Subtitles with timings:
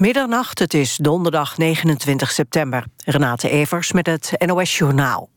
[0.00, 2.84] Middernacht, het is donderdag 29 september.
[3.04, 5.28] Renate Evers met het NOS Journaal.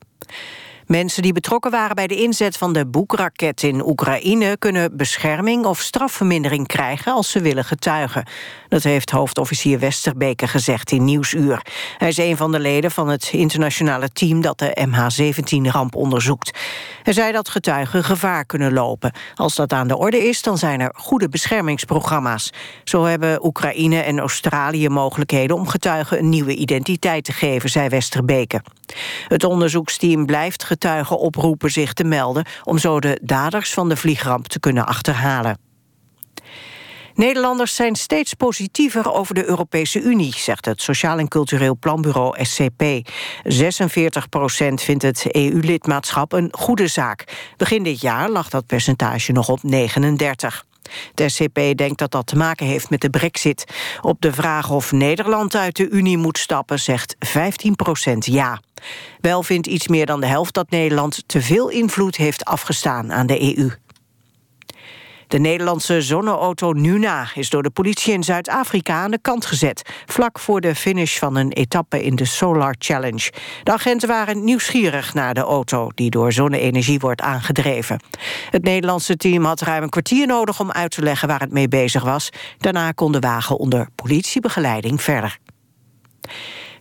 [0.86, 4.56] Mensen die betrokken waren bij de inzet van de boekraket in Oekraïne...
[4.58, 8.26] kunnen bescherming of strafvermindering krijgen als ze willen getuigen.
[8.68, 11.66] Dat heeft hoofdofficier Westerbeke gezegd in Nieuwsuur.
[11.98, 14.40] Hij is een van de leden van het internationale team...
[14.40, 16.58] dat de MH17-ramp onderzoekt.
[17.02, 19.12] Hij zei dat getuigen gevaar kunnen lopen.
[19.34, 22.52] Als dat aan de orde is, dan zijn er goede beschermingsprogramma's.
[22.84, 25.56] Zo hebben Oekraïne en Australië mogelijkheden...
[25.56, 28.62] om getuigen een nieuwe identiteit te geven, zei Westerbeke.
[29.28, 32.46] Het onderzoeksteam blijft getuigen oproepen zich te melden...
[32.64, 35.58] om zo de daders van de vliegramp te kunnen achterhalen.
[37.14, 40.34] Nederlanders zijn steeds positiever over de Europese Unie...
[40.36, 42.82] zegt het Sociaal en Cultureel Planbureau SCP.
[43.42, 47.24] 46 procent vindt het EU-lidmaatschap een goede zaak.
[47.56, 50.64] Begin dit jaar lag dat percentage nog op 39.
[51.14, 53.64] De SCP denkt dat dat te maken heeft met de brexit.
[54.00, 56.78] Op de vraag of Nederland uit de Unie moet stappen...
[56.78, 58.60] zegt 15 procent ja.
[59.20, 61.22] Wel vindt iets meer dan de helft dat Nederland...
[61.26, 63.70] te veel invloed heeft afgestaan aan de EU.
[65.34, 70.38] De Nederlandse zonneauto Nuna is door de politie in Zuid-Afrika aan de kant gezet, vlak
[70.38, 73.32] voor de finish van een etappe in de Solar Challenge.
[73.62, 78.00] De agenten waren nieuwsgierig naar de auto die door zonne-energie wordt aangedreven.
[78.50, 81.68] Het Nederlandse team had ruim een kwartier nodig om uit te leggen waar het mee
[81.68, 82.30] bezig was.
[82.58, 85.38] Daarna kon de wagen onder politiebegeleiding verder.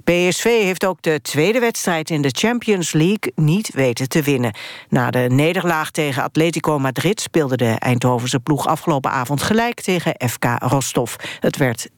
[0.04, 4.56] PSV heeft ook de tweede wedstrijd in de Champions League niet weten te winnen.
[4.90, 10.46] Na de nederlaag tegen Atletico Madrid speelde de Eindhovense ploeg afgelopen avond gelijk tegen FK
[10.58, 11.16] Rostov.
[11.40, 11.94] Het werd 2-2.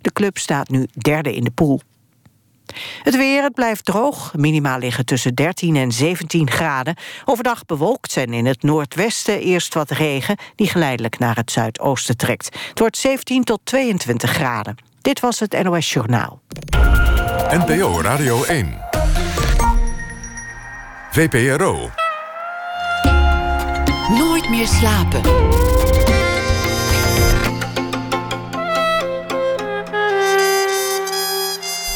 [0.00, 1.80] De club staat nu derde in de pool.
[3.02, 4.32] Het weer, het blijft droog.
[4.36, 6.96] Minimaal liggen tussen 13 en 17 graden.
[7.24, 10.36] Overdag bewolkt en in het noordwesten eerst wat regen...
[10.54, 12.58] die geleidelijk naar het zuidoosten trekt.
[12.68, 14.76] Het wordt 17 tot 22 graden.
[15.00, 16.40] Dit was het NOS Journaal.
[17.50, 18.78] NPO Radio 1.
[21.10, 21.90] VPRO.
[24.18, 25.20] Nooit meer slapen.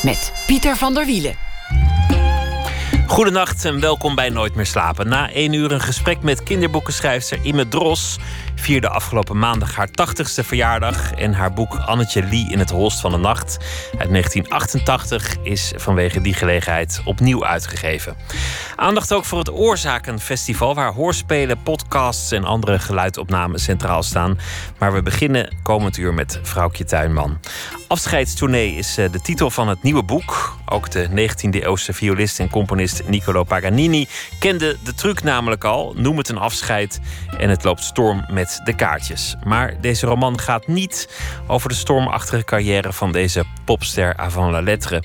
[0.03, 1.35] Met Pieter van der Wielen.
[3.07, 5.09] Goedenacht en welkom bij Nooit meer slapen.
[5.09, 8.19] Na één uur een gesprek met kinderboekenschrijfster Ime Dros
[8.57, 11.13] vierde afgelopen maandag haar 80ste verjaardag.
[11.13, 13.57] En haar boek Annetje Lee in het holst van de nacht
[13.99, 18.17] uit 1988 is vanwege die gelegenheid opnieuw uitgegeven.
[18.77, 24.39] Aandacht ook voor het Oorzakenfestival, waar hoorspelen, podcasts en andere geluidopnamen centraal staan.
[24.79, 27.39] Maar we beginnen komend uur met Vrouwtje Tuinman.
[27.89, 30.57] Afscheidstournee is eh, de titel van het nieuwe boek.
[30.69, 35.95] Ook de 19e-eeuwse violist en componist Niccolo Paganini kende de truc namelijk al.
[35.97, 37.01] Noem het een afscheid
[37.39, 39.37] en het loopt storm met de kaartjes.
[39.45, 41.09] Maar deze roman gaat niet
[41.47, 45.03] over de stormachtige carrière van deze popster avant la lettre.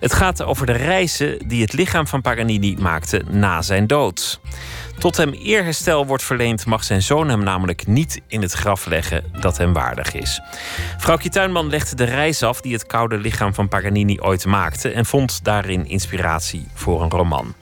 [0.00, 4.40] Het gaat over de reizen die het lichaam van Paganini maakte na zijn dood.
[5.00, 9.24] Tot hem eerherstel wordt verleend, mag zijn zoon hem namelijk niet in het graf leggen
[9.40, 10.40] dat hem waardig is.
[10.98, 15.06] Vrouwtje Tuinman legde de reis af die het koude lichaam van Paganini ooit maakte en
[15.06, 17.54] vond daarin inspiratie voor een roman.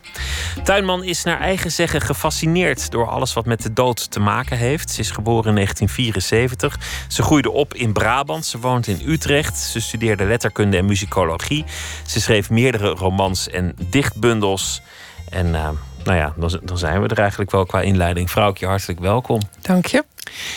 [0.64, 4.90] Tuinman is naar eigen zeggen gefascineerd door alles wat met de dood te maken heeft.
[4.90, 6.78] Ze is geboren in 1974.
[7.08, 8.46] Ze groeide op in Brabant.
[8.46, 9.58] Ze woont in Utrecht.
[9.58, 11.64] Ze studeerde letterkunde en muzikologie.
[12.06, 14.82] Ze schreef meerdere romans en dichtbundels.
[15.30, 15.68] En uh,
[16.08, 18.30] nou ja, dan, dan zijn we er eigenlijk wel qua inleiding.
[18.30, 19.40] Vrouwtje, hartelijk welkom.
[19.60, 20.04] Dank je.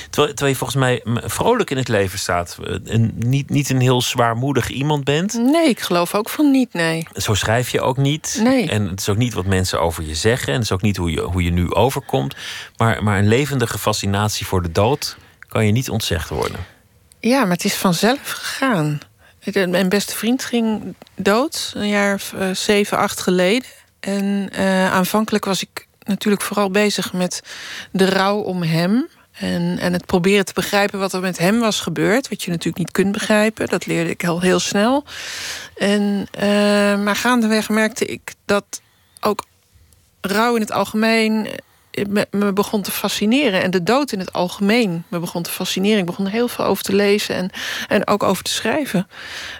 [0.09, 2.57] Terwijl, terwijl je volgens mij vrolijk in het leven staat.
[2.85, 5.33] En niet, niet een heel zwaarmoedig iemand bent.
[5.33, 7.07] Nee, ik geloof ook van niet, nee.
[7.13, 8.39] Zo schrijf je ook niet.
[8.43, 8.69] Nee.
[8.69, 10.47] En het is ook niet wat mensen over je zeggen.
[10.47, 12.35] En het is ook niet hoe je, hoe je nu overkomt.
[12.77, 16.59] Maar, maar een levendige fascinatie voor de dood kan je niet ontzegd worden.
[17.19, 18.99] Ja, maar het is vanzelf gegaan.
[19.53, 23.69] Mijn beste vriend ging dood, een jaar of uh, zeven, acht geleden.
[24.01, 27.41] En uh, aanvankelijk was ik natuurlijk vooral bezig met
[27.91, 29.07] de rouw om hem.
[29.31, 32.29] En, en het proberen te begrijpen wat er met hem was gebeurd.
[32.29, 33.67] Wat je natuurlijk niet kunt begrijpen.
[33.67, 35.03] Dat leerde ik al heel snel.
[35.75, 36.41] En, uh,
[37.03, 38.81] maar gaandeweg merkte ik dat
[39.19, 39.45] ook
[40.21, 41.47] rouw in het algemeen
[42.09, 43.61] me, me, begon te fascineren.
[43.61, 45.99] En de dood in het algemeen me begon te fascineren.
[45.99, 47.49] Ik begon er heel veel over te lezen en,
[47.87, 49.07] en ook over te schrijven.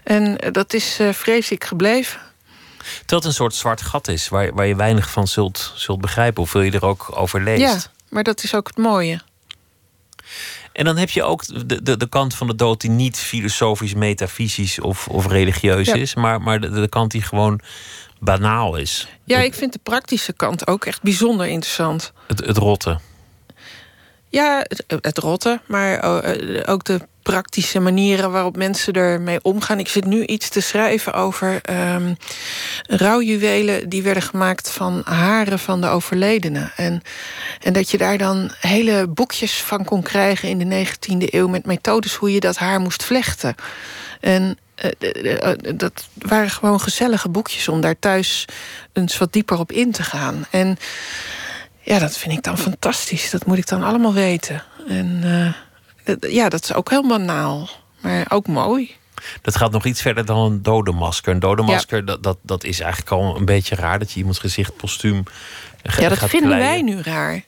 [0.03, 2.19] En dat is uh, vreselijk gebleven.
[2.83, 6.41] Terwijl het een soort zwart gat is, waar, waar je weinig van zult, zult begrijpen,
[6.41, 7.61] hoeveel je er ook over leest.
[7.61, 7.79] Ja,
[8.09, 9.21] maar dat is ook het mooie.
[10.71, 13.93] En dan heb je ook de, de, de kant van de dood die niet filosofisch,
[13.93, 15.93] metafysisch of, of religieus ja.
[15.95, 17.61] is, maar, maar de, de kant die gewoon
[18.19, 19.07] banaal is.
[19.23, 22.13] Ja, ik vind de praktische kant ook echt bijzonder interessant.
[22.27, 22.99] Het, het rotte.
[24.29, 26.03] Ja, het, het rotte, maar
[26.67, 29.79] ook de praktische manieren waarop mensen ermee omgaan.
[29.79, 32.18] Ik zit nu iets te schrijven over um,
[32.88, 36.71] rouwjuwelen die werden gemaakt van haren van de overledene.
[36.75, 37.01] En,
[37.62, 41.65] en dat je daar dan hele boekjes van kon krijgen in de 19e eeuw met
[41.65, 43.56] methodes hoe je dat haar moest vlechten.
[44.19, 44.57] En
[45.01, 48.45] uh, dat waren gewoon gezellige boekjes om daar thuis
[48.94, 50.45] eens wat dieper op in te gaan.
[50.50, 50.77] En
[51.81, 53.29] ja, dat vind ik dan fantastisch.
[53.29, 54.63] Dat moet ik dan allemaal weten.
[54.88, 55.24] En
[56.19, 57.69] ja, dat is ook heel banaal,
[58.01, 58.95] maar ook mooi.
[59.42, 61.33] Dat gaat nog iets verder dan een dodenmasker.
[61.33, 64.00] Een dodenmasker, dat, dat, dat is eigenlijk al een beetje raar...
[64.00, 65.24] dat je iemands gezicht postuum
[65.98, 67.44] Ja, dat vinden wij nu raar.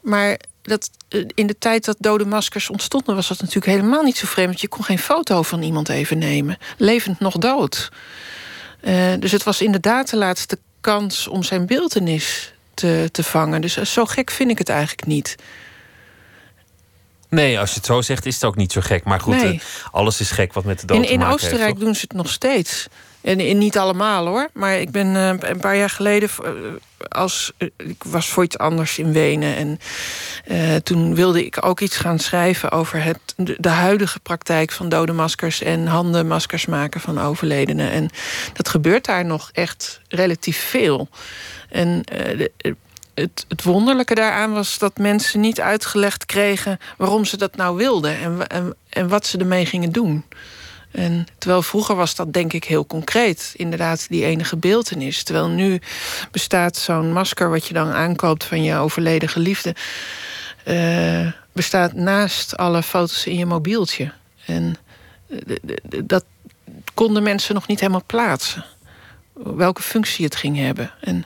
[0.00, 3.14] Maar dat, eh, in de tijd dat dode maskers ontstonden...
[3.14, 4.48] was dat natuurlijk helemaal niet zo vreemd.
[4.48, 6.58] Want je kon geen foto van iemand even nemen.
[6.76, 7.90] Levend nog dood.
[8.82, 13.60] Uh, dus het was inderdaad de laatste kans om zijn beeldenis te, te vangen.
[13.60, 15.36] Dus zo gek vind ik het eigenlijk niet.
[17.28, 19.04] Nee, als je het zo zegt, is het ook niet zo gek.
[19.04, 21.78] Maar goed, eh, alles is gek wat met de dood in, te maken In Oostenrijk
[21.78, 22.86] doen ze het nog steeds.
[23.20, 24.48] En, en, niet allemaal hoor.
[24.52, 26.28] Maar ik ben uh, een paar jaar geleden.
[26.44, 26.50] Uh,
[27.08, 29.56] als, ik was voor iets anders in Wenen.
[29.56, 34.88] En toen wilde ik ook iets gaan schrijven over het, de, de, huidige praktijk van
[34.88, 37.90] dode maskers en handenmaskers maken van overledenen.
[37.90, 38.10] En
[38.52, 41.08] dat gebeurt daar nog echt relatief veel.
[41.68, 42.76] En de,
[43.16, 48.18] het, het, wonderlijke daaraan was dat mensen niet uitgelegd kregen waarom ze dat nou wilden
[48.18, 50.24] en, en, en wat ze ermee gingen doen.
[50.90, 55.22] En terwijl vroeger was dat denk ik heel concreet, inderdaad die enige beeldenis.
[55.22, 55.80] Terwijl nu
[56.30, 59.74] bestaat zo'n masker wat je dan aankoopt van je overleden geliefde,
[60.64, 64.12] uh, bestaat naast alle foto's in je mobieltje.
[64.44, 64.76] En
[65.28, 65.56] eh,
[66.04, 66.24] dat
[66.94, 68.64] konden mensen nog niet helemaal plaatsen.
[69.32, 70.90] Welke functie het ging hebben.
[71.00, 71.24] En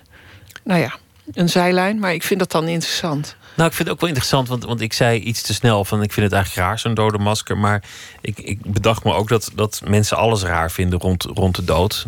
[0.63, 0.99] nou ja
[1.33, 3.37] een zijlijn, maar ik vind dat dan interessant.
[3.57, 6.03] Nou, ik vind het ook wel interessant, want, want ik zei iets te snel van
[6.03, 7.59] ik vind het eigenlijk raar, zo'n dode masker.
[7.59, 7.83] Maar
[8.21, 12.05] ik, ik bedacht me ook dat, dat mensen alles raar vinden rond, rond de dood.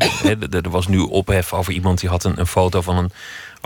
[0.50, 3.12] er was nu ophef over iemand die had een, een foto van een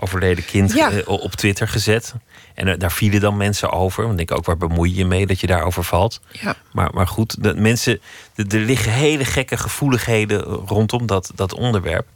[0.00, 2.14] overleden kind eh, op Twitter gezet.
[2.54, 4.06] En daar vielen dan mensen over.
[4.06, 6.20] Want ik denk ook, waar bemoei je mee dat je daarover valt?
[6.30, 6.56] Ja.
[6.72, 8.00] Maar, maar goed, de mensen,
[8.34, 12.06] er liggen hele gekke gevoeligheden rondom dat, dat onderwerp.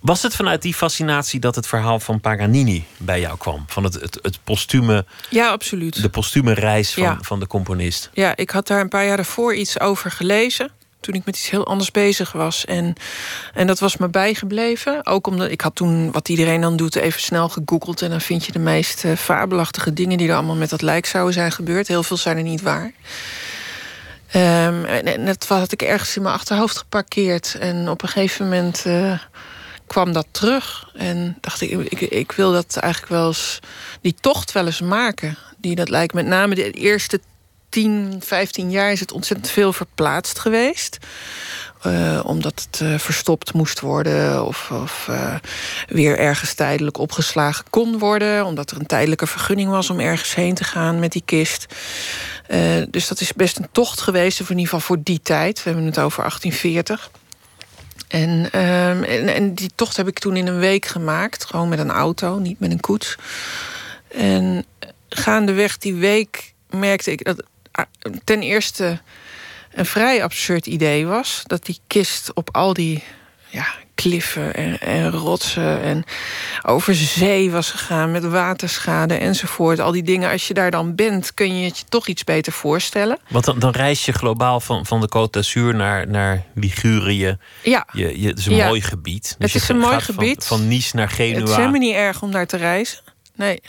[0.00, 3.64] Was het vanuit die fascinatie dat het verhaal van Paganini bij jou kwam?
[3.66, 5.04] Van het, het, het postume.
[5.30, 6.02] Ja, absoluut.
[6.02, 8.10] De postume reis van, van de componist.
[8.12, 10.70] Ja, ik had daar een paar jaar ervoor iets over gelezen.
[11.00, 12.64] Toen ik met iets heel anders bezig was.
[12.64, 12.94] En,
[13.54, 15.06] en dat was me bijgebleven.
[15.06, 18.02] Ook omdat ik had toen, wat iedereen dan doet, even snel gegoogeld.
[18.02, 21.06] En dan vind je de meest uh, fabelachtige dingen die er allemaal met dat lijk
[21.06, 21.88] zouden zijn gebeurd.
[21.88, 22.92] Heel veel zijn er niet waar.
[24.34, 27.56] Um, en, dat had ik ergens in mijn achterhoofd geparkeerd.
[27.60, 28.84] En op een gegeven moment.
[28.86, 29.18] Uh,
[29.86, 30.90] kwam dat terug.
[30.94, 33.58] En dacht ik, ik, ik wil dat eigenlijk wel eens,
[34.00, 35.38] die tocht wel eens maken.
[35.56, 37.20] Die dat lijkt met name de eerste
[37.68, 40.98] 10, 15 jaar is het ontzettend veel verplaatst geweest.
[41.86, 45.34] Uh, omdat het uh, verstopt moest worden of, of uh,
[45.86, 48.44] weer ergens tijdelijk opgeslagen kon worden.
[48.44, 51.66] Omdat er een tijdelijke vergunning was om ergens heen te gaan met die kist.
[52.88, 55.62] dus dat is best een tocht geweest, of in ieder geval voor die tijd.
[55.62, 57.10] We hebben het over 1840.
[58.08, 61.44] En, en, en, die tocht heb ik toen in een week gemaakt.
[61.44, 63.16] Gewoon met een auto, niet met een koets.
[64.08, 64.64] En
[65.08, 67.42] gaandeweg die week merkte ik dat
[67.72, 67.84] ah,
[68.24, 69.00] ten eerste
[69.72, 71.42] een vrij absurd idee was.
[71.46, 73.02] Dat die kist op al die
[73.48, 76.04] ja, kliffen en, en, rotsen en
[76.62, 79.80] over zee was gegaan met waterschade enzovoort.
[79.80, 82.52] Al die dingen, als je daar dan bent, kun je het je toch iets beter
[82.52, 83.18] voorstellen.
[83.28, 87.36] Want dan, dan reis je globaal van, van de Côte d'Azur naar, naar Ligurië.
[87.62, 87.86] Ja.
[87.92, 89.36] Je, je, het is een mooi gebied.
[89.38, 90.44] Dus het is een mooi gebied.
[90.44, 91.40] Van, van Nice naar Genua.
[91.40, 92.98] Het is helemaal niet erg om daar te reizen.
[93.34, 93.62] Nee.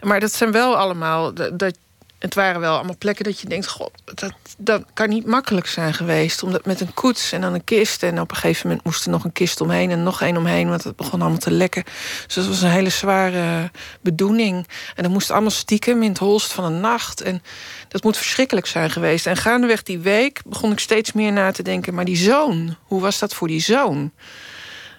[0.00, 1.34] Maar dat zijn wel allemaal...
[1.34, 1.74] Dat,
[2.22, 3.68] het waren wel allemaal plekken dat je denkt...
[3.68, 6.42] God, dat, dat kan niet makkelijk zijn geweest.
[6.42, 8.02] Omdat met een koets en dan een kist...
[8.02, 9.90] en op een gegeven moment moest er nog een kist omheen...
[9.90, 11.84] en nog één omheen, want het begon allemaal te lekken.
[12.26, 14.68] Dus dat was een hele zware bedoeling.
[14.94, 17.20] En dat moest allemaal stiekem in het holst van een nacht.
[17.20, 17.42] En
[17.88, 19.26] dat moet verschrikkelijk zijn geweest.
[19.26, 21.94] En gaandeweg die week begon ik steeds meer na te denken...
[21.94, 24.12] maar die zoon, hoe was dat voor die zoon?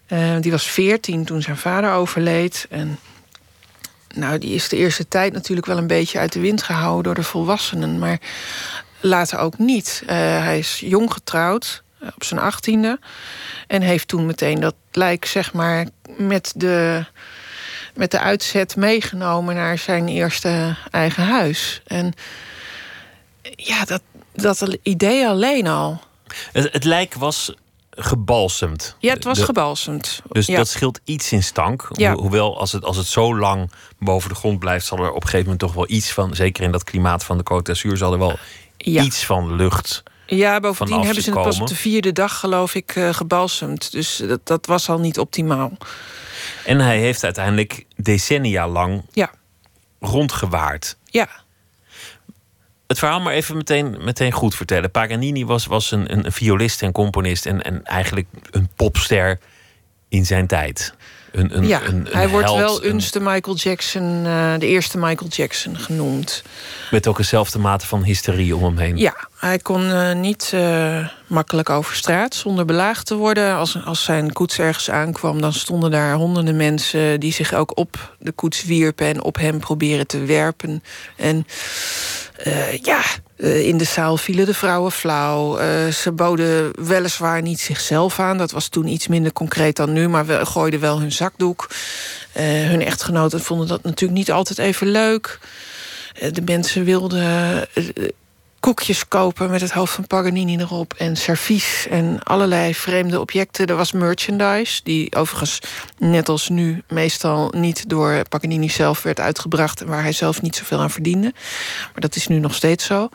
[0.07, 2.65] Uh, die was veertien toen zijn vader overleed...
[2.69, 2.99] en
[4.13, 7.15] nou, die is de eerste tijd natuurlijk wel een beetje uit de wind gehouden door
[7.15, 8.19] de volwassenen, maar
[8.99, 10.01] later ook niet.
[10.03, 12.99] Uh, hij is jong getrouwd, uh, op zijn achttiende,
[13.67, 17.05] en heeft toen meteen dat lijk, zeg maar, met de,
[17.95, 21.81] met de uitzet meegenomen naar zijn eerste eigen huis.
[21.85, 22.13] En
[23.41, 24.01] ja, dat,
[24.33, 26.01] dat idee alleen al.
[26.51, 27.53] Het, het lijk was
[27.95, 28.95] gebalsemd.
[28.99, 30.21] Ja, het was de, gebalsemd.
[30.31, 31.87] Dus dat scheelt iets in stank.
[31.91, 32.13] Ja.
[32.13, 35.21] hoewel, als het, als het zo lang boven de grond blijft, zal er op een
[35.21, 38.13] gegeven moment toch wel iets van, zeker in dat klimaat van de Côte d'Azur, zal
[38.13, 38.37] er wel
[38.77, 40.03] iets van lucht.
[40.25, 43.91] Ja, bovendien hebben ze het pas op de vierde dag, geloof ik, uh, gebalsemd.
[43.91, 45.71] Dus dat, dat was al niet optimaal.
[46.65, 49.31] En hij heeft uiteindelijk decennia lang ja.
[49.99, 50.97] rondgewaard.
[51.05, 51.29] Ja.
[52.93, 54.91] Het verhaal maar even meteen, meteen goed vertellen.
[54.91, 59.39] Paganini was, was een, een violist en componist en, en eigenlijk een popster
[60.09, 60.93] in zijn tijd.
[61.31, 65.29] Een, een, ja, een, hij wordt wel eens de Michael Jackson, uh, de eerste Michael
[65.29, 66.43] Jackson genoemd.
[66.91, 68.97] Met ook eenzelfde mate van hysterie om hem heen.
[68.97, 73.55] Ja, hij kon uh, niet uh, makkelijk over straat zonder belaagd te worden.
[73.55, 78.15] Als, als zijn koets ergens aankwam, dan stonden daar honderden mensen die zich ook op
[78.19, 80.83] de koets wierpen en op hem proberen te werpen.
[81.15, 81.47] En
[82.81, 83.01] ja,
[83.37, 85.59] uh, in de zaal vielen de vrouwen flauw.
[85.59, 88.37] Uh, ze boden weliswaar niet zichzelf aan.
[88.37, 90.07] Dat was toen iets minder concreet dan nu.
[90.09, 91.69] Maar we gooiden wel hun zakdoek.
[92.41, 95.39] Hun echtgenoten vonden dat natuurlijk niet altijd even leuk.
[96.31, 97.67] de mensen wilden
[98.63, 100.93] koekjes kopen met het hoofd van Paganini erop.
[100.97, 103.67] En servies en allerlei vreemde objecten.
[103.67, 105.59] Er was merchandise, die overigens
[105.97, 109.81] net als nu meestal niet door Paganini zelf werd uitgebracht.
[109.81, 111.33] En waar hij zelf niet zoveel aan verdiende.
[111.91, 113.09] Maar dat is nu nog steeds zo.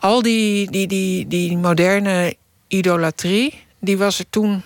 [0.00, 2.36] Al die, die, die, die moderne
[2.68, 4.62] idolatrie, die was er toen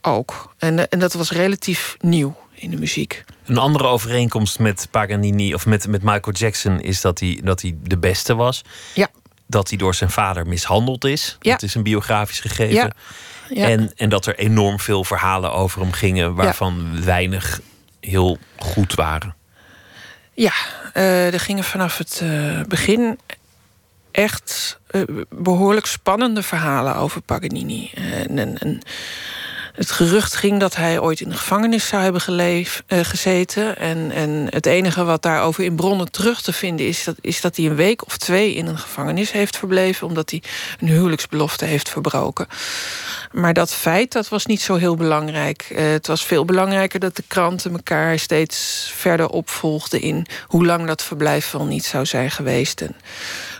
[0.00, 0.54] ook.
[0.58, 3.24] En, en dat was relatief nieuw in de muziek.
[3.46, 7.76] Een andere overeenkomst met Paganini of met, met Michael Jackson is dat hij, dat hij
[7.82, 8.62] de beste was.
[8.94, 9.08] Ja.
[9.46, 11.36] Dat hij door zijn vader mishandeld is.
[11.40, 11.52] Ja.
[11.52, 12.74] Dat is een biografisch gegeven.
[12.74, 12.90] Ja.
[13.48, 13.68] Ja.
[13.68, 17.60] En, en dat er enorm veel verhalen over hem gingen, waarvan weinig
[18.00, 19.34] heel goed waren.
[20.34, 20.52] Ja,
[20.94, 23.18] uh, er gingen vanaf het uh, begin
[24.10, 27.90] echt uh, behoorlijk spannende verhalen over Paganini.
[27.94, 28.80] En, en, en
[29.72, 33.78] het gerucht ging dat hij ooit in de gevangenis zou hebben geleef, uh, gezeten.
[33.78, 37.56] En, en het enige wat daarover in bronnen terug te vinden is dat, is dat
[37.56, 40.06] hij een week of twee in een gevangenis heeft verbleven.
[40.06, 40.42] Omdat hij
[40.80, 42.46] een huwelijksbelofte heeft verbroken.
[43.32, 45.68] Maar dat feit dat was niet zo heel belangrijk.
[45.72, 50.86] Uh, het was veel belangrijker dat de kranten elkaar steeds verder opvolgden in hoe lang
[50.86, 52.80] dat verblijf wel niet zou zijn geweest.
[52.80, 52.96] En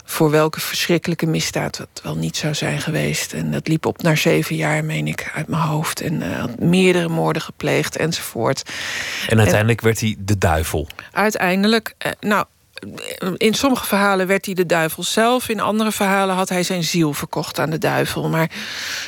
[0.04, 3.32] voor welke verschrikkelijke misdaad het wel niet zou zijn geweest.
[3.32, 6.00] En dat liep op naar zeven jaar, meen ik, uit mijn hoofd.
[6.00, 8.62] En uh, meerdere moorden gepleegd enzovoort.
[9.28, 10.88] En uiteindelijk werd hij de duivel.
[11.12, 12.44] Uiteindelijk, uh, nou,
[13.37, 15.49] in sommige verhalen werd hij de duivel zelf.
[15.49, 18.28] In andere verhalen had hij zijn ziel verkocht aan de duivel.
[18.28, 18.50] Maar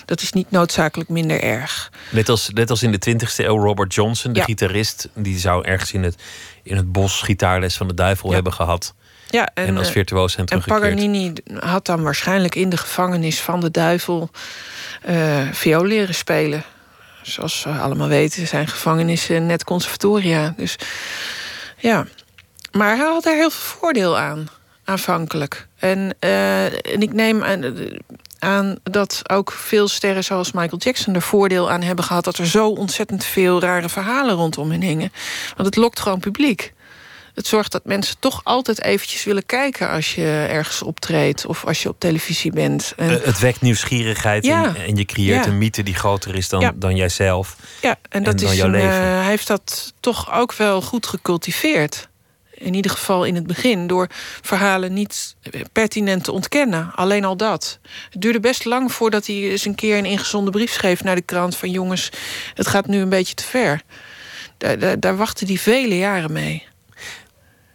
[0.05, 1.93] dat is niet noodzakelijk minder erg.
[2.11, 5.09] Net als, net als in de 20e eeuw Robert Johnson, de gitarist...
[5.15, 6.17] die zou ergens in het,
[6.63, 8.95] in het bos gitaarles van de duivel hebben gehad.
[9.35, 13.41] Ja, en, en als eh, virtuoos zijn En Paganini had dan waarschijnlijk in de gevangenis
[13.41, 14.31] van de duivel...
[15.09, 16.65] Uh, viool leren spelen.
[17.23, 20.55] Zoals we allemaal weten zijn gevangenissen net conservatoria.
[20.57, 20.77] Dus
[21.79, 22.07] ja,
[22.73, 24.49] maar hij had daar heel veel voordeel aan,
[24.85, 25.67] aanvankelijk.
[25.79, 27.75] En, uh, en ik neem aan,
[28.39, 32.25] aan, dat ook veel sterren zoals Michael Jackson er voordeel aan hebben gehad...
[32.25, 35.13] dat er zo ontzettend veel rare verhalen rondom hen hingen.
[35.57, 36.74] Want het lokt gewoon publiek
[37.35, 41.83] het zorgt dat mensen toch altijd eventjes willen kijken als je ergens optreedt of als
[41.83, 42.93] je op televisie bent.
[42.97, 43.11] En...
[43.21, 46.97] Eh, het wekt nieuwsgierigheid en, en, je creëert een mythe die groter is dan, dan
[46.97, 47.57] jijzelf.
[47.81, 48.89] Ja, en, dat is jouw leven.
[48.89, 52.09] Uh, hij heeft dat toch ook wel goed gecultiveerd.
[52.55, 54.09] In ieder geval in het begin, door
[54.43, 55.37] verhalen niet
[55.73, 56.93] pertinent te ontkennen.
[56.95, 57.79] Alleen al dat.
[58.11, 61.23] Het duurde best lang voordat hij eens een keer een ingezonde brief schreef naar de
[61.23, 62.11] krant van jongens,
[62.55, 63.83] het gaat nu een beetje te ver.
[64.59, 66.67] Daar, daar, daar wachtte hij vele jaren mee.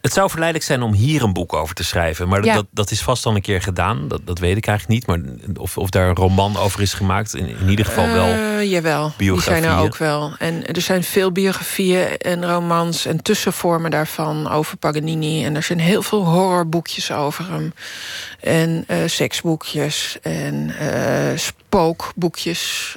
[0.00, 2.28] Het zou verleidelijk zijn om hier een boek over te schrijven.
[2.28, 4.08] Maar dat, dat is vast al een keer gedaan.
[4.08, 5.06] Dat, dat weet ik eigenlijk niet.
[5.06, 5.20] Maar
[5.62, 7.34] of, of daar een roman over is gemaakt.
[7.34, 8.28] In, in ieder geval wel.
[8.28, 10.32] Uh, jawel, die zijn er ook wel.
[10.38, 15.44] En er zijn veel biografieën en romans en tussenvormen daarvan over Paganini.
[15.44, 17.72] En er zijn heel veel horrorboekjes over hem.
[18.40, 21.36] En uh, seksboekjes en uh,
[21.70, 22.96] spookboekjes.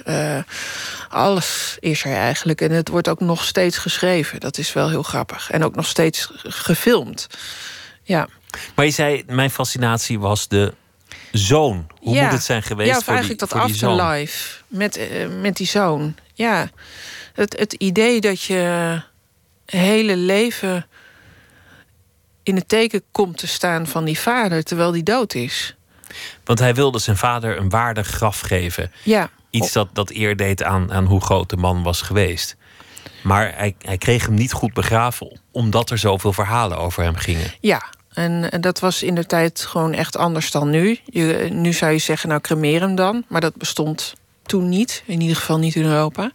[1.10, 2.62] alles is er eigenlijk.
[2.62, 4.40] En het wordt ook nog steeds geschreven.
[4.40, 5.52] Dat is wel heel grappig.
[5.52, 7.28] En ook nog steeds gefilmd.
[8.04, 8.28] Ja.
[8.76, 10.74] Maar je zei, mijn fascinatie was de
[11.32, 11.88] zoon.
[12.00, 15.58] Hoe moet het zijn geweest ja, of voor eigenlijk die, dat afterlife met, uh, met
[15.58, 16.16] die zoon.
[16.34, 16.70] Ja,
[17.34, 19.02] het, het idee dat je
[19.66, 20.88] hele leven
[22.44, 25.76] in het teken komt te staan van die vader terwijl die dood is.
[26.44, 28.92] Want hij wilde zijn vader een waardig graf geven.
[29.04, 29.30] Ja.
[29.50, 32.56] Iets dat, dat eer deed aan, aan hoe groot de man was geweest.
[33.24, 37.54] Maar hij, hij kreeg hem niet goed begraven, omdat er zoveel verhalen over hem gingen.
[37.60, 41.00] Ja, en, dat was in de tijd gewoon echt anders dan nu.
[41.06, 43.24] Je, nu zou je zeggen, nou cremeer hem dan.
[43.28, 44.14] Maar dat bestond
[44.46, 46.32] toen niet, in ieder geval niet in Europa.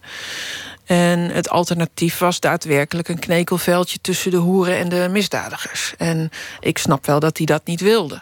[0.85, 5.93] En het alternatief was daadwerkelijk een knekelveldje tussen de hoeren en de misdadigers.
[5.97, 8.21] En ik snap wel dat hij dat niet wilde.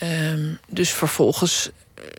[0.00, 1.70] Ehm, dus vervolgens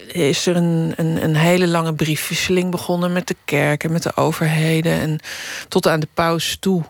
[0.08, 4.16] is er een, een, een, hele lange briefwisseling begonnen met de kerk en met de
[4.16, 5.20] overheden en
[5.68, 6.84] tot aan de paus toe.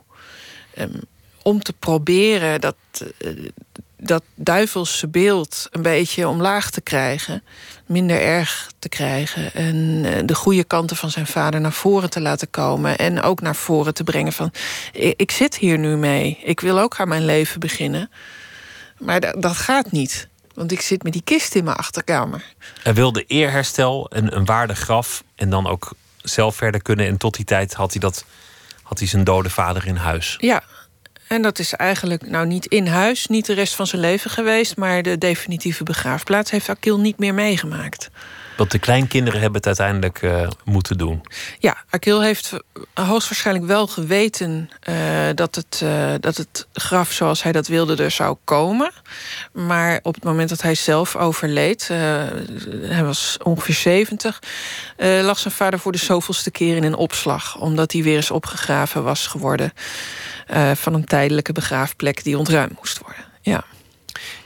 [0.74, 1.00] Ehm,
[1.44, 2.76] om te proberen dat,
[3.20, 3.50] uh,
[3.98, 7.44] dat duivelse beeld een beetje omlaag te krijgen,
[7.86, 12.22] minder erg te krijgen en eh, de goede kanten van zijn vader naar voren te
[12.22, 14.52] laten komen en ook naar voren te brengen van
[14.94, 18.12] ik zit hier nu mee, ik wil ook aan mijn leven beginnen,
[18.98, 20.30] maar dat gaat niet.
[20.54, 22.44] Want ik zit met die kist in mijn achterkamer.
[22.84, 25.24] Hij wilde eerherstel, een, een waardig graf.
[25.36, 27.06] En dan ook zelf verder kunnen.
[27.06, 28.26] En tot die tijd had hij, dat,
[28.84, 30.36] had hij zijn dode vader in huis.
[30.40, 30.64] Ja,
[31.28, 34.78] en dat is eigenlijk nou niet in huis, niet de rest van zijn leven geweest.
[34.78, 38.10] Maar de definitieve begraafplaats heeft Akil niet meer meegemaakt.
[38.62, 41.22] Want de kleinkinderen hebben het uiteindelijk uh, moeten doen.
[41.60, 42.54] Ja, Akil heeft
[42.94, 44.96] hoogstwaarschijnlijk wel geweten uh,
[45.36, 48.92] dat, het, uh, dat het graf zoals hij dat wilde er zou komen.
[49.54, 51.88] Maar op het moment dat hij zelf overleed,
[52.82, 54.40] hij was ongeveer 70,
[54.98, 57.60] lag zijn vader voor de zoveelste keer in een opslag.
[57.60, 59.74] Omdat hij weer eens opgegraven was geworden
[60.74, 63.26] van een tijdelijke begraafplek die ontruimd moest worden.
[63.42, 63.64] Ja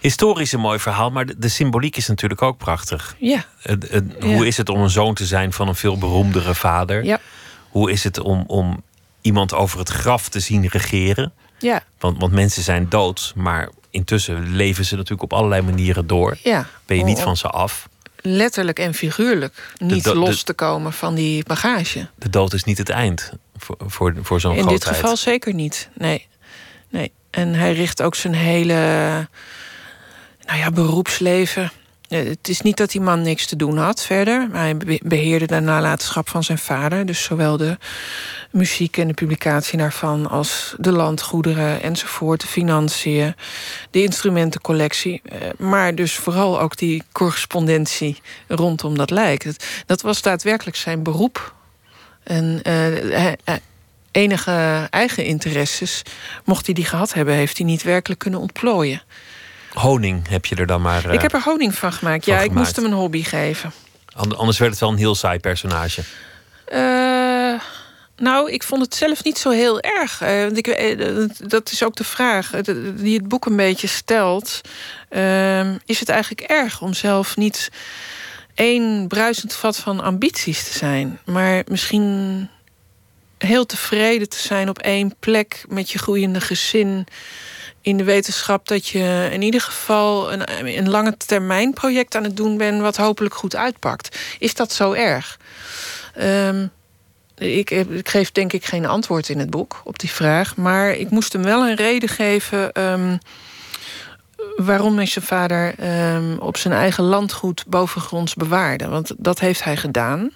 [0.06, 3.16] historisch een mooi verhaal, maar de, symboliek is natuurlijk ook prachtig.
[3.20, 3.46] Ja.
[4.20, 7.04] Hoe is het om een zoon te zijn van een veel beroemdere vader?
[7.04, 7.20] Ja.
[7.70, 8.84] Hoe is het om, om
[9.22, 11.34] iemand over het graf te zien regeren?
[11.60, 11.84] Ja.
[12.00, 16.38] Want, want mensen zijn dood, maar intussen leven ze natuurlijk op allerlei manieren door.
[16.44, 16.68] Ja.
[16.86, 17.90] Ben je niet van ze af?
[18.22, 22.08] Letterlijk en figuurlijk niet los te komen van die bagage.
[22.16, 25.90] De dood is niet het eind voor, voor, voor zo'n In dit geval zeker niet,
[25.94, 26.28] nee.
[26.90, 27.12] nee.
[27.30, 29.28] En hij richt ook zijn hele
[30.46, 31.72] nou ja, beroepsleven.
[32.10, 34.48] Eh, het is niet dat die man niks te doen had verder.
[34.50, 37.06] Maar hij beheerde de nalatenschap van zijn vader.
[37.06, 37.78] Dus zowel de
[38.52, 40.30] muziek en de publicatie daarvan...
[40.30, 43.36] als de landgoederen enzovoort, de financiën...
[43.92, 45.22] de instrumentencollectie.
[45.24, 49.54] Eh, maar dus vooral ook die correspondentie rondom dat lijk.
[49.86, 51.54] Dat was daadwerkelijk zijn beroep.
[52.24, 53.32] En uh,
[54.12, 56.02] enige eigen interesses,
[56.46, 57.34] mocht hij die gehad hebben...
[57.34, 59.02] heeft hij niet werkelijk kunnen ontplooien.
[59.76, 61.14] Honing heb je er dan maar.
[61.14, 62.26] ik heb er honing van gemaakt.
[62.26, 63.72] ja, ik moest hem een hobby geven.
[64.36, 66.04] Anders werd het wel een heel saai personage.
[66.74, 67.60] Uh,
[68.18, 70.22] nou, ik vond het zelf niet zo heel erg.
[70.22, 72.50] Uh, ik, uh, dat is ook de vraag
[72.96, 74.62] die het boek een beetje stelt.
[75.10, 77.72] Ehm, is het eigenlijk erg om zelf niet
[78.54, 82.50] één bruisend vat van ambities te zijn, maar misschien
[83.38, 87.08] heel tevreden te zijn op één plek met je groeiende gezin
[87.86, 92.38] in de wetenschap dat je in ieder geval een, een lange termijn project aan het
[92.38, 94.18] doen bent, wat hopelijk goed uitpakt.
[94.40, 95.40] Is dat zo erg?
[96.22, 96.72] Um,
[97.38, 100.56] ik, ik, geef denk ik geen antwoord in het boek op die vraag.
[100.56, 102.82] Maar ik moest hem wel een reden geven.
[102.82, 103.20] Um,
[104.56, 105.74] waarom hij zijn vader
[106.14, 108.88] um, op zijn eigen landgoed bovengronds bewaarde.
[108.88, 110.32] Want dat heeft hij gedaan.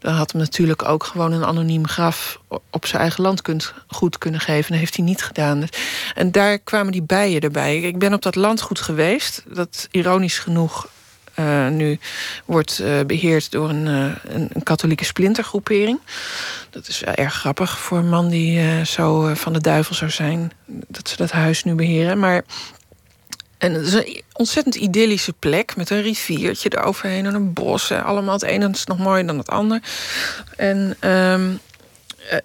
[0.00, 3.42] Dan had hem natuurlijk ook gewoon een anoniem graf op zijn eigen land
[3.86, 4.70] goed kunnen geven.
[4.70, 5.68] Dat heeft hij niet gedaan.
[6.14, 7.80] En daar kwamen die bijen erbij.
[7.80, 9.42] Ik ben op dat landgoed geweest.
[9.46, 10.88] Dat ironisch genoeg
[11.38, 11.98] uh, nu
[12.44, 16.00] wordt uh, beheerd door een, uh, een, een, katholieke splintergroepering.
[16.70, 20.52] Dat is wel erg grappig voor een man die zo van de duivel zou zijn.
[20.66, 22.18] Dat ze dat huis nu beheren.
[22.18, 22.44] Maar
[23.60, 27.92] en het is een ontzettend idyllische plek met een riviertje eroverheen en een bos.
[27.92, 29.80] Allemaal het ene is nog mooier dan het ander.
[30.56, 31.60] En, um,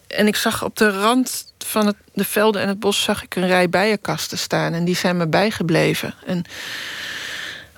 [0.07, 3.35] en ik zag op de rand van het, de velden en het bos zag ik
[3.35, 4.73] een rij bijenkasten staan.
[4.73, 6.15] En die zijn me bijgebleven.
[6.25, 6.45] En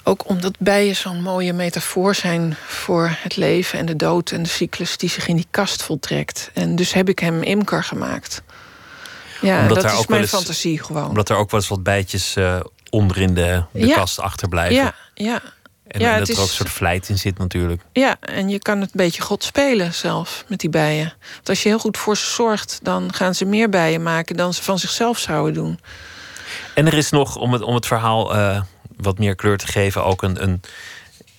[0.03, 4.49] ook omdat bijen zo'n mooie metafoor zijn voor het leven en de dood en de
[4.49, 6.51] cyclus die zich in die kast voltrekt.
[6.53, 8.41] En dus heb ik hem imker gemaakt.
[9.41, 11.07] Ja, omdat dat is mijn eens, fantasie gewoon.
[11.07, 14.75] Omdat er ook wel eens wat bijtjes uh, onder in de, de kast achterblijven.
[14.75, 15.41] Ja, ja.
[15.87, 17.81] En, ja, dat er ook een soort vlijt in zit natuurlijk.
[17.91, 21.13] Ja, en je kan het een beetje God spelen zelf met die bijen.
[21.35, 22.79] Want als je heel goed voor ze zorgt...
[22.83, 25.79] dan gaan ze meer bijen maken dan ze van zichzelf zouden doen.
[26.73, 28.61] En er is nog, om het, om het verhaal uh,
[28.95, 30.03] wat meer kleur te geven...
[30.03, 30.61] ook een, een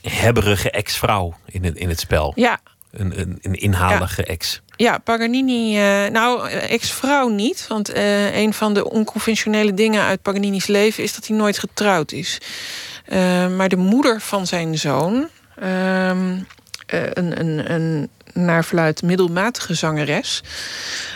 [0.02, 2.32] hebberige ex-vrouw in het, in het spel.
[2.34, 2.60] Ja.
[2.90, 4.60] Een, een, een inhalige ex.
[4.78, 7.66] Ja, Paganini, uh, nou, ex-vrouw niet.
[7.68, 12.12] Want uh, een van de onconventionele dingen uit Paganini's leven is dat hij nooit getrouwd
[12.12, 12.40] is.
[13.56, 16.38] Maar de moeder van zijn zoon, ehm,
[16.86, 20.42] een, een, een naar verluid middelmatige zangeres,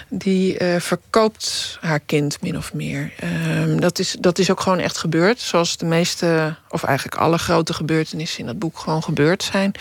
[0.08, 3.12] die verkoopt haar kind min of meer.
[3.18, 5.40] Ehm, dat, is, dat is ook gewoon echt gebeurd.
[5.40, 9.72] Zoals de meeste, of eigenlijk alle grote gebeurtenissen in dat boek gewoon gebeurd zijn.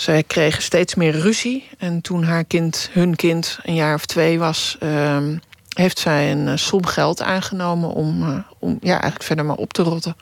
[0.00, 1.68] Zij kregen steeds meer ruzie.
[1.78, 5.26] En toen haar kind, hun kind, een jaar of twee was, uh,
[5.68, 9.72] heeft zij een uh, som geld aangenomen om, uh, om ja, eigenlijk verder maar op
[9.72, 10.16] te rotten.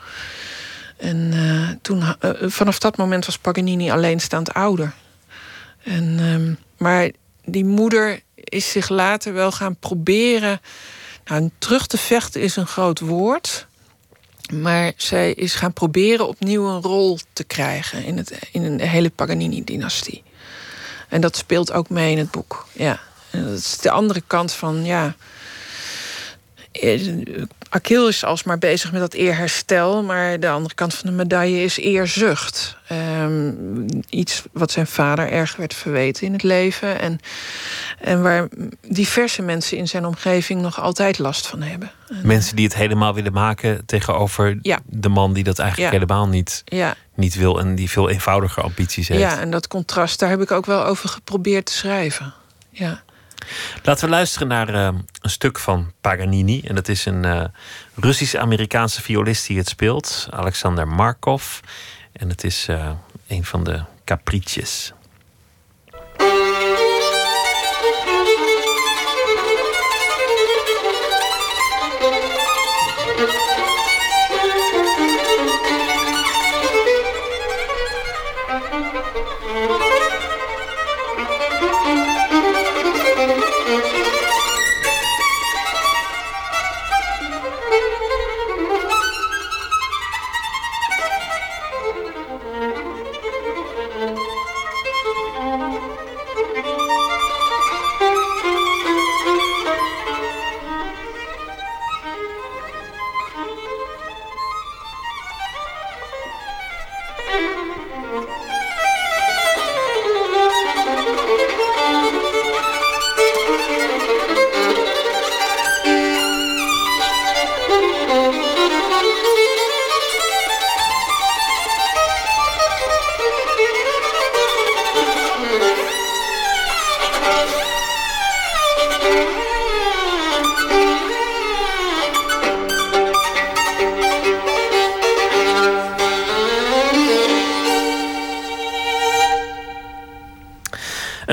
[0.96, 2.02] En uh, toen,
[2.40, 4.92] vanaf dat moment was Paganini alleenstaand ouder.
[5.82, 7.10] En, uh, maar
[7.44, 10.60] die moeder is zich later wel gaan proberen.
[11.24, 13.66] Nou, terug te vechten is een groot woord.
[14.52, 19.10] Maar zij is gaan proberen opnieuw een rol te krijgen in, het, in een hele
[19.10, 20.22] Paganini-dynastie.
[21.08, 22.66] En dat speelt ook mee in het boek.
[22.72, 23.00] Ja.
[23.30, 25.16] En dat is de andere kant van, ja.
[27.68, 31.78] Achille is alsmaar bezig met dat eerherstel, maar de andere kant van de medaille is
[31.78, 32.76] eerzucht.
[33.22, 37.20] Um, iets wat zijn vader erg werd verweten in het leven en,
[38.00, 38.48] en waar
[38.88, 41.90] diverse mensen in zijn omgeving nog altijd last van hebben.
[42.22, 44.78] Mensen die het helemaal willen maken tegenover ja.
[44.86, 45.98] de man die dat eigenlijk ja.
[45.98, 46.94] helemaal niet, ja.
[47.14, 49.20] niet wil en die veel eenvoudiger ambities heeft.
[49.20, 52.34] Ja, en dat contrast, daar heb ik ook wel over geprobeerd te schrijven.
[52.70, 53.02] Ja.
[53.82, 54.84] Laten we luisteren naar uh,
[55.20, 56.60] een stuk van Paganini.
[56.60, 57.44] En dat is een uh,
[57.94, 61.58] Russisch-Amerikaanse violist die het speelt, Alexander Markov.
[62.12, 62.90] En het is uh,
[63.28, 64.92] een van de capricces.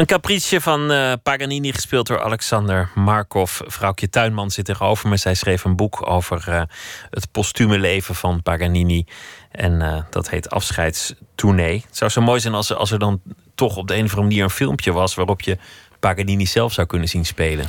[0.03, 3.59] Een caprice van uh, Paganini, gespeeld door Alexander Markov.
[3.65, 5.17] Vrouwtje Tuinman zit tegenover me.
[5.17, 6.61] Zij schreef een boek over uh,
[7.09, 9.05] het postume leven van Paganini.
[9.51, 11.83] En uh, dat heet Afscheidstournee.
[11.87, 13.21] Het zou zo mooi zijn als, als er dan
[13.55, 15.15] toch op de een of andere manier een filmpje was...
[15.15, 15.57] waarop je
[15.99, 17.67] Paganini zelf zou kunnen zien spelen.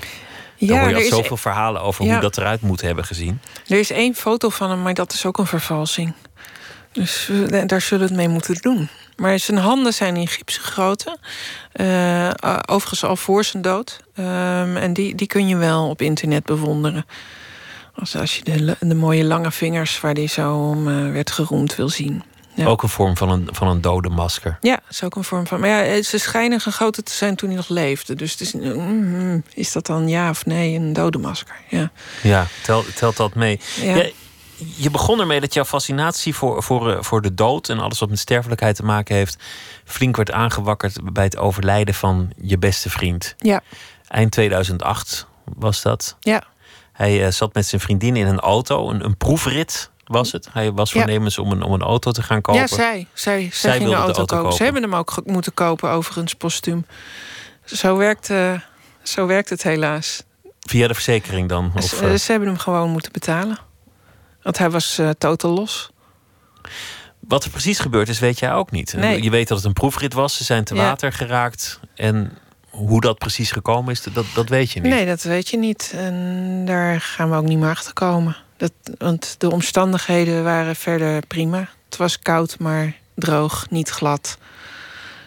[0.56, 3.40] Ja, Dan hoor je al zoveel verhalen over hoe dat eruit moet hebben gezien.
[3.68, 6.14] Er is één foto van hem, maar dat is ook een vervalsing.
[6.94, 7.30] Dus
[7.66, 8.88] daar zullen we het mee moeten doen.
[9.16, 11.18] Maar zijn handen zijn in gips gegoten.
[11.74, 12.30] Uh,
[12.66, 14.00] overigens al voor zijn dood.
[14.18, 17.06] Um, en die, die kun je wel op internet bewonderen.
[17.94, 21.76] Als, als je de, de mooie lange vingers waar die zo om uh, werd geroemd
[21.76, 22.22] wil zien.
[22.54, 22.66] Ja.
[22.66, 24.58] Ook een vorm van een, van een dode masker.
[24.60, 25.60] Ja, is ook een vorm van.
[25.60, 28.14] Maar ja, ze schijnen gegoten te zijn toen hij nog leefde.
[28.14, 31.56] Dus het is, mm, is dat dan ja of nee een dode masker?
[31.68, 31.90] Ja,
[32.22, 33.60] ja telt, telt dat mee?
[33.80, 33.96] Ja.
[33.96, 34.10] ja
[34.76, 38.08] je begon ermee dat jouw fascinatie voor, voor, eh, voor de dood en alles wat
[38.08, 39.36] met sterfelijkheid te maken heeft,
[39.84, 43.34] flink werd aangewakkerd bij het overlijden van je beste vriend.
[43.38, 43.62] Ja.
[44.08, 46.16] Eind 2008 was dat.
[46.20, 46.42] Ja.
[46.92, 50.48] Hij uh, zat met zijn vriendin in een auto, een, een proefrit was het.
[50.52, 51.42] Hij was voornemens ja.
[51.42, 52.60] om, een, om een auto te gaan kopen.
[52.60, 53.06] Ja, zij.
[53.12, 54.36] Zij, zij, zij ging een auto, auto kopen.
[54.36, 54.56] kopen.
[54.56, 56.86] Ze hebben hem ook moeten kopen, overigens, postuum.
[57.64, 58.60] Zo werkt, uh,
[59.02, 60.22] zo werkt het helaas.
[60.60, 61.72] Via de verzekering dan?
[61.74, 63.58] Of, ze, ze hebben hem gewoon moeten betalen.
[64.44, 65.90] Want hij was uh, totaal los.
[67.18, 68.94] Wat er precies gebeurd is, weet jij ook niet.
[68.94, 69.22] Nee.
[69.22, 70.36] Je weet dat het een proefrit was.
[70.36, 71.80] Ze zijn te water geraakt.
[71.94, 72.38] En
[72.70, 74.92] hoe dat precies gekomen is, dat, dat weet je niet.
[74.92, 75.92] Nee, dat weet je niet.
[75.96, 78.36] En daar gaan we ook niet meer achter komen.
[78.56, 81.68] Dat, want de omstandigheden waren verder prima.
[81.84, 84.38] Het was koud, maar droog, niet glad,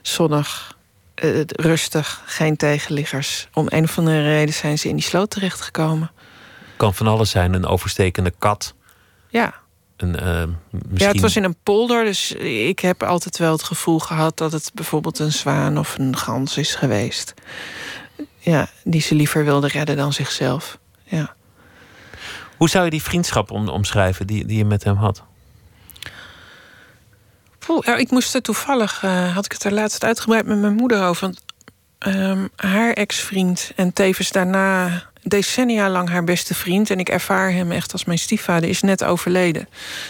[0.01, 0.75] zonnig,
[1.23, 3.47] uh, rustig, geen tegenliggers.
[3.53, 6.11] Om een of andere reden zijn ze in die sloot terechtgekomen.
[6.77, 8.75] Kan van alles zijn, een overstekende kat.
[9.29, 9.53] Ja.
[9.97, 10.47] Uh, misschien...
[10.93, 14.51] Ja, het was in een polder, dus ik heb altijd wel het gevoel gehad dat
[14.51, 17.33] het bijvoorbeeld een zwaan of een gans is geweest.
[18.39, 20.77] Ja, die ze liever wilde redden dan zichzelf.
[21.03, 21.35] Ja.
[22.57, 25.23] Hoe zou je die vriendschap om, omschrijven die, die je met hem had?
[27.59, 30.75] Poeh, nou, ik moest er toevallig, uh, had ik het er laatst uitgebreid met mijn
[30.75, 31.21] moeder over.
[31.21, 31.43] Want
[32.15, 36.89] um, haar ex-vriend en tevens daarna decennia lang haar beste vriend.
[36.89, 38.69] En ik ervaar hem echt als mijn stiefvader.
[38.69, 39.67] Is net overleden.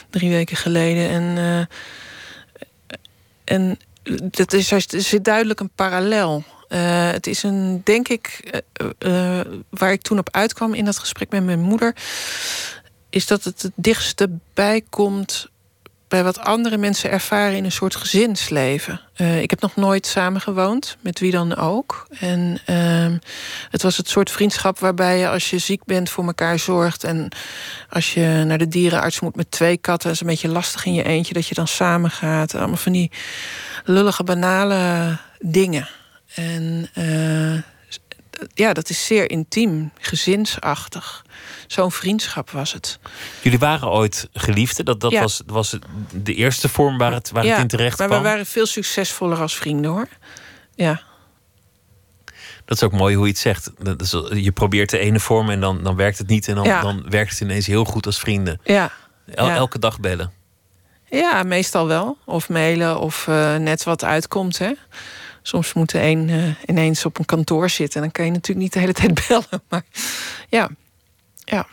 [0.09, 1.09] Drie weken geleden.
[1.09, 1.65] En, uh,
[3.43, 3.79] en
[4.31, 6.43] dat is, er zit duidelijk een parallel.
[6.69, 8.53] Uh, het is een, denk ik,
[8.99, 11.95] uh, waar ik toen op uitkwam in dat gesprek met mijn moeder,
[13.09, 15.49] is dat het het dichtste bij komt
[16.07, 19.01] bij wat andere mensen ervaren in een soort gezinsleven.
[19.17, 22.07] Uh, ik heb nog nooit samengewoond, met wie dan ook.
[22.19, 23.17] En uh,
[23.69, 27.03] het was het soort vriendschap waarbij je als je ziek bent voor elkaar zorgt.
[27.03, 27.29] En
[27.89, 31.03] als je naar de dierenarts moet met twee katten, is een beetje lastig in je
[31.03, 32.55] eentje dat je dan samen gaat.
[32.55, 33.11] Allemaal van die
[33.85, 35.87] lullige, banale dingen.
[36.33, 37.61] En uh,
[38.53, 41.25] ja, dat is zeer intiem, gezinsachtig.
[41.67, 42.99] Zo'n vriendschap was het.
[43.41, 44.85] Jullie waren ooit geliefden.
[44.85, 45.77] Dat, dat was, was
[46.13, 48.09] de eerste vorm waar het, waar het in terecht kwam.
[48.09, 50.07] Maar we waren veel succesvoller als vrienden hoor.
[50.75, 51.01] Ja.
[52.65, 53.71] Dat is ook mooi hoe je het zegt.
[54.33, 56.47] je probeert de ene vorm en dan, dan werkt het niet.
[56.47, 58.59] En dan, dan werkt het ineens heel goed als vrienden.
[58.63, 58.91] Ja.
[59.35, 60.31] Elke dag bellen.
[61.09, 62.17] Ja, meestal wel.
[62.25, 64.57] Of mailen of uh, net wat uitkomt.
[64.57, 64.71] Hè.
[65.41, 67.95] Soms moet de een uh, ineens op een kantoor zitten.
[67.95, 69.63] En dan kan je natuurlijk niet de hele tijd bellen.
[69.69, 69.83] Maar
[70.49, 70.69] ja,
[71.47, 71.67] ja.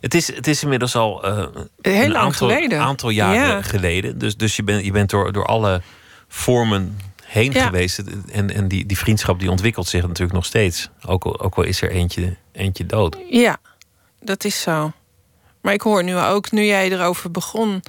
[0.00, 1.46] Het is, het is inmiddels al uh,
[1.80, 2.80] Heel een lang aantal, geleden.
[2.80, 4.18] aantal jaren geleden.
[4.18, 5.82] Dus, dus je, bent je bent door, door alle
[6.28, 7.64] vormen heen Ja.
[7.64, 8.02] geweest.
[8.32, 10.88] En, en die, die vriendschap die ontwikkelt zich natuurlijk nog steeds.
[11.06, 13.16] Ook al, ook al is er eentje, eentje dood.
[13.30, 13.56] Ja,
[14.20, 14.92] dat is zo.
[15.60, 17.82] Maar ik hoor nu ook, nu jij erover begon,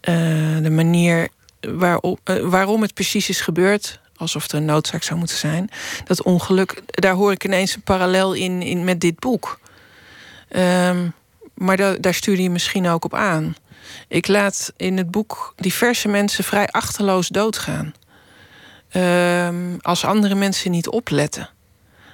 [0.00, 0.14] eh,
[0.62, 1.28] de manier
[1.60, 5.70] waarop, eh, waarom het precies is gebeurd, alsof er een noodzaak zou moeten zijn.
[6.04, 9.59] Dat ongeluk, daar hoor ik ineens een parallel in, in met dit boek.
[10.50, 11.08] Ehm,
[11.54, 13.54] maar da- daar stuurde je misschien ook op aan.
[14.08, 17.94] Ik laat in het boek diverse mensen vrij achterloos doodgaan.
[18.88, 21.48] Ehm, als andere mensen niet opletten.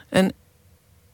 [0.08, 0.32] En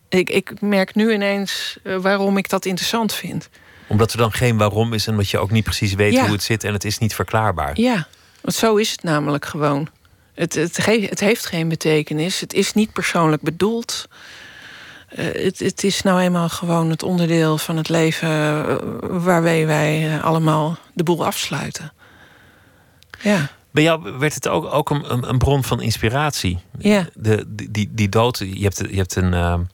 [0.09, 3.49] ik, ik merk nu ineens eh, waarom ik dat interessant vind.
[3.87, 6.23] Omdat er dan geen waarom is en dat je ook niet precies weet Ja.
[6.23, 6.65] hoe het zit.
[6.65, 7.81] En het is niet verklaarbaar.
[7.81, 8.07] Ja,
[8.41, 9.89] want zo is het namelijk gewoon.
[10.35, 12.41] Het, het, het heeft geen betekenis.
[12.41, 14.09] Het is niet persoonlijk bedoeld.
[15.15, 20.15] Eh, het, het is nou eenmaal gewoon het onderdeel van het leven eh, waarmee wij
[20.15, 21.93] eh, allemaal de boel afsluiten.
[23.21, 26.59] Ja, Bij jou werd het ook, ook een, een, bron van inspiratie.
[26.79, 28.39] ja, De, die, die, die dood.
[28.39, 29.69] Je hebt, je hebt een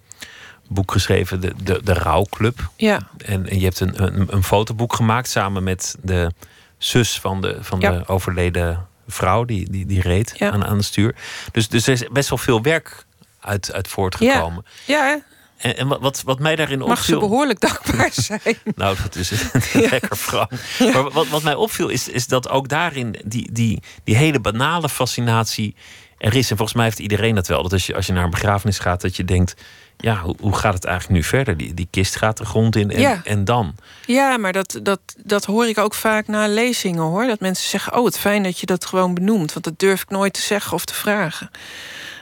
[0.68, 2.70] boek geschreven, de, de, de Rouwclub.
[2.76, 6.32] ja, En, en je hebt een, een, een fotoboek gemaakt samen met de
[6.78, 7.90] zus van de, van Ja.
[7.90, 10.50] de overleden vrouw die, die, die reed Ja.
[10.50, 11.14] aan, aan het stuur.
[11.52, 13.06] Dus, dus er is best wel veel werk
[13.40, 14.64] uit, uit voortgekomen.
[14.84, 15.20] ja.
[15.58, 17.28] En, en wat- wat, mij daarin mag ze opviel.
[17.28, 18.58] behoorlijk dankbaar zijn.
[18.74, 19.30] Nou, dat is
[19.90, 20.50] lekker Frank.
[20.78, 24.88] Maar wat, wat mij opviel is, is dat ook daarin die, die, die hele banale
[24.88, 25.74] fascinatie
[26.18, 26.50] er is.
[26.50, 27.62] En volgens mij heeft iedereen dat wel.
[27.62, 29.54] Dat als je, als je naar een begrafenis gaat, dat je denkt...
[29.96, 31.56] ja, hoe, hoe gaat het eigenlijk nu verder?
[31.56, 33.20] Die, die kist gaat de grond in en, Ja.
[33.24, 33.74] en dan?
[34.06, 37.26] Ja, maar dat, dat, dat hoor ik ook vaak na lezingen hoor.
[37.26, 39.52] Dat mensen zeggen: Oh, het fijn dat je dat gewoon benoemt.
[39.52, 41.50] Want dat durf ik nooit te zeggen of te vragen.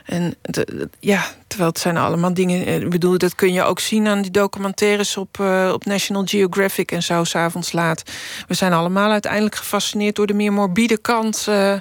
[0.06, 2.66] En de- ja, terwijl het zijn allemaal dingen.
[2.66, 6.22] eh, Ik bedoel, dat kun je ook zien aan die documentaires op, eh, op National
[6.26, 8.02] Geographic en zo, s'avonds laat.
[8.48, 11.74] We zijn allemaal uiteindelijk gefascineerd door de meer morbide kant, eh,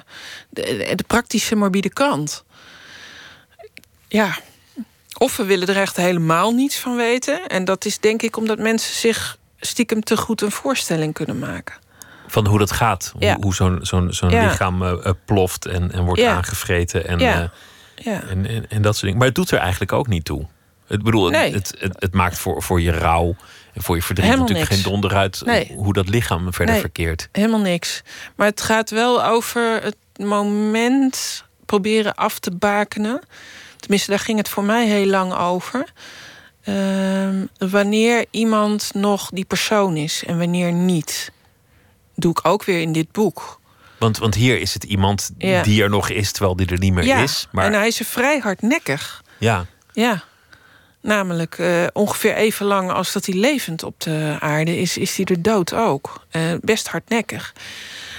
[0.50, 2.44] de, de praktische morbide kant.
[4.08, 4.36] Ja.
[5.18, 7.46] Of we willen er echt helemaal niets van weten.
[7.46, 11.74] En dat is denk ik omdat mensen zich stiekem te goed een voorstelling kunnen maken.
[12.26, 13.12] Van hoe dat gaat.
[13.18, 13.34] Ja.
[13.34, 14.42] Hoe, hoe zo'n zo'n zo'n Ja.
[14.46, 16.34] lichaam ploft en, en wordt Ja.
[16.34, 17.06] aangevreten.
[17.08, 17.50] En, Ja.
[17.96, 18.22] Ja.
[18.22, 19.16] en, en, en dat soort dingen.
[19.18, 20.46] Maar het doet er eigenlijk ook niet toe.
[20.88, 21.52] Ik bedoel, het- Nee.
[21.52, 23.36] het, het, het maakt voor, voor je rouw
[23.74, 24.82] en voor je verdriet Helemaal natuurlijk niks.
[24.82, 25.72] geen donder uit Nee.
[25.76, 26.80] hoe dat lichaam verder Nee.
[26.80, 27.28] verkeert.
[27.32, 28.02] Helemaal niks.
[28.36, 33.20] Maar het gaat wel over het moment proberen af te bakenen.
[33.76, 35.92] Tenminste, daar ging het voor mij heel lang over.
[36.62, 41.32] Ehm, wanneer iemand nog die persoon is en wanneer niet.
[42.14, 43.60] Doe ik ook weer in dit boek.
[44.06, 45.62] Want, want hier is het iemand Ja.
[45.62, 47.48] die er nog is, terwijl die er niet meer ja, is.
[47.52, 49.22] Maar en hij is er vrij hardnekkig.
[49.38, 50.22] ja, Ja.
[51.00, 55.24] Namelijk eh, ongeveer even lang als dat hij levend op de aarde is, is hij
[55.24, 56.24] er dood ook.
[56.30, 57.54] Eh, best hardnekkig.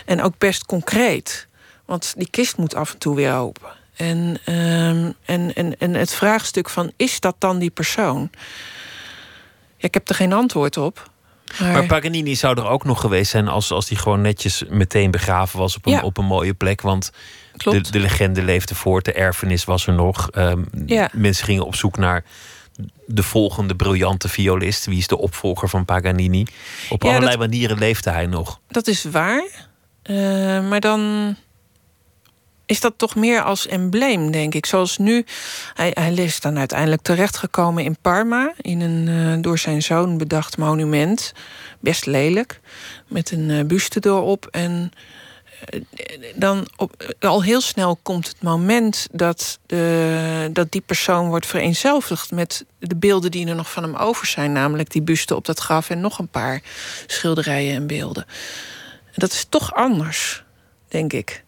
[0.05, 1.47] En ook best concreet.
[1.85, 3.69] Want die kist moet af en toe weer open.
[3.95, 8.29] En, ehm, en, en, en het vraagstuk van, is dat dan die persoon?
[9.77, 11.09] Ja, ik heb er geen antwoord op.
[11.59, 15.11] Maar, maar Paganini zou er ook nog geweest zijn als, als die gewoon netjes meteen
[15.11, 16.01] begraven was op een, Ja.
[16.01, 16.81] op een mooie plek.
[16.81, 17.11] Want
[17.57, 20.29] de, de legende leefde voort, de erfenis was er nog.
[20.85, 21.09] Ja.
[21.13, 22.23] Mensen gingen op zoek naar
[23.05, 24.85] de volgende briljante violist.
[24.85, 26.45] Wie is de opvolger van Paganini?
[26.89, 28.59] Op Ja, allerlei dat- manieren leefde hij nog.
[28.67, 29.47] Dat is waar.
[30.03, 30.15] Eh,
[30.69, 31.35] maar dan
[32.67, 34.65] is dat toch meer als embleem, denk ik.
[34.65, 35.25] Zoals nu,
[35.73, 38.53] hij, hij is dan uiteindelijk terechtgekomen in Parma...
[38.61, 41.33] in een eh, door zijn zoon bedacht monument.
[41.79, 42.59] Best lelijk,
[43.07, 44.47] met een eh, buste erop.
[44.51, 44.91] En
[45.69, 45.81] eh,
[46.35, 49.59] dan op, al heel snel komt het moment dat,
[50.51, 52.31] dat die persoon wordt vereenzelvigd...
[52.31, 54.51] met de beelden die er nog van hem over zijn.
[54.51, 56.61] Namelijk die buste op dat graf en nog een paar
[57.05, 58.25] schilderijen en beelden.
[59.15, 60.43] Dat is toch anders,
[60.87, 61.45] denk ik.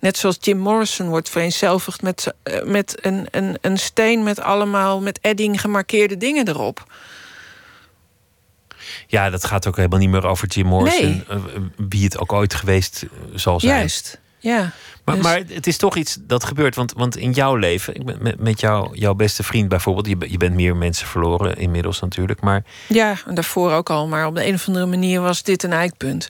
[0.00, 5.00] Net zoals Jim Morrison wordt vereenzelvigd met, eh, met een, een, een steen met allemaal
[5.00, 6.86] met edding gemarkeerde dingen erop.
[9.06, 11.04] Ja, dat gaat ook helemaal niet meer over Jim Morrison.
[11.10, 11.24] Nee.
[11.28, 11.36] eh,
[11.88, 13.78] Wie het ook ooit geweest eh, zal zijn.
[13.78, 14.72] Juist, ja.
[15.04, 16.74] Maar, Dus- maar het is toch iets dat gebeurt.
[16.74, 20.30] Want, want in jouw leven, ik ben met, met jou, jouw beste vriend bijvoorbeeld, je,
[20.30, 22.40] je bent meer mensen verloren inmiddels natuurlijk.
[22.40, 24.06] Maar Ja, en daarvoor ook al.
[24.06, 26.28] Maar op de een of andere manier was dit een eikpunt.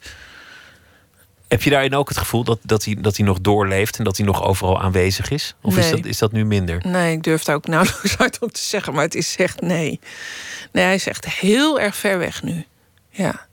[1.48, 4.16] Heb je daarin ook het gevoel dat, dat, hij, dat hij nog doorleeft en dat
[4.16, 5.54] hij nog overal aanwezig is?
[5.62, 6.82] Of is, dat, is dat nu minder?
[6.86, 8.92] Nee, ik durf daar ook nauwelijks uit om te zeggen.
[8.92, 10.00] Maar het is echt nee.
[10.72, 12.64] Nee, hij is echt heel erg ver weg nu.
[13.10, 13.46] Ja.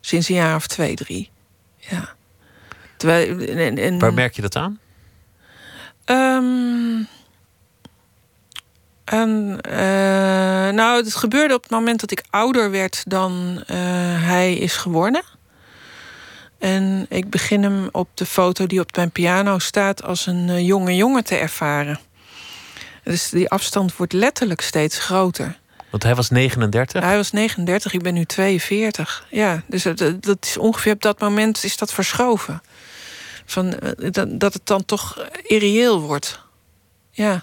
[0.00, 1.30] Sinds een jaar of twee, drie.
[1.76, 2.14] Ja.
[2.96, 4.78] Terwijl, en, en, Waar merk je dat aan?
[6.04, 7.02] Ehm,
[9.04, 13.76] en, eh, nou, het gebeurde op het moment dat ik ouder werd dan eh,
[14.24, 15.22] hij is geworden.
[16.58, 20.66] En ik begin hem op de foto die op mijn piano staat als een eh,
[20.66, 21.98] jonge jongen te ervaren.
[23.02, 25.58] Dus die afstand wordt letterlijk steeds groter.
[25.90, 27.02] Want hij was 39.
[27.02, 29.26] Hij was 39, ik ben nu 42.
[29.30, 32.62] Ja, dus dat, dat is ongeveer op dat moment is dat verschoven.
[33.44, 36.40] Van, eh, dat, dat het dan toch irreëel wordt.
[37.10, 37.42] Ja.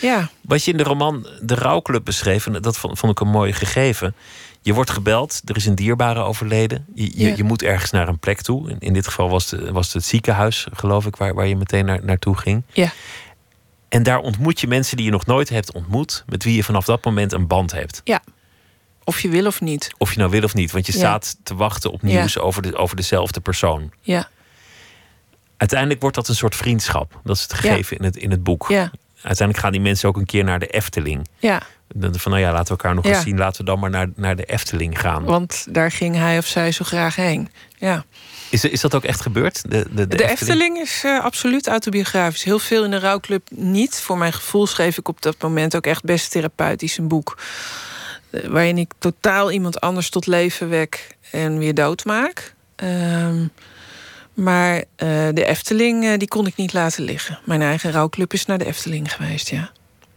[0.00, 3.28] Ja, Wat je in de roman De Rouwclub beschreef, en dat vond, vond ik een
[3.28, 4.14] mooi gegeven.
[4.64, 6.86] Je wordt gebeld, er is een dierbare overleden.
[6.94, 7.34] Je, je, Ja.
[7.36, 8.70] je moet ergens naar een plek toe.
[8.70, 11.56] In, in dit geval was, het- was het, het ziekenhuis, geloof ik, waar, waar je
[11.56, 12.62] meteen naar, naartoe ging.
[12.72, 12.92] ja,
[13.88, 16.84] En daar ontmoet je mensen die je nog nooit hebt ontmoet, met wie je vanaf
[16.84, 18.00] dat moment een band hebt.
[18.04, 18.22] ja.
[19.06, 19.90] Of je wil of niet.
[19.98, 20.98] Of je nou wil of niet, want je Ja.
[20.98, 22.06] staat te wachten op Ja.
[22.08, 23.92] nieuws over, de, over dezelfde persoon.
[24.00, 24.28] Ja,
[25.56, 27.20] Uiteindelijk wordt dat een soort vriendschap.
[27.24, 28.66] Dat is het gegeven in, het, in het boek.
[28.68, 31.28] ja, Uiteindelijk gaan die mensen ook een keer naar de Efteling.
[31.38, 31.62] ja.
[31.96, 33.10] Dan Van nou ja, laten we elkaar nog Ja.
[33.14, 33.38] eens zien.
[33.38, 35.24] Laten we dan maar naar, naar de Efteling gaan.
[35.24, 37.48] Want daar ging hij of zij zo graag heen.
[37.76, 38.04] Ja.
[38.50, 39.62] Is, is dat ook echt gebeurd?
[39.70, 42.42] De, de, De, Efteling, is eh, absoluut autobiografisch.
[42.44, 44.00] Heel veel in de rouwclub niet.
[44.00, 47.38] Voor mijn gevoel schreef ik op dat moment ook echt best therapeutisch een boek.
[48.30, 52.54] eh, waarin ik totaal iemand anders tot leven wek en weer doodmaak.
[52.76, 53.46] Ehm,
[54.34, 57.38] maar eh, de Efteling, die kon ik niet laten liggen.
[57.44, 59.70] Mijn eigen rouwclub is naar de Efteling geweest, ja.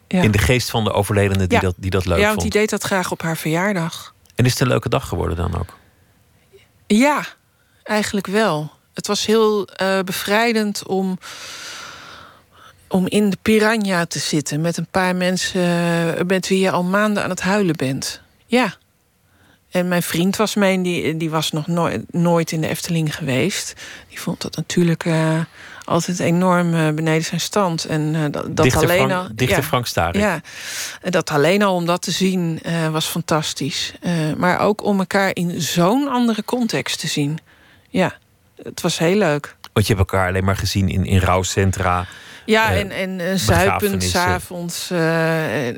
[0.08, 0.22] Ja.
[0.22, 1.64] In de geest van de overledene die, Ja.
[1.64, 2.52] dat, die dat leuk ja, want vond.
[2.52, 4.14] die deed dat graag op haar verjaardag.
[4.36, 5.78] En is het een leuke dag geworden dan ook?
[6.88, 7.26] Ja,
[7.84, 8.72] eigenlijk wel.
[8.94, 11.18] Het was heel eh, bevrijdend om,
[12.88, 15.62] om in de piranha te zitten met een paar mensen
[16.18, 18.22] eh, met wie je al maanden aan het huilen bent.
[18.46, 18.76] Ja.
[19.72, 23.74] En mijn vriend was mee, die, die was nog nooit, nooit in de Efteling geweest.
[24.10, 25.40] Die vond dat natuurlijk eh,
[25.88, 27.86] altijd enorm eh, beneden zijn stand.
[27.86, 29.36] En eh, dat, dat dichter alleen Frank, al.
[29.36, 29.64] dichter ja.
[29.64, 30.22] Frank Starik.
[30.22, 30.42] Ja,
[31.02, 33.94] en dat alleen al om dat te zien eh, was fantastisch.
[34.38, 37.38] Maar ook om elkaar in zo'n andere context te zien.
[37.90, 38.18] Ja,
[38.64, 39.56] het was heel leuk.
[39.74, 42.06] Want je hebt elkaar alleen maar gezien in, in rouwcentra.
[42.46, 44.90] Ja, en, en eh, zuipend s'avonds,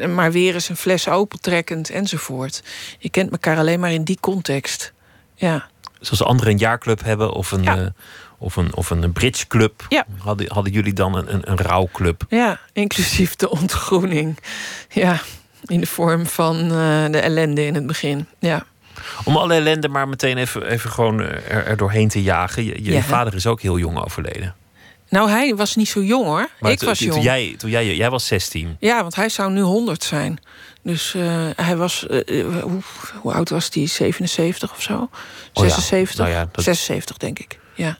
[0.08, 2.64] maar weer eens een fles opentrekkend enzovoort.
[3.00, 4.94] Je kent elkaar alleen maar in die context.
[5.36, 5.68] Ja,
[6.00, 7.94] Zoals anderen een jaarclub hebben of een, Ja.
[8.40, 9.86] Of een, of een bridgeclub.
[9.90, 10.06] Ja.
[10.18, 12.24] Hadden, hadden jullie dan een, een, een rouwclub?
[12.30, 14.38] ja inclusief de ontgroening.
[14.90, 15.22] Ja,
[15.66, 18.28] in de vorm van eh, de ellende in het begin.
[18.40, 18.66] Ja.
[19.24, 22.64] Om alle ellende maar meteen even, even gewoon eh, er, er doorheen te jagen.
[22.66, 23.02] Je, je Ja.
[23.02, 24.56] vader is ook heel jong overleden.
[25.10, 26.48] Nou, hij was niet zo jong hoor.
[26.60, 27.24] Maar ik was toen, jong.
[27.24, 28.76] jij, toen jij, jij was 16.
[28.80, 30.40] Ja, want hij zou nu 100 zijn.
[30.84, 32.06] Dus eh, hij was.
[32.62, 32.82] hoe,
[33.22, 33.88] hoe oud was hij?
[33.88, 34.94] 77 of zo?
[35.54, 36.18] Oh ja, 76?
[36.18, 37.60] nou ja, dat- 76, denk ik.
[37.80, 37.98] Ja.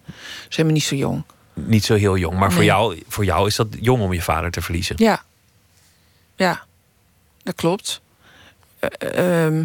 [0.50, 1.24] Ze hebben niet zo jong.
[1.54, 2.38] Niet zo heel jong.
[2.38, 4.96] Maar voor, jou, voor jou is dat jong om je vader te verliezen.
[5.00, 5.22] Ja.
[6.36, 6.64] Ja,
[7.44, 8.02] dat klopt.
[8.80, 9.64] Eh, ehm,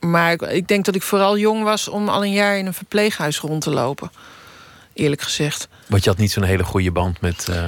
[0.00, 2.74] maar ik, ik denk dat ik vooral jong was om al een jaar in een
[2.74, 4.10] verpleeghuis rond te lopen.
[4.92, 5.68] Eerlijk gezegd.
[5.86, 7.48] Want je had niet zo'n hele goede band met.
[7.48, 7.66] eh,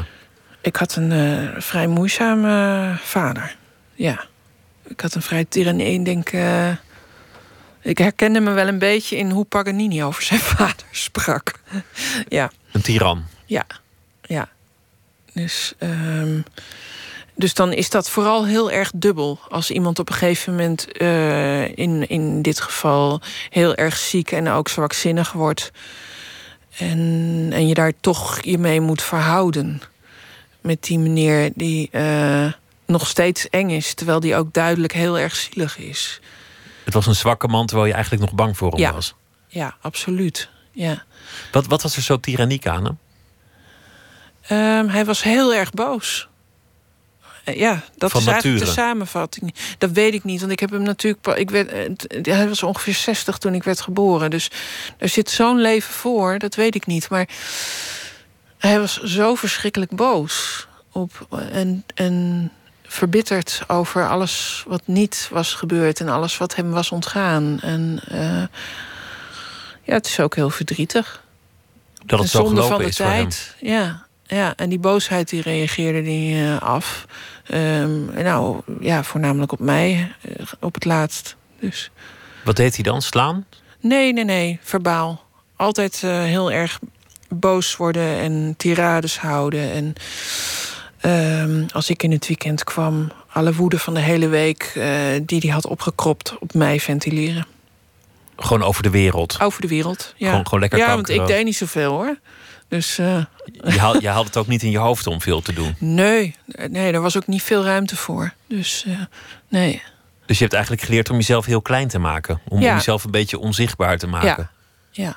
[0.60, 3.56] Ik had een eh, vrij moeizame vader.
[3.94, 4.24] Ja.
[4.86, 5.98] Ik had een vrij tyrannie.
[5.98, 6.28] Ik denk.
[6.28, 6.70] eh,
[7.84, 11.60] ik herkende me wel een beetje in hoe Paganini over zijn vader sprak.
[12.28, 13.24] ja, een tiran.
[13.46, 13.66] ja,
[14.22, 14.48] ja.
[15.32, 16.40] Dus, ehm,
[17.34, 19.38] dus dan is dat vooral heel erg dubbel.
[19.48, 23.20] Als iemand op een gegeven moment, eh, in, in dit geval,
[23.50, 25.70] heel erg ziek en ook zwakzinnig wordt.
[26.78, 29.82] En, en je daar toch je mee moet verhouden.
[30.60, 32.52] Met die meneer die eh,
[32.86, 36.20] nog steeds eng is, terwijl die ook duidelijk heel erg zielig is.
[36.84, 38.92] Het was een zwakke man terwijl je eigenlijk nog bang voor hem Ja.
[38.92, 39.14] was.
[39.48, 40.48] Ja, absoluut.
[40.72, 41.04] Ja.
[41.52, 42.98] Wat, wat was er zo tyranniek aan hem?
[44.42, 46.28] Ehm, hij was heel erg boos.
[47.44, 49.54] ja, dat Van is eigenlijk de samenvatting.
[49.78, 51.26] Dat weet ik niet, want ik heb hem natuurlijk...
[51.38, 54.30] Ik werd, eh, hij was ongeveer 60 toen ik werd geboren.
[54.30, 54.50] Dus
[54.98, 57.08] er zit zo'n leven voor, dat weet ik niet.
[57.08, 57.28] Maar
[58.58, 60.66] hij was zo verschrikkelijk boos.
[60.92, 62.50] Op, en, en
[62.94, 66.00] verbitterd over alles wat niet was gebeurd...
[66.00, 67.60] en alles wat hem was ontgaan.
[67.60, 68.42] En eh,
[69.82, 71.22] ja, het is ook heel verdrietig.
[72.04, 73.28] Dat het zo zonde gelopen van de is voor hem.
[73.28, 73.54] tijd.
[73.60, 77.06] Ja, ja, en die boosheid die reageerde die eh, af.
[77.46, 81.36] Ehm, nou, ja, voornamelijk op mij, eh, op het laatst.
[81.60, 81.90] Dus
[82.44, 83.02] Wat deed hij dan?
[83.02, 83.46] Slaan?
[83.80, 85.22] nee, nee, nee, verbaal.
[85.56, 86.78] Altijd heel erg
[87.28, 89.72] boos worden en tirades houden.
[89.72, 89.94] En
[91.04, 94.86] ehm, als ik in het weekend kwam, alle woede van de hele week eh,
[95.22, 97.46] die hij had opgekropt op mij ventileren.
[98.36, 99.40] Gewoon over de wereld.
[99.40, 100.14] Over de wereld.
[100.16, 102.18] Ja, Gewoon- gewoon lekker Ja, want ik deed niet zoveel hoor.
[102.68, 103.24] Dus eh,
[103.64, 105.74] Je had, je had het ook niet in je hoofd om veel te doen.
[105.78, 106.34] Nee,
[106.68, 108.32] nee, er was ook niet veel ruimte voor.
[108.48, 108.98] Dus eh,
[109.48, 109.82] nee.
[110.26, 112.40] Dus je hebt eigenlijk geleerd om jezelf heel klein te maken.
[112.48, 112.68] Om, Ja.
[112.70, 114.50] om jezelf een beetje onzichtbaar te maken.
[114.90, 115.02] Ja.
[115.04, 115.16] Ja,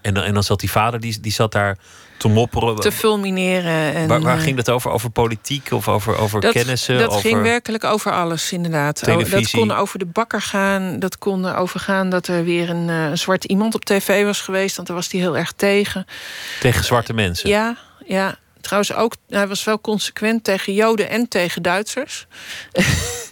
[0.00, 1.78] En, dan, en dan zat die vader, die, die zat daar
[2.20, 2.76] te mopperen.
[2.76, 3.94] te fulmineren.
[3.94, 4.90] En, waar waar eh, ging dat over?
[4.90, 6.98] Over politiek of over, over dat, kennissen?
[6.98, 7.20] Dat over...
[7.20, 9.08] ging werkelijk over alles, inderdaad.
[9.08, 10.98] Oh, Dat kon over de bakker gaan.
[10.98, 14.40] Dat kon over gaan dat er weer een, eh, een zwart iemand op tv was
[14.40, 14.76] geweest.
[14.76, 16.06] Want daar was hij heel erg tegen.
[16.60, 17.48] Tegen zwarte mensen.
[17.48, 18.38] Ja, ja.
[18.60, 22.26] Trouwens ook, hij was wel consequent tegen Joden en tegen Duitsers.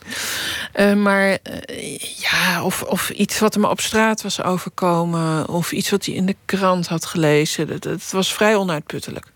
[0.72, 5.48] Eh, maar eh, ja, of, of iets wat hem op straat was overkomen...
[5.48, 7.66] of iets wat hij in de krant had gelezen.
[7.66, 9.26] Dat, het was vrij onuitputtelijk.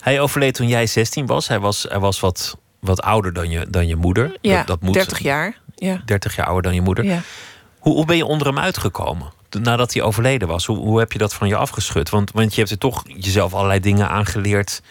[0.00, 1.48] Hij overleed toen jij 16 was.
[1.48, 4.36] Hij was, hij was wat, wat ouder dan je, dan je moeder.
[4.40, 5.58] Ja, dat, dat moet, 30 jaar.
[5.74, 7.04] Ja, 30 jaar ouder dan je moeder.
[7.04, 7.22] ja.
[7.78, 9.32] Hoe, hoe ben je onder hem uitgekomen?
[9.60, 10.66] Nadat hij overleden was.
[10.66, 12.10] Hoe, hoe heb je dat van je afgeschud?
[12.10, 14.82] Want, want je hebt er toch jezelf allerlei dingen aangeleerd.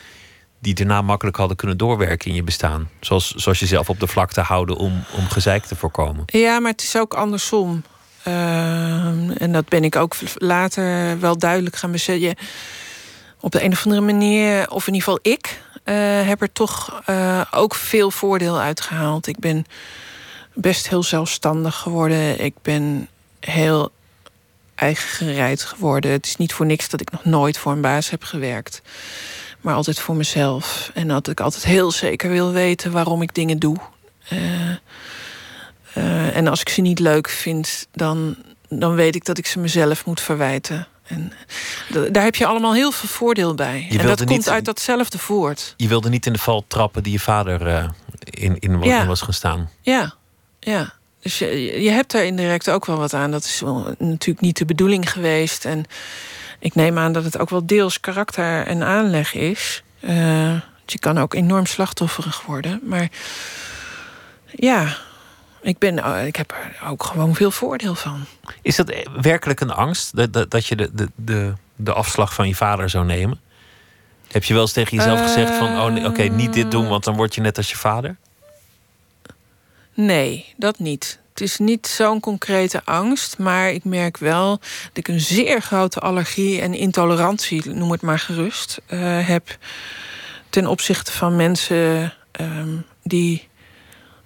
[0.59, 2.89] die daarna makkelijk hadden kunnen doorwerken in je bestaan.
[2.99, 6.23] Zoals, zoals jezelf op de vlakte houden om, om gezeik te voorkomen.
[6.25, 7.83] Ja, maar het is ook andersom.
[8.23, 12.35] Ehm, en dat ben ik ook later wel duidelijk gaan beseffen.
[13.39, 17.01] Op de een of andere manier, of in ieder geval ik, eh, heb er toch
[17.05, 19.27] eh, ook veel voordeel uitgehaald.
[19.27, 19.65] Ik ben
[20.53, 22.43] best heel zelfstandig geworden.
[22.43, 23.07] Ik ben
[23.39, 23.91] heel
[24.81, 26.11] eigengereid geworden.
[26.11, 28.81] Het is niet voor niks dat ik nog nooit voor een baas heb gewerkt.
[29.61, 30.91] Maar altijd voor mezelf.
[30.93, 33.77] En dat ik altijd heel zeker wil weten waarom ik dingen doe.
[34.27, 34.69] Eh,
[35.93, 38.35] eh, en als ik ze niet leuk vind, dan,
[38.69, 40.87] dan weet ik dat ik ze mezelf moet verwijten.
[41.03, 41.33] En
[42.11, 43.87] daar heb je allemaal heel veel voordeel bij.
[43.89, 45.73] en dat komt niet- uit datzelfde voort.
[45.77, 49.05] Je wilde niet in de val trappen die je vader eh, in, in Ja.
[49.05, 49.69] was gaan staan.
[49.81, 50.13] Ja,
[50.59, 50.93] ja.
[51.21, 53.31] Dus je, hebt daar indirect ook wel wat aan.
[53.31, 55.65] Dat is wel natuurlijk niet de bedoeling geweest.
[55.65, 55.85] En
[56.59, 59.83] ik neem aan dat het ook wel deels karakter en aanleg is.
[59.99, 60.53] Eh,
[60.85, 62.79] je kan ook enorm slachtofferig worden.
[62.83, 63.09] Maar
[64.51, 64.97] ja,
[65.61, 68.25] ik, ben, eh, ik heb er ook gewoon veel voordeel van.
[68.61, 70.15] Is dat werkelijk een angst?
[70.15, 73.39] Dat, dat, dat je de, de, de, afslag van je vader zou nemen?
[74.27, 75.97] Heb je wel eens tegen jezelf gezegd van...
[75.97, 78.17] oh, oké, niet dit doen, want dan word je net als je vader?
[79.93, 81.19] Nee, dat niet.
[81.29, 85.99] Het is niet zo'n concrete angst, maar ik merk wel dat ik een zeer grote
[85.99, 89.57] allergie en intolerantie, noem het maar gerust, eh, heb
[90.49, 93.49] ten opzichte van mensen ehm, die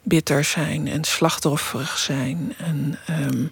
[0.03, 3.45] bitter zijn en slachtofferig zijn en ehm,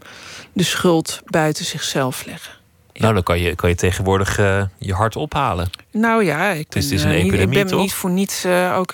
[0.54, 2.63] de schuld buiten zichzelf leggen.
[2.94, 5.70] Nou, dan kan je, kan je tegenwoordig eh, je hart ophalen.
[5.92, 7.82] Nou ja, ik ben, Dus het is een eh, niet- epidemie, ik ben toch?
[7.82, 8.94] niet voor niets eh, ook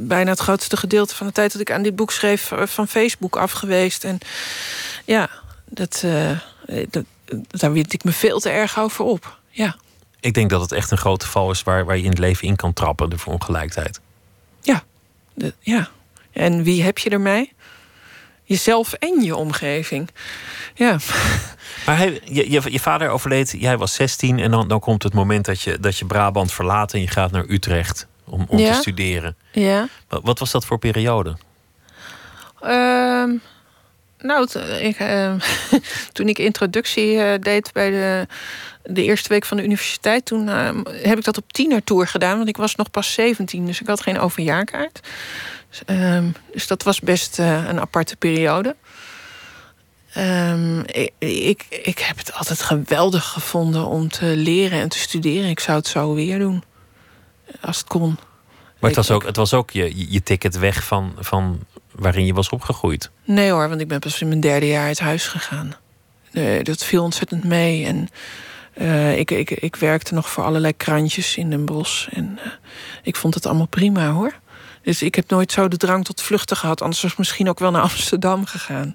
[0.00, 3.36] bijna het grootste gedeelte van de tijd dat ik aan dit boek schreef van Facebook
[3.36, 4.04] af geweest.
[4.04, 4.18] En
[5.04, 5.28] ja,
[5.66, 6.04] dat,
[6.90, 7.04] dat,
[7.48, 9.38] daar wind ik me veel te erg over op.
[9.50, 9.76] Ja,
[10.20, 12.48] Ik denk dat het echt een grote val is waar, waar je in het leven
[12.48, 14.00] in kan trappen, de verongelijkheid.
[14.60, 14.82] ja,
[15.34, 15.88] de- ja.
[16.32, 17.52] En wie heb je ermee?
[18.50, 20.08] Jezelf en je omgeving.
[20.74, 20.96] Ja,
[21.86, 25.14] Maar hij, je, je, je vader overleed, jij was 16 en dan, dan komt het
[25.14, 28.72] moment dat je, dat je Brabant verlaat en je gaat naar Utrecht om, om Ja.
[28.72, 29.36] te studeren.
[29.52, 29.88] ja.
[30.08, 31.36] Wat, wat was dat voor periode?
[32.60, 33.30] Ehm,
[34.18, 34.48] nou,
[34.80, 35.38] ik, ehm,
[36.12, 38.26] toen ik introductie eh, deed bij de,
[38.82, 42.48] de eerste week van de universiteit, toen ehm, heb ik dat op tienertour gedaan, want
[42.48, 45.00] ik was nog pas 17, dus ik had geen overjaarkaart.
[45.70, 48.76] Dus, ehm, dus dat was best eh, een aparte periode.
[50.12, 55.50] Ehm, ik, ik, ik heb het altijd geweldig gevonden om te leren en te studeren.
[55.50, 56.62] Ik zou het zo weer doen,
[57.60, 58.18] als het kon.
[58.78, 61.60] Maar het was ook, het was ook je, je ticket weg van, van
[61.92, 63.10] waarin je was opgegroeid.
[63.24, 65.74] Nee hoor, want ik ben pas in mijn derde jaar uit huis gegaan.
[66.32, 67.84] Nee, dat viel ontzettend mee.
[67.84, 68.08] En
[68.72, 72.08] eh, ik, ik, ik werkte nog voor allerlei krantjes in Den Bosch.
[72.08, 72.50] En eh,
[73.02, 74.34] ik vond het allemaal prima hoor.
[74.82, 76.82] Dus ik heb nooit zo de drang tot vluchten gehad.
[76.82, 78.94] Anders was ik misschien ook wel naar Amsterdam gegaan.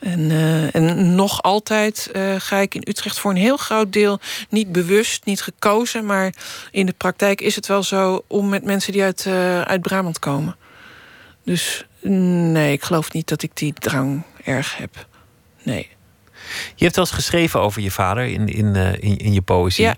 [0.00, 4.20] En, uh, en nog altijd uh, ga ik in Utrecht voor een heel groot deel
[4.48, 6.34] niet bewust, niet gekozen, maar
[6.70, 10.18] in de praktijk is het wel zo om met mensen die uit, uh, uit Brabant
[10.18, 10.56] komen.
[11.44, 15.06] Dus nee, ik geloof niet dat ik die drang erg heb.
[15.62, 15.88] Nee.
[16.74, 19.84] Je hebt wel eens geschreven over je vader in, in, in, in, je poëzie.
[19.84, 19.96] Ja.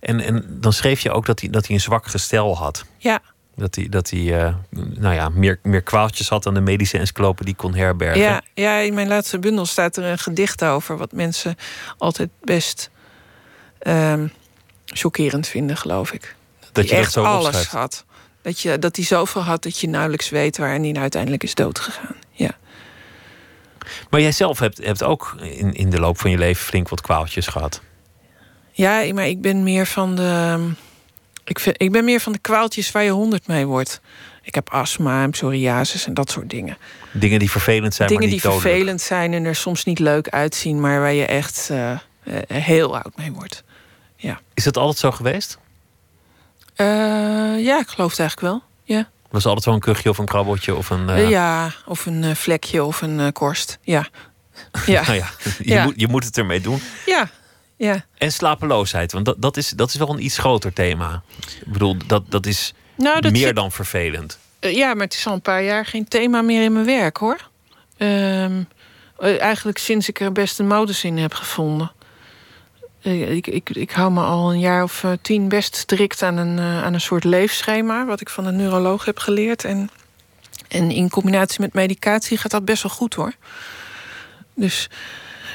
[0.00, 2.84] En, en dan schreef je ook dat hij, dat hij een zwak gestel had.
[2.98, 3.20] Ja.
[3.56, 7.54] Dat hij, dat hij uh, nou ja, meer, meer kwaaltjes had dan de medische encyclopedie
[7.54, 8.20] kon herbergen.
[8.20, 10.96] Ja, ja, in mijn laatste bundel staat er een gedicht over...
[10.96, 11.56] wat mensen
[11.98, 12.90] altijd best
[13.86, 14.32] um,
[14.84, 16.36] chockerend vinden, geloof ik.
[16.60, 17.70] Dat, dat je echt zo alles opschrijft.
[17.70, 18.04] had.
[18.42, 20.56] Dat, je, dat hij zoveel had dat je nauwelijks weet...
[20.56, 22.16] waar hij uiteindelijk is doodgegaan.
[22.30, 22.50] Ja.
[24.10, 27.00] Maar jij zelf hebt, hebt ook in, in de loop van je leven flink wat
[27.00, 27.80] kwaaltjes gehad.
[28.72, 30.70] Ja, maar ik ben meer van de...
[31.48, 34.00] Ik, vind, ik ben meer van de kwaaltjes waar je honderd mee wordt.
[34.42, 36.76] Ik heb astma en psoriasis en dat soort dingen.
[37.12, 38.74] Dingen die vervelend zijn, dingen maar niet die dodelijk.
[38.74, 42.94] vervelend zijn en er soms niet leuk uitzien, maar waar je echt uh, uh, heel
[42.96, 43.64] oud mee wordt.
[44.16, 44.40] Ja.
[44.54, 45.58] Is dat altijd zo geweest?
[46.76, 46.86] Uh,
[47.64, 48.62] ja, ik geloof het eigenlijk wel.
[48.84, 49.08] Ja.
[49.30, 51.08] Was er altijd wel een kuchje of een krabbeltje of een.
[51.08, 53.78] eh, Ja, of een vlekje of een korst.
[53.82, 54.06] Ja.
[54.86, 55.02] Ja.
[55.02, 55.28] nou ja,
[55.58, 55.84] je, Ja.
[55.84, 56.80] Moet, je moet het ermee doen.
[57.06, 57.28] ja.
[57.76, 58.04] Ja.
[58.18, 61.22] En slapeloosheid, want dat, dat, is, dat is wel een iets groter thema.
[61.60, 64.38] Ik bedoel, dat, dat is Nou, dat meer zit- dan vervelend.
[64.58, 67.16] Eh, ja, maar het is al een paar jaar geen thema meer in mijn werk
[67.16, 67.48] hoor.
[67.96, 68.62] Ehm,
[69.18, 71.92] eh, eigenlijk sinds ik er best een modus in heb gevonden.
[73.02, 76.58] Eh, ik, ik, ik hou me al een jaar of tien best strikt aan een,
[76.60, 79.64] aan een soort leefschema, wat ik van een neuroloog heb geleerd.
[79.64, 79.90] En,
[80.68, 83.32] en in combinatie met medicatie gaat dat best wel goed hoor.
[84.54, 84.88] Dus,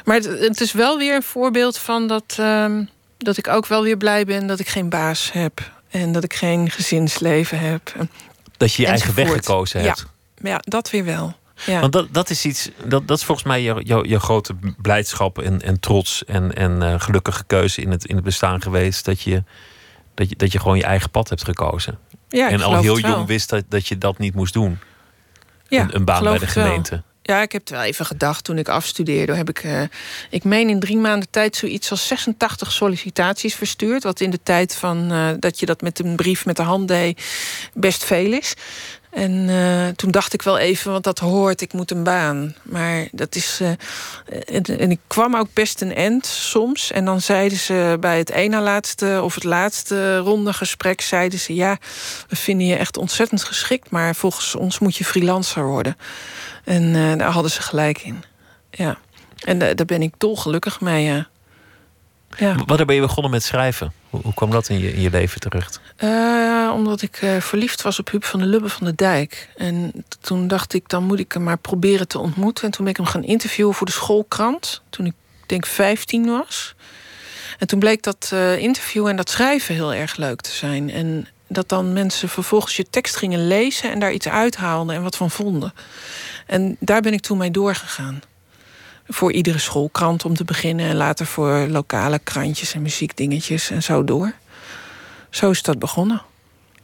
[0.04, 2.84] maar het, het is wel weer een voorbeeld van dat, ehm,
[3.18, 5.72] dat ik ook wel weer blij ben dat ik geen baas heb.
[5.90, 7.94] En dat ik geen gezinsleven heb.
[7.98, 8.10] En
[8.58, 9.88] Dat je je eigen weg gekozen Ja.
[9.88, 10.06] hebt.
[10.42, 11.36] maar ja, dat weer wel.
[11.66, 11.80] Ja.
[11.80, 15.40] Want dat, dat is iets, dat, dat is volgens mij je, je, je grote blijdschap
[15.40, 19.06] en, en trots en, en eh, gelukkige keuze in het, in het bestaan geweest.
[19.06, 19.44] Dat je,
[20.14, 21.98] dat, je, dat je gewoon je eigen pad hebt gekozen.
[22.30, 24.80] ja, en al heel jong wist dat, dat je dat niet moest doen.
[25.68, 27.04] ja, een, een baan bij de gemeente.
[27.24, 29.34] Ja, ik heb het wel even gedacht toen ik afstudeerde.
[29.34, 29.82] Heb ik, eh,
[30.30, 34.04] ik meen in drie maanden tijd zoiets als 86 sollicitaties verstuurd.
[34.04, 36.88] Wat in de tijd van eh, dat je dat met een brief met de hand
[36.88, 37.24] deed
[37.74, 38.54] best veel is.
[39.12, 42.56] En eh, toen dacht ik wel even, want dat hoort, ik moet een baan.
[42.64, 43.60] Maar dat is.
[43.62, 46.92] eh, en, ik kwam ook best een end soms.
[46.92, 51.56] En dan zeiden ze bij het ene laatste of het laatste ronde gesprek: zeiden ze
[51.56, 51.78] ja,
[52.28, 55.98] we vinden je echt ontzettend geschikt, maar volgens ons moet je freelancer worden.
[56.64, 58.24] En eh, daar hadden ze gelijk in.
[58.72, 58.98] Ja.
[59.42, 61.26] En daar ben ik dolgelukkig mee.
[62.38, 62.56] Ja.
[62.66, 63.94] Wanneer ben je begonnen met schrijven?
[64.12, 65.80] Hoe, kwam dat in je, leven terecht?
[65.96, 69.50] Eh, omdat ik eh, verliefd was op Huub van der Lubbe van de Dijk.
[69.56, 72.64] En toen dacht ik, dan moet ik hem maar proberen te ontmoeten.
[72.64, 74.82] En toen ben ik hem gaan interviewen voor de schoolkrant.
[74.90, 75.14] Toen ik
[75.46, 76.76] denk 15 was.
[77.58, 80.90] En toen bleek dat eh, interview en dat schrijven heel erg leuk te zijn.
[80.90, 85.18] En dat dan mensen vervolgens je tekst gingen lezen en daar iets uithaalden en wat
[85.18, 85.74] van vonden.
[86.46, 88.22] En daar ben ik toen mee doorgegaan.
[89.14, 94.04] Voor iedere schoolkrant om te beginnen en later voor lokale krantjes en muziekdingetjes en zo
[94.04, 94.34] door.
[95.30, 96.22] Zo is dat begonnen.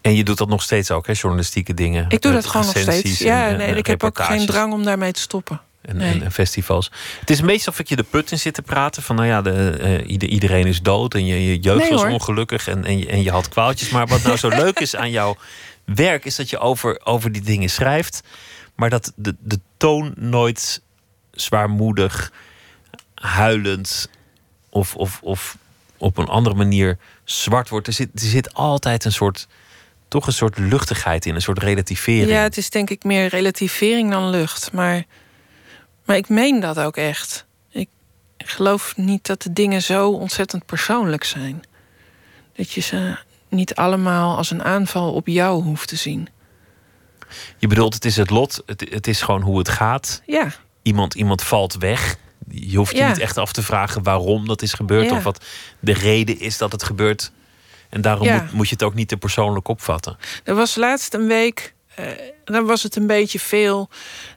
[0.02, 1.14] En je doet dat nog steeds ook, hè?
[1.16, 2.06] Journalistieke dingen.
[2.10, 3.20] Ik doe dat gewoon nog steeds.
[3.20, 5.62] Ja, en, nee, ik heb ook geen drang om daarmee te stoppen.
[5.82, 6.22] En, Nee.
[6.22, 6.92] en, festivals.
[7.20, 9.04] Het is meestal of ik je de put in zit te praten.
[9.04, 12.02] Van nou ja, de, eh, ieder- iedereen is dood en je, je jeugd Nee, was
[12.02, 12.10] hoor.
[12.12, 13.90] ongelukkig en, en, je, en je had kwaaltjes.
[13.90, 15.36] Maar wat nou zo leuk is aan jouw
[15.86, 18.22] werk, is dat je over, over die dingen schrijft.
[18.76, 20.82] Maar dat de, de toon nooit
[21.42, 22.32] zwaarmoedig,
[23.16, 24.10] huilend
[24.70, 25.58] of, of, of
[25.98, 27.88] op een andere manier zwart wordt.
[27.88, 29.48] Er zit, er zit altijd een soort,
[30.08, 32.30] toch een soort luchtigheid in, een soort relativering.
[32.30, 34.72] Ja, het is denk ik meer relativering dan lucht.
[34.72, 35.04] Maar,
[36.06, 37.46] maar ik meen dat ook echt.
[37.70, 37.90] Ik
[38.38, 41.64] geloof niet dat de dingen zo ontzettend persoonlijk zijn.
[42.54, 43.18] Dat je ze
[43.50, 46.30] niet allemaal als een aanval op jou hoeft te zien.
[47.58, 50.22] Je bedoelt, het is het lot, het, het is gewoon hoe het gaat.
[50.26, 50.54] Ja,
[50.88, 52.16] Iemand, iemand valt weg.
[52.50, 53.08] Je hoeft je Ja.
[53.08, 55.10] niet echt af te vragen waarom dat is gebeurd.
[55.10, 55.16] Ja.
[55.18, 55.46] Of wat
[55.80, 57.32] de reden is dat het gebeurt.
[57.90, 58.42] En daarom Ja.
[58.42, 60.18] moet, moet je het ook niet te persoonlijk opvatten.
[60.44, 62.06] Er was laatst een week, eh,
[62.46, 63.90] dan was het een beetje veel.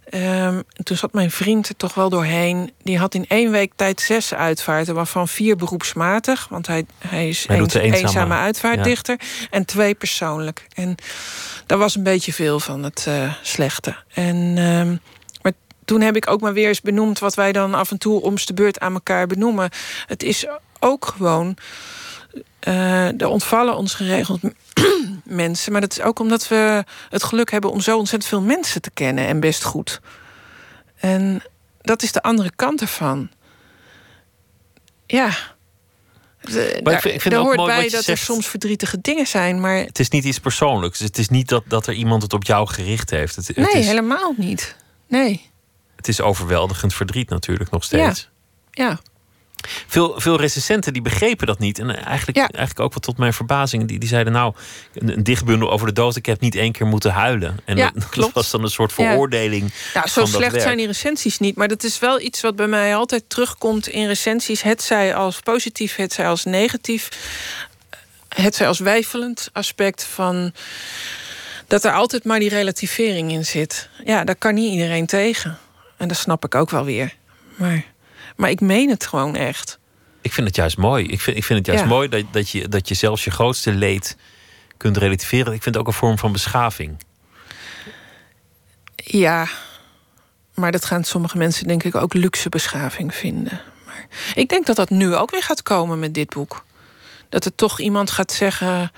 [0.08, 2.72] Ehm, toen zat mijn vriend er toch wel doorheen.
[2.82, 6.46] Die had in één week tijd zes uitvaarten, waarvan vier beroepsmatig.
[6.48, 9.20] Want hij, hij is de eenzame- eenzame uitvaartdichter.
[9.50, 10.66] En twee persoonlijk.
[10.74, 10.94] En
[11.66, 13.96] daar was een beetje veel van het eh, slechte.
[14.14, 14.96] En, ehm,
[15.90, 17.18] toen heb ik ook maar weer eens benoemd...
[17.18, 19.70] wat wij dan af en toe om de beurt aan elkaar benoemen.
[20.06, 20.46] Het is
[20.78, 21.56] ook gewoon...
[22.60, 24.40] eh, er ontvallen ons geregeld
[25.24, 25.72] mensen.
[25.72, 28.90] Maar dat is ook omdat we het geluk hebben om zo ontzettend veel mensen te
[28.90, 30.00] kennen en best goed.
[30.96, 31.42] En
[31.80, 33.30] dat is de andere kant ervan.
[35.06, 35.30] Ja.
[36.40, 38.06] De, Maar ik vind- ik vind er ook hoort bij dat zegt.
[38.08, 40.98] er soms verdrietige dingen zijn, maar Het is niet iets persoonlijks.
[40.98, 43.36] Het is niet dat, dat er iemand het op jou gericht heeft.
[43.36, 44.76] Het, het nee, is, helemaal niet.
[45.08, 45.48] Nee,
[46.00, 48.28] het is overweldigend verdriet natuurlijk nog steeds.
[48.70, 49.00] ja.
[49.86, 51.78] Veel, veel recensenten die begrepen dat niet.
[51.78, 52.48] En eigenlijk, Ja.
[52.48, 53.88] eigenlijk ook wel tot mijn verbazing.
[53.88, 54.54] Die, die zeiden nou,
[54.94, 56.16] een, een dichtbundel over de dood.
[56.16, 57.60] Ik heb niet één keer moeten huilen.
[57.64, 58.34] En Ja, dat, klopt.
[58.34, 58.96] was dan een soort Ja.
[58.96, 61.56] veroordeling Nou, zo slecht zijn die recensies niet.
[61.56, 64.62] Maar dat is wel iets wat bij mij altijd terugkomt in recensies.
[64.62, 67.08] Het zij als positief, het zij als negatief.
[68.28, 70.52] Het zij als wijfelend aspect van...
[71.66, 73.88] dat er altijd maar die relativering in zit.
[74.04, 75.58] Ja, daar kan niet iedereen tegen.
[76.00, 77.14] En dat snap ik ook wel weer.
[77.56, 77.84] Maar,
[78.36, 79.78] maar ik meen het gewoon echt.
[80.20, 81.06] Ik vind het juist mooi.
[81.06, 81.88] Ik vind, ik vind het juist Ja.
[81.88, 84.16] mooi dat, dat, je, dat je zelfs je grootste leed
[84.76, 85.52] kunt relativeren.
[85.52, 86.96] Ik vind het ook een vorm van beschaving.
[88.96, 89.48] Ja,
[90.54, 93.60] maar dat gaan sommige mensen denk ik ook luxe beschaving vinden.
[93.86, 96.64] Maar ik denk dat dat nu ook weer gaat komen met dit boek.
[97.28, 98.92] Dat er toch iemand gaat zeggen.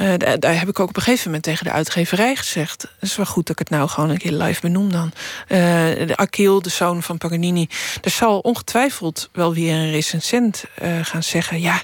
[0.00, 2.82] Eh, da- daar heb ik ook op een gegeven moment tegen de uitgeverij gezegd.
[2.82, 5.12] Het is wel goed dat ik het nou gewoon een keer live benoem dan.
[5.48, 5.58] Eh,
[6.06, 7.68] de Achille, de zoon van Paganini.
[8.02, 11.60] Er zal ongetwijfeld wel weer een recensent eh, gaan zeggen...
[11.60, 11.82] ja,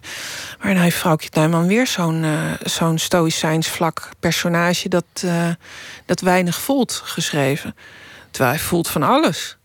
[0.58, 2.26] maar nou heeft vrouwtje Tuinman weer zo'n
[2.62, 4.88] zo'n stoïcijns vlak personage...
[4.88, 5.24] Dat,
[6.06, 7.76] dat weinig voelt geschreven.
[8.30, 9.56] Terwijl hij voelt van alles.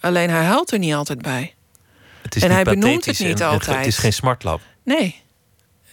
[0.00, 1.54] Alleen hij huilt er niet altijd bij.
[2.22, 3.76] Het is En hij benoemt het niet en altijd.
[3.76, 4.60] Het, is geen smartlap.
[4.82, 5.22] Nee.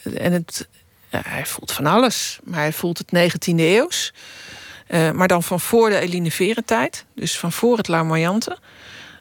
[0.04, 0.68] En het,
[1.16, 2.40] ja, hij voelt van alles.
[2.44, 4.14] Maar hij voelt het 19e eeuws.
[4.88, 7.06] Eh, maar dan van voor de Eline Veren tijd.
[7.16, 8.58] Dus van voor het Larmoyante.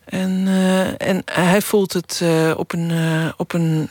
[0.05, 2.92] En, eh, en hij voelt het eh, op een,
[3.36, 3.88] op een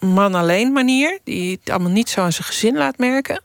[0.00, 1.18] man alleen manier.
[1.24, 3.42] Die het allemaal niet zo aan zijn gezin laat merken.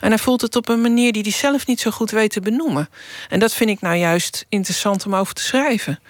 [0.00, 2.40] En hij voelt het op een manier die hij zelf niet zo goed weet te
[2.40, 2.88] benoemen.
[3.28, 6.00] En dat vind ik nou juist interessant om over te schrijven.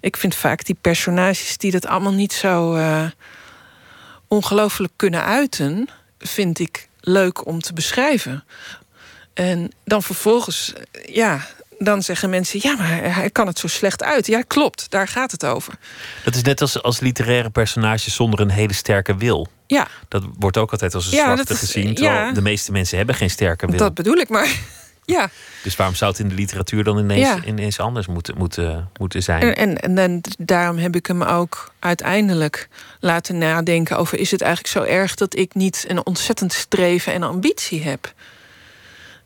[0.00, 2.76] Ik vind vaak die personages die dat allemaal niet zo
[4.30, 8.44] ongelooflijk kunnen uiten, vind ik leuk om te beschrijven.
[9.34, 11.46] En dan vervolgens, eh, ja,
[11.78, 14.26] dan zeggen mensen: ja, maar hij kan het zo slecht uit.
[14.26, 15.74] Ja, klopt, daar gaat het over.
[16.24, 19.48] Dat is net als, als literaire personages zonder een hele sterke wil.
[19.66, 21.94] Ja, Dat wordt ook altijd als een Ja, zwakte gezien.
[21.94, 22.32] Terwijl ja.
[22.32, 23.78] de meeste mensen hebben geen sterke wil.
[23.78, 24.58] dat bedoel ik maar.
[25.10, 25.30] Ja,
[25.62, 27.38] Dus waarom zou het in de literatuur dan ineens, Ja.
[27.44, 29.42] ineens anders moeten, moeten, moeten zijn?
[29.42, 32.68] en, en, en, dan- daarom heb ik hem ook uiteindelijk
[33.00, 37.22] laten nadenken over: is het eigenlijk zo erg dat ik niet een ontzettend streven en
[37.22, 38.12] ambitie heb?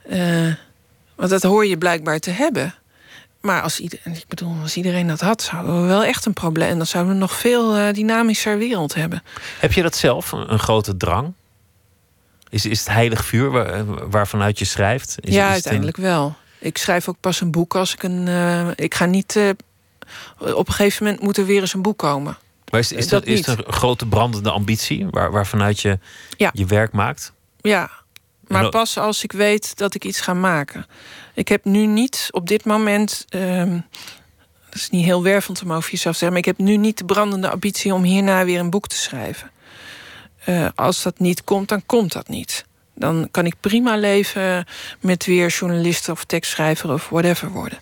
[0.08, 0.52] Eh,
[1.14, 2.74] want dat hoor je blijkbaar te hebben.
[3.40, 6.76] Maar als, ieder, ik bedoel, als iedereen dat had, zouden we wel echt een probleem.
[6.76, 9.22] Dan zouden we een nog veel eh, dynamischer wereld hebben.
[9.60, 11.32] Heb je dat zelf, een, een grote drang?
[12.54, 15.14] Is, is het heilig vuur waar, waarvanuit je schrijft?
[15.20, 16.34] Is, ja, is uiteindelijk wel.
[16.58, 18.28] Ik schrijf ook pas een boek als ik een.
[18.28, 19.36] eh, ik ga niet.
[19.36, 19.48] eh,
[20.38, 22.36] op een gegeven moment moet er weer eens een boek komen.
[22.70, 25.98] Maar is, is, dat is het een grote brandende ambitie waar, waarvanuit je
[26.36, 26.50] Ja.
[26.52, 27.32] je werk maakt?
[27.60, 27.90] Ja,
[28.48, 30.86] maar dat- pas als ik weet dat ik iets ga maken.
[31.34, 33.24] Ik heb nu niet op dit moment.
[34.70, 36.98] dat is niet heel wervend om over jezelf te zeggen, maar ik heb nu niet
[36.98, 39.50] de brandende ambitie om hierna weer een boek te schrijven.
[40.44, 42.64] Eh, als dat niet komt, dan komt dat niet.
[42.94, 44.66] Dan kan ik prima leven
[45.00, 47.78] met weer journalist of tekstschrijver of whatever worden.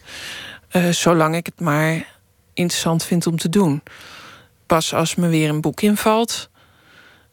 [0.68, 2.06] Eh, zolang ik het maar
[2.54, 3.82] interessant vind om te doen.
[4.66, 6.50] Pas als me weer een boek invalt,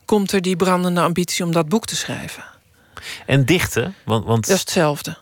[0.05, 2.43] komt er die brandende ambitie om dat boek te schrijven.
[3.25, 5.17] En dichten, want, want Dat is hetzelfde.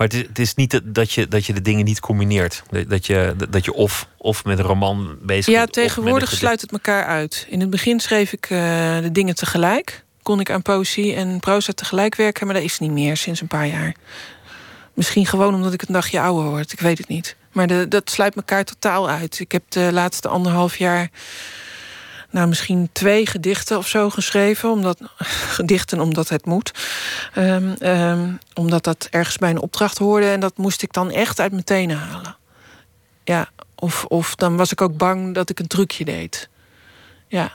[0.00, 2.62] Maar het is, het is niet dat- je, dat je de dingen niet combineert.
[2.88, 5.76] Dat- je, dat je of, of met een roman bezig Ja, bent.
[5.76, 7.46] een tegenwoordig sluit het elkaar uit.
[7.48, 8.58] In het begin schreef ik eh,
[9.00, 10.04] de dingen tegelijk.
[10.22, 13.46] Kon ik aan poëzie en proza tegelijk werken, maar dat is niet meer sinds een
[13.46, 13.94] paar jaar.
[14.94, 17.36] Misschien gewoon omdat ik een dagje ouder word, ik weet het niet.
[17.52, 19.40] Maar de, dat sluit elkaar totaal uit.
[19.40, 21.10] Ik heb de laatste anderhalf jaar,
[22.30, 24.70] nou misschien twee gedichten of zo geschreven.
[24.70, 24.98] Omdat,
[25.56, 26.72] gedichten omdat het moet.
[27.34, 31.40] Ehm, ehm, omdat dat ergens bij een opdracht hoorde en dat moest ik dan echt
[31.40, 32.36] uit mijn tenen halen.
[33.24, 36.48] Ja, of, of dan was ik ook bang dat ik een trucje deed.
[37.28, 37.52] Ja.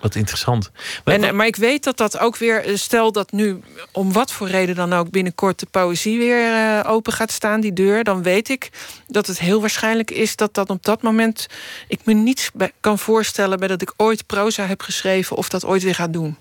[0.00, 0.70] Wat interessant.
[1.04, 3.60] En, eh, maar ik weet dat dat ook weer, eh, stel dat nu
[3.92, 7.72] om wat voor reden dan ook binnenkort de poëzie weer eh, open gaat staan, die
[7.72, 8.70] deur, dan weet ik
[9.06, 11.46] dat het heel waarschijnlijk is dat dat op dat moment
[11.88, 15.82] ik me niets kan voorstellen bij dat ik ooit proza heb geschreven of dat ooit
[15.82, 16.36] weer ga doen.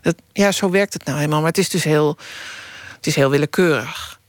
[0.00, 2.16] Dat, ja, zo werkt het nou helemaal, maar het is dus heel,
[2.96, 4.20] het is heel willekeurig.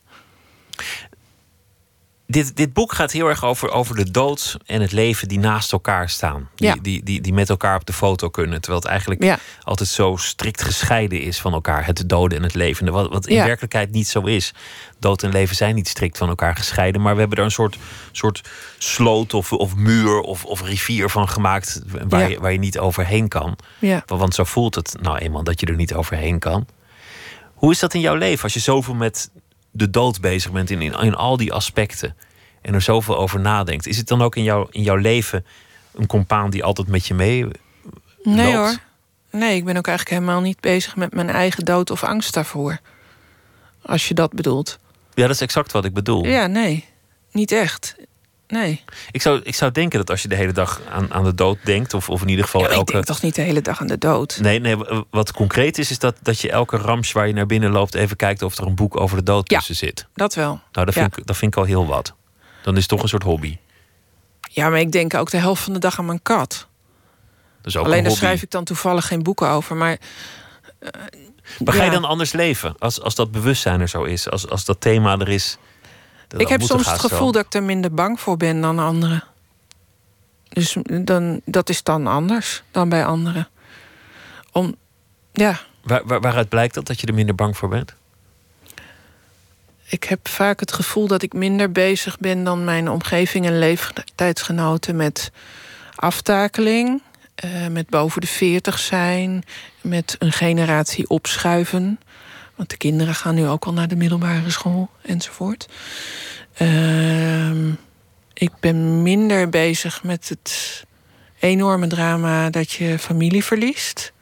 [2.28, 5.72] Dit, dit boek gaat heel erg over, over de dood en het leven die naast
[5.72, 6.50] elkaar staan.
[6.56, 6.76] Die, Ja.
[6.82, 8.62] die, die, die met elkaar op de foto kunnen.
[8.62, 9.38] Terwijl het eigenlijk Ja.
[9.62, 11.86] altijd zo strikt gescheiden is van elkaar.
[11.86, 12.92] Het doden en het levende.
[12.92, 13.46] Wat, wat in Ja.
[13.46, 14.54] werkelijkheid niet zo is.
[15.00, 17.02] Dood en leven zijn niet strikt van elkaar gescheiden.
[17.02, 17.78] Maar we hebben er een soort,
[18.12, 18.42] soort
[18.78, 21.82] sloot of, of muur of, of rivier van gemaakt.
[22.08, 23.58] Waar, je, waar je niet overheen kan.
[24.06, 26.68] Want zo voelt het nou eenmaal dat je er niet overheen kan.
[27.54, 29.30] Hoe is dat in jouw leven als je zoveel met
[29.76, 32.16] de dood bezig bent in, in, in al die aspecten
[32.62, 33.88] en er zoveel over nadenkt?
[33.88, 35.46] Is het dan ook in, jouw in jouw leven
[35.94, 37.46] een compaan die altijd met je mee?
[38.24, 38.56] Nee loopt?
[38.56, 38.78] hoor.
[39.32, 42.80] Nee, ik ben ook eigenlijk helemaal niet bezig met mijn eigen dood of angst daarvoor.
[43.82, 44.80] Als je dat bedoelt.
[45.14, 46.26] Ja, dat is exact wat ik bedoel.
[46.26, 46.86] Ja, nee.
[47.32, 47.96] Niet echt.
[48.62, 48.84] Nee.
[49.12, 51.58] Ik, zou, ik zou denken dat als je de hele dag aan, aan de dood
[51.64, 52.92] denkt, of, of in ieder geval Ja, Ik elke.
[52.92, 54.38] denk toch niet de hele dag aan de dood.
[54.42, 54.76] Nee, nee,
[55.10, 58.16] wat concreet is, is dat, dat je elke rams waar je naar binnen loopt even
[58.16, 59.58] kijkt of er een boek over de dood Ja.
[59.58, 60.08] tussen zit.
[60.14, 60.60] Dat wel.
[60.72, 61.02] Nou, dat Ja.
[61.02, 62.14] vind, ik, dat vind ik al heel wat.
[62.64, 63.58] Dan is het toch een soort hobby.
[64.42, 66.68] Ja, maar ik denk ook de helft van de dag aan mijn kat.
[67.62, 69.76] Dus ook Alleen een daar schrijf ik dan toevallig geen boeken over.
[69.76, 69.98] Maar,
[71.60, 71.90] Maar ga je Ja.
[72.00, 72.76] dan anders leven?
[72.80, 75.58] Als, als dat bewustzijn er zo is, als, als dat thema er is.
[76.38, 79.24] Ik heb soms het gevoel dat ik er minder bang voor ben dan anderen.
[80.50, 83.48] Dus dan, dat is dan anders dan bij anderen.
[84.52, 84.76] Om,
[85.32, 87.96] ja, Waar, waar- waaruit blijkt dat, dat je er minder bang voor bent?
[89.88, 94.96] ik heb vaak het gevoel dat ik minder bezig ben dan mijn omgeving en leeftijdsgenoten
[94.96, 95.32] met
[95.96, 97.02] aftakeling,
[97.36, 99.44] eh, met boven de 40 zijn,
[99.82, 102.00] met een generatie opschuiven.
[102.56, 105.68] Want de kinderen gaan nu ook al naar de middelbare school enzovoort.
[106.54, 107.70] Ehm,
[108.34, 110.84] ik ben minder bezig met het
[111.40, 114.14] enorme drama dat je familie verliest.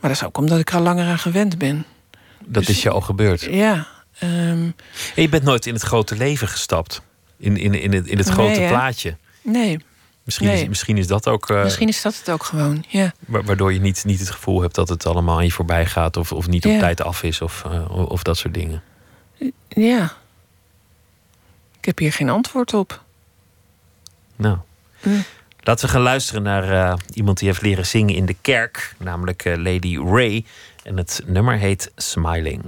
[0.00, 1.84] Maar dat is ook omdat ik er al langer aan gewend ben.
[2.44, 3.40] Dat Dus- is je al gebeurd.
[3.40, 3.86] Ja.
[4.18, 4.30] ehm,
[5.14, 7.02] En je bent nooit in het grote leven gestapt.
[7.36, 8.68] In, in, in het, in het grote Nee, hè?
[8.68, 9.16] plaatje.
[9.42, 9.78] nee,
[10.28, 11.50] Misschien, is, misschien is dat ook.
[11.50, 12.84] eh, misschien is dat het ook gewoon.
[12.88, 13.12] Ja.
[13.26, 16.16] wa- waardoor je niet, niet het gevoel hebt dat het allemaal aan je voorbij gaat.
[16.16, 16.78] Of, of niet op Ja.
[16.78, 17.40] tijd af is.
[17.40, 18.82] Of, eh, of, dat soort dingen.
[19.68, 20.12] ja.
[21.78, 23.02] Ik heb hier geen antwoord op.
[24.36, 24.58] Nou.
[25.02, 25.24] Mm.
[25.60, 28.94] Laten we gaan luisteren naar eh, iemand die heeft leren zingen in de kerk.
[28.98, 30.44] Namelijk Lady Ray.
[30.82, 32.62] En het nummer heet Smiling.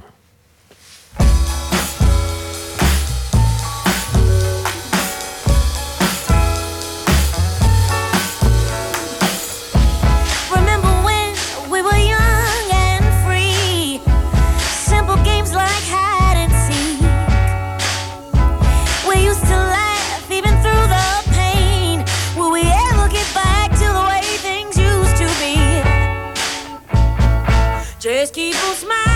[28.01, 29.10] Just keep on smiling.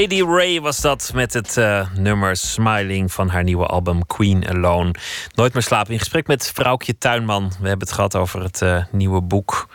[0.00, 4.94] Lady Ray was dat met het uh, nummer Smiling van haar nieuwe album Queen Alone.
[5.34, 5.92] Nooit meer slapen.
[5.92, 7.48] In gesprek met vrouwtje Tuinman.
[7.60, 9.68] We hebben het gehad over het uh, nieuwe boek.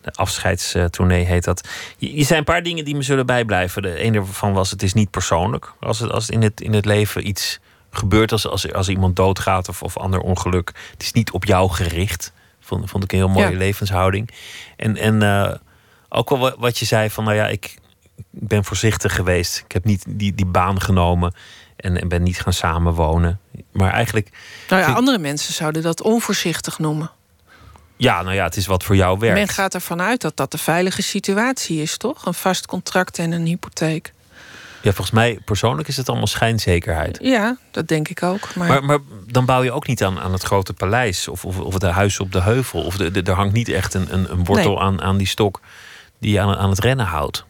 [0.00, 1.68] De afscheidstournee heet dat.
[2.00, 3.82] Er zijn een paar dingen die me zullen bijblijven.
[3.82, 5.72] De ene van was: het is niet persoonlijk.
[5.80, 7.60] Als het, als het in, het, in het leven iets
[7.90, 10.72] gebeurt, als, als, als iemand doodgaat of, of ander ongeluk.
[10.90, 12.32] Het is niet op jou gericht.
[12.60, 13.56] Vond, vond ik een heel mooie ja.
[13.56, 14.30] levenshouding.
[14.76, 15.54] En, en uh,
[16.08, 17.78] ook wel wat je zei van: nou ja, ik
[18.18, 19.62] ik ben voorzichtig geweest.
[19.64, 21.34] Ik heb niet die, die baan genomen
[21.76, 23.40] en, en ben niet gaan samenwonen.
[23.72, 24.30] Maar eigenlijk.
[24.68, 27.10] Nou ja, andere mensen zouden dat onvoorzichtig noemen.
[27.96, 29.38] Ja, nou ja, het is wat voor jou werkt.
[29.38, 32.26] Men gaat ervan uit dat dat de veilige situatie is, toch?
[32.26, 34.12] Een vast contract en een hypotheek.
[34.82, 37.18] Ja, volgens mij persoonlijk is het allemaal schijnzekerheid.
[37.22, 38.54] Ja, dat denk ik ook.
[38.54, 41.58] Maar, maar, maar dan bouw je ook niet aan, aan het grote paleis of, of,
[41.58, 42.84] of het huis op de heuvel.
[42.84, 44.82] Of de, de, er hangt niet echt een, een, een wortel nee.
[44.82, 45.60] aan, aan die stok
[46.20, 47.44] die je aan, aan het rennen houdt.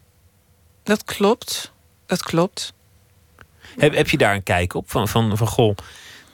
[0.89, 1.73] Dat klopt.
[2.07, 2.73] Dat klopt.
[3.79, 4.91] Heb, heb je daar een kijk op?
[4.91, 5.77] Van, van, van goh,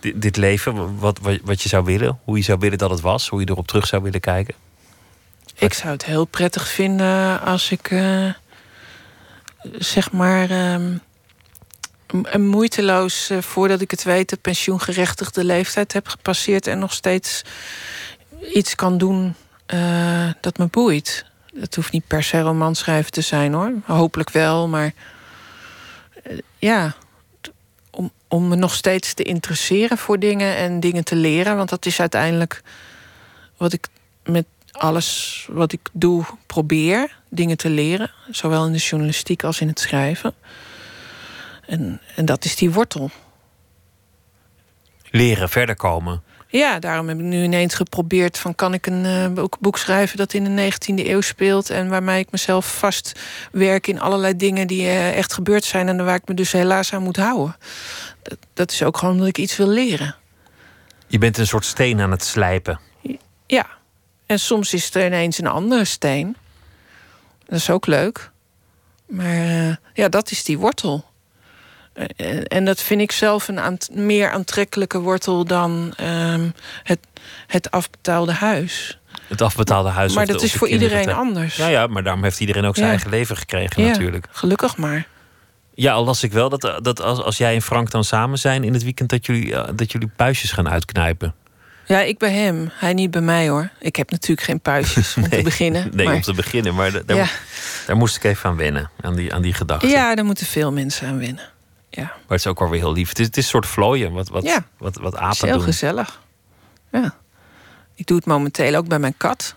[0.00, 3.00] dit, dit leven, wat, wat, wat je zou willen, hoe je zou willen dat het
[3.00, 4.54] was, hoe je erop terug zou willen kijken?
[5.54, 8.32] Ik zou het heel prettig vinden als ik, uh,
[9.78, 11.00] zeg maar, um,
[12.22, 17.42] een moeiteloos, uh, voordat ik het weet, de pensioengerechtigde leeftijd heb gepasseerd en nog steeds
[18.52, 19.34] iets kan doen
[19.74, 21.32] uh, dat me boeit.
[21.60, 23.72] Het hoeft niet per se romanschrijven te zijn hoor.
[23.84, 24.92] Hopelijk wel, maar
[26.26, 26.94] uh, ja.
[27.90, 31.56] Om, om me nog steeds te interesseren voor dingen en dingen te leren.
[31.56, 32.62] Want dat is uiteindelijk
[33.56, 33.86] wat ik
[34.24, 37.16] met alles wat ik doe probeer.
[37.28, 38.10] Dingen te leren.
[38.30, 40.34] Zowel in de journalistiek als in het schrijven.
[41.66, 43.10] En, en dat is die wortel.
[45.10, 46.22] Leren, verder komen.
[46.58, 49.04] Ja, daarom heb ik nu ineens geprobeerd van kan ik een
[49.38, 54.00] uh, boek schrijven dat in de 19e eeuw speelt en waarmee ik mezelf vastwerk in
[54.00, 57.16] allerlei dingen die uh, echt gebeurd zijn en waar ik me dus helaas aan moet
[57.16, 57.56] houden.
[58.22, 60.16] Dat, dat, is ook gewoon omdat ik iets wil leren.
[61.06, 62.80] Je bent een soort steen aan het slijpen.
[63.46, 63.66] Ja,
[64.26, 66.36] en soms is er ineens een andere steen.
[67.46, 68.30] Dat is ook leuk.
[69.06, 71.04] Maar uh, ja, dat is die wortel.
[72.48, 76.98] En dat vind ik zelf een aant meer aantrekkelijke wortel dan um, het,
[77.46, 78.98] het afbetaalde huis.
[79.28, 80.14] Het afbetaalde huis.
[80.14, 81.56] Maar dat de, is voor iedereen anders.
[81.56, 82.92] Ja, ja, maar daarom heeft iedereen ook zijn ja.
[82.92, 84.26] eigen leven gekregen ja, natuurlijk.
[84.30, 85.06] Gelukkig maar.
[85.74, 88.64] Ja, al las ik wel dat, dat als, als jij en Frank dan samen zijn
[88.64, 89.08] in het weekend...
[89.08, 91.34] dat jullie, uh, dat jullie puistjes gaan uitknijpen.
[91.86, 92.70] Ja, ik bij hem.
[92.72, 93.70] Hij niet bij mij hoor.
[93.80, 95.90] Ik heb natuurlijk geen puistjes om nee, te beginnen.
[95.92, 96.14] Nee, maar...
[96.14, 96.74] om te beginnen.
[96.74, 97.26] Maar daar, ja.
[97.86, 98.90] daar moest ik even aan wennen.
[99.00, 99.86] Aan die, aan die gedachte.
[99.86, 101.52] Ja, daar moeten veel mensen aan wennen.
[101.94, 102.02] Ja.
[102.02, 103.08] Maar het is ook wel weer heel lief.
[103.08, 104.64] Het is, het is een soort vlooien, wat, wat, ja.
[104.78, 105.62] wat, wat apen het is heel doen.
[105.62, 106.20] gezellig.
[106.92, 107.14] Ja.
[107.94, 109.54] Ik doe het momenteel ook bij mijn kat.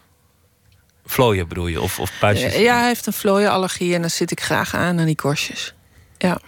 [1.05, 1.81] Vlooien bedoel je?
[1.81, 2.55] Of, of puistjes?
[2.55, 5.73] Ja, hij heeft een vlooienallergie en dan zit ik graag aan aan die korstjes.
[6.17, 6.39] Ja.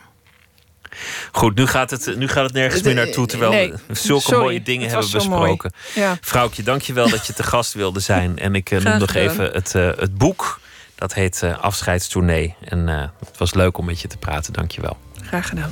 [1.31, 3.27] Goed, nu gaat het, nu gaat het nergens meer naartoe...
[3.27, 5.73] terwijl nee, we zulke sorry, mooie dingen hebben besproken.
[5.95, 6.17] Ja.
[6.21, 8.39] Vrouwtje, dank je wel dat je te gast wilde zijn.
[8.39, 10.59] En ik uh, noem nog even het, uh, het boek.
[10.95, 12.55] Dat heet uh, Afscheidstournee.
[12.63, 14.53] En het was leuk om met je te praten.
[14.53, 14.97] Dank je wel.
[15.29, 15.71] Graag gedaan.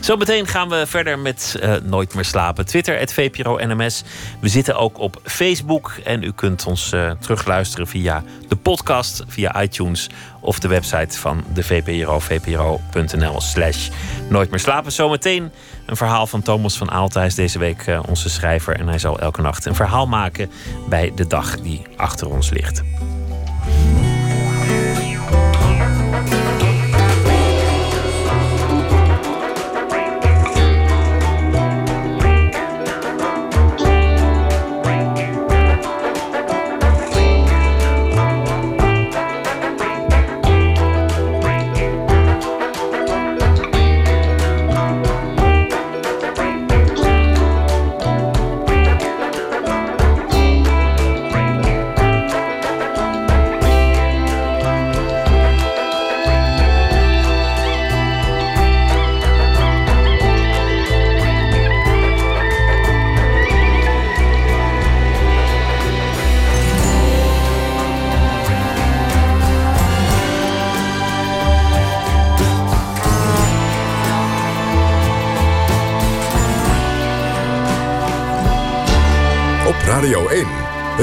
[0.00, 2.66] Zometeen gaan we verder met uh, Nooit meer slapen.
[2.66, 4.04] Twitter, het NMS.
[4.40, 5.92] We zitten ook op Facebook.
[6.04, 10.08] En u kunt ons uh, terugluisteren via de podcast, via iTunes...
[10.40, 13.88] of de website van de VPRO, vpro.nl slash
[14.28, 14.92] Nooit meer slapen.
[14.92, 15.52] Zometeen
[15.86, 17.34] een verhaal van Thomas van Aalthuis.
[17.34, 18.78] Deze week uh, onze schrijver.
[18.78, 20.50] En hij zal elke nacht een verhaal maken...
[20.88, 22.82] bij de dag die achter ons ligt.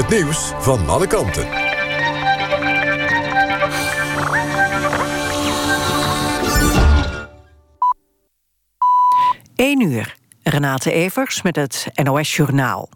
[0.08, 1.48] Nieuws van alle kanten.
[9.54, 10.16] 1 uur.
[10.42, 12.88] Renate Evers met het NOS Journaal.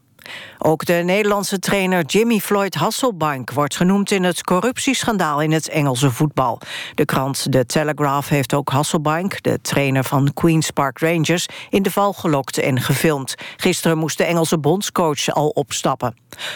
[0.59, 6.11] Ook de Nederlandse trainer Jimmy Floyd Hasselbank wordt genoemd in het corruptieschandaal in het Engelse
[6.11, 6.61] voetbal.
[6.95, 11.91] De krant The Telegraph heeft ook Hasselbank, de trainer van Queen's Park Rangers, in de
[11.91, 13.35] val gelokt en gefilmd.
[13.57, 16.15] Gisteren moest de Engelse bondscoach al opstappen.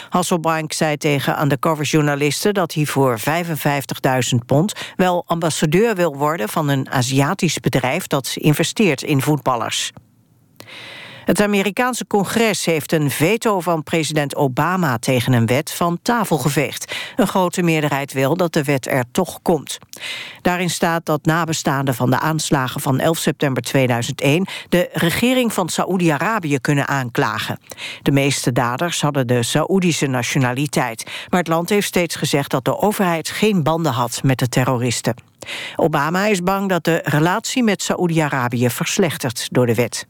[0.09, 3.25] Hasselbank zei tegen undercoverjournalisten dat hij voor 55.000
[4.45, 9.91] pond wel ambassadeur wil worden van een Aziatisch bedrijf dat investeert in voetballers.
[11.25, 16.95] Het Amerikaanse congres heeft een veto van president Obama tegen een wet van tafel geveegd.
[17.15, 19.77] Een grote meerderheid wil dat de wet er toch komt.
[20.41, 26.59] Daarin staat dat nabestaanden van de aanslagen van 11 september 2001 de regering van Saoedi-Arabië
[26.59, 27.59] kunnen aanklagen.
[28.01, 31.03] De meeste daders hadden de Saoedische nationaliteit.
[31.29, 35.15] Maar het land heeft steeds gezegd dat de overheid geen banden had met de terroristen.
[35.75, 40.07] Obama is bang dat de relatie met Saoedi-Arabië verslechtert door de wet.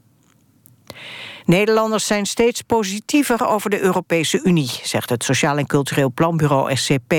[1.45, 7.13] Nederlanders zijn steeds positiever over de Europese Unie, zegt het Sociaal en Cultureel Planbureau SCP.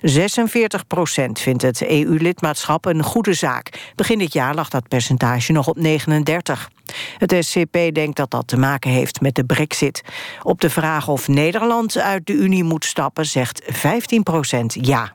[0.00, 3.92] 46 procent vindt het EU-lidmaatschap een goede zaak.
[3.94, 6.70] Begin dit jaar lag dat percentage nog op 39.
[7.18, 10.02] Het SCP denkt dat dat te maken heeft met de brexit.
[10.42, 15.12] Op de vraag of Nederland uit de Unie moet stappen, zegt 15 procent ja.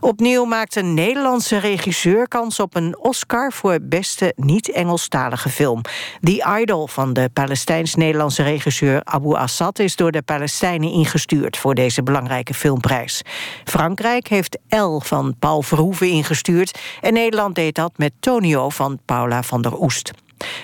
[0.00, 3.52] Opnieuw maakt een Nederlandse regisseur kans op een Oscar...
[3.52, 5.80] voor beste niet-Engelstalige film.
[6.20, 9.78] The Idol van de Palestijns-Nederlandse regisseur Abu Assad...
[9.78, 13.22] is door de Palestijnen ingestuurd voor deze belangrijke filmprijs.
[13.64, 16.78] Frankrijk heeft L van Paul Verhoeven ingestuurd...
[17.00, 20.10] en Nederland deed dat met Tonio van Paula van der Oest.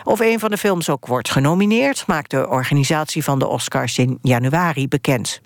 [0.05, 2.07] Of een van de films ook wordt genomineerd...
[2.07, 5.41] maakt de organisatie van de Oscars in januari bekend.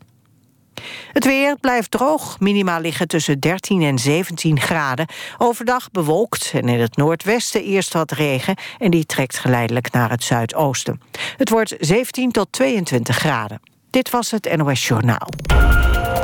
[1.12, 2.40] Het weer blijft droog.
[2.40, 5.06] Minima liggen tussen 13 en 17 graden.
[5.38, 8.56] Overdag bewolkt en in het noordwesten eerst wat regen...
[8.78, 11.00] en die trekt geleidelijk naar het zuidoosten.
[11.36, 13.60] Het wordt 17 tot 22 graden.
[13.90, 15.28] Dit was het NOS Journaal.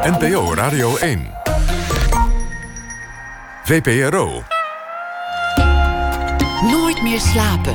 [0.03, 1.31] NPO Radio 1.
[3.65, 4.43] VPRO.
[6.63, 7.75] Nooit meer slapen.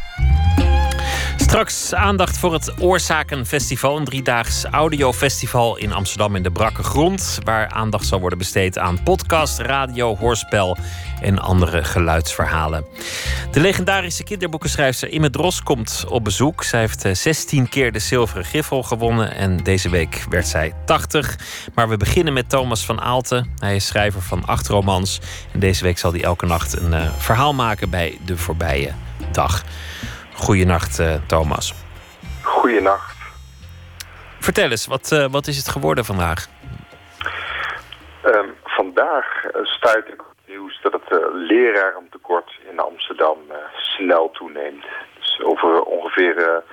[1.51, 7.69] Straks aandacht voor het Oorzakenfestival, een driedaags audiofestival in Amsterdam in de Brakke Grond, waar
[7.69, 10.77] aandacht zal worden besteed aan podcast, radio, hoorspel
[11.21, 12.85] en andere geluidsverhalen.
[13.51, 16.63] De legendarische kinderboekenschrijfster Imme Dros komt op bezoek.
[16.63, 21.37] Zij heeft 16 keer de Zilveren Griffel gewonnen en deze week werd zij 80.
[21.75, 23.47] Maar we beginnen met Thomas van Aalten.
[23.59, 25.19] Hij is schrijver van acht romans
[25.53, 28.91] en deze week zal hij elke nacht een uh, verhaal maken bij de voorbije
[29.31, 29.63] dag.
[30.41, 31.73] Goedenacht, uh, Thomas.
[32.43, 33.17] Goedenacht.
[34.39, 36.47] Vertel eens, wat, uh, wat is het geworden vandaag?
[38.25, 39.25] Um, vandaag
[39.63, 43.37] stuit ik op nieuws dat het lerarentekort in Amsterdam
[43.75, 44.85] snel toeneemt.
[45.19, 46.63] Dus over ongeveer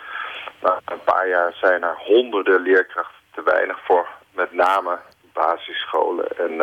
[0.61, 4.99] nou, een paar jaar zijn er honderden leerkrachten te weinig voor met name
[5.33, 6.27] basisscholen.
[6.39, 6.57] En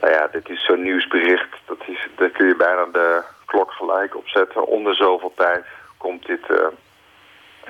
[0.00, 4.16] nou ja, dit is zo'n nieuwsbericht, dat is, daar kun je bijna de klok gelijk
[4.16, 4.66] opzetten.
[4.66, 5.64] Onder zoveel tijd
[6.00, 6.66] komt dit, uh,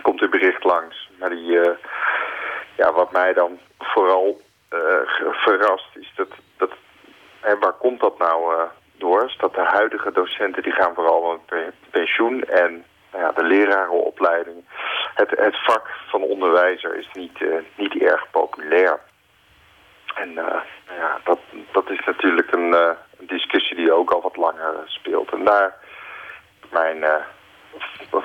[0.03, 1.11] komt dit bericht langs.
[1.19, 1.71] Maar die, uh,
[2.77, 4.81] ja, wat mij dan vooral uh,
[5.31, 6.71] verrast is dat, dat
[7.41, 9.33] en waar komt dat nou door?
[9.39, 14.65] Dat de huidige docenten die gaan vooral met pensioen en nou ja, de lerarenopleiding.
[15.15, 17.39] Het, het vak van onderwijzer is niet,
[17.75, 19.01] niet erg populair.
[20.15, 20.33] En
[20.99, 21.39] ja, dat,
[21.73, 25.31] dat is natuurlijk een discussie die ook al wat langer speelt.
[25.33, 25.75] En daar
[26.71, 27.05] mijn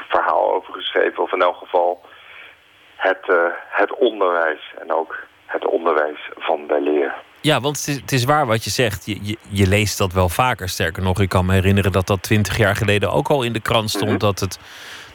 [0.10, 1.24] verhaal over geschreven.
[1.24, 2.02] Of in elk geval
[2.96, 3.38] het, uh,
[3.70, 5.16] het onderwijs en ook
[5.46, 7.14] het onderwijs van de leer.
[7.42, 9.06] Ja, want het is, het is waar wat je zegt.
[9.06, 10.70] Je, je, je, leest dat wel vaker.
[10.70, 13.62] Sterker nog, ik kan me herinneren dat dat twintig jaar geleden ook al in de
[13.62, 14.04] krant stond...
[14.04, 14.20] Mm -hmm.
[14.20, 14.60] dat, het,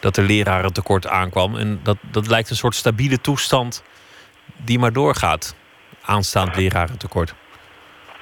[0.00, 1.56] dat er leraren tekort aankwam.
[1.56, 3.84] En dat, dat lijkt een soort stabiele toestand
[4.64, 5.54] die maar doorgaat.
[6.02, 7.34] Aanstaand lerarentekort.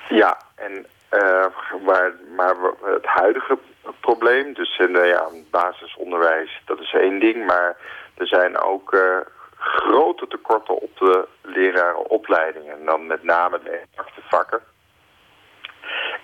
[0.08, 1.46] Ja, en uh,
[1.86, 3.58] maar, maar het huidige
[4.00, 4.54] probleem.
[4.54, 7.46] Dus in de ja, basisonderwijs, dat is één ding.
[7.46, 7.76] Maar
[8.14, 9.18] er zijn ook uh,
[9.58, 12.78] grote tekorten op de lerarenopleidingen.
[12.78, 14.60] En dan met name de exacte vakken.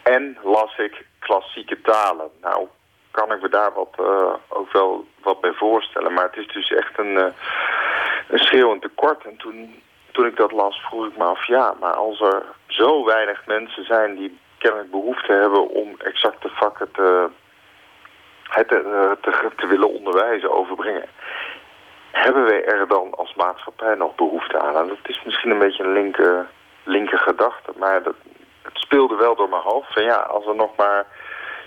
[0.02, 2.30] En las ik klassieke talen.
[2.40, 2.68] Nou,
[3.10, 6.12] kan ik me daar wat, uh, ook wel wat bij voorstellen.
[6.12, 7.26] Maar het is dus echt een, uh,
[8.28, 9.24] een schreeuwend tekort.
[9.24, 11.46] En toen, toen ik dat las, vroeg ik me af...
[11.46, 15.68] ja, maar als er zo weinig mensen zijn die kennelijk behoefte hebben...
[15.68, 17.28] om exacte vakken te
[18.54, 21.08] het te, willen onderwijzen, overbrengen.
[22.10, 24.76] Hebben wij er dan als maatschappij nog behoefte aan?
[24.76, 26.46] En dat is misschien een beetje een linker,
[26.84, 28.14] linker gedachte, maar dat,
[28.62, 29.92] het speelde wel door mijn hoofd.
[29.92, 31.06] Van ja, als er nog maar,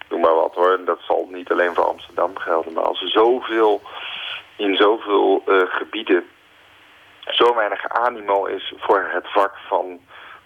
[0.10, 3.10] noem maar wat hoor, en dat zal niet alleen voor Amsterdam gelden, maar als er
[3.10, 3.82] zoveel,
[4.56, 6.26] in zoveel eh, gebieden
[7.30, 10.00] zo weinig animo is voor het vak van,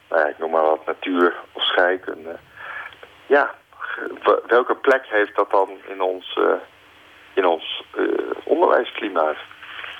[0.10, 2.36] nou ik noem maar wat, natuur of scheikunde.
[3.26, 3.52] Ja,
[4.48, 6.54] welke plek heeft dat dan in ons, eh,
[7.34, 8.04] in ons eh,
[8.44, 9.38] onderwijsklimaat?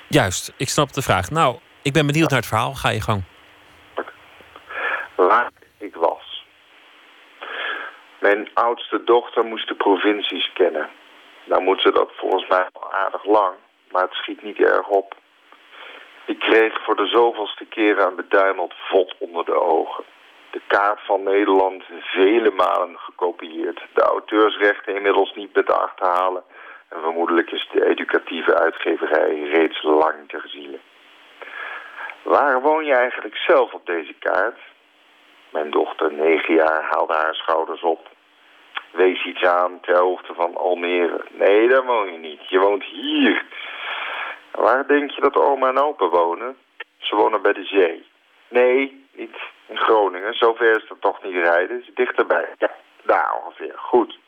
[0.08, 1.30] Juist, ik snap de vraag.
[1.30, 2.74] Nou, ik ben benieuwd naar het verhaal.
[2.74, 3.22] Ga je gang.
[5.16, 6.44] waar ik was.
[8.20, 10.88] Mijn oudste dochter moest de provincies kennen.
[11.44, 13.54] Nou moet ze dat volgens mij al aardig lang,
[13.90, 15.14] maar het schiet niet erg op.
[16.26, 20.04] Ik kreeg voor de zoveelste keren een beduimeld vod onder de ogen.
[20.52, 23.80] De kaart van Nederland vele malen gekopieerd.
[23.94, 26.42] De auteursrechten inmiddels niet met te achterhalen.
[26.88, 30.78] En vermoedelijk is de educatieve uitgeverij reeds lang ter ziele.
[32.22, 34.58] Waar woon je eigenlijk zelf op deze kaart?
[35.50, 38.08] Mijn dochter, negen jaar, haalde haar schouders op.
[38.90, 41.24] Wees iets aan ter hoogte van Almere.
[41.30, 42.48] Nee, daar woon je niet.
[42.48, 43.44] Je woont hier.
[44.50, 46.56] Waar denk je dat oma en opa wonen?
[46.98, 48.06] Ze wonen bij de zee.
[48.48, 49.36] Nee, niet
[49.66, 50.34] in Groningen.
[50.34, 51.76] Zover is dat toch niet rijden.
[51.76, 52.48] Het is dichterbij.
[52.58, 52.70] Ja,
[53.02, 53.74] daar ongeveer.
[53.76, 54.18] Goed.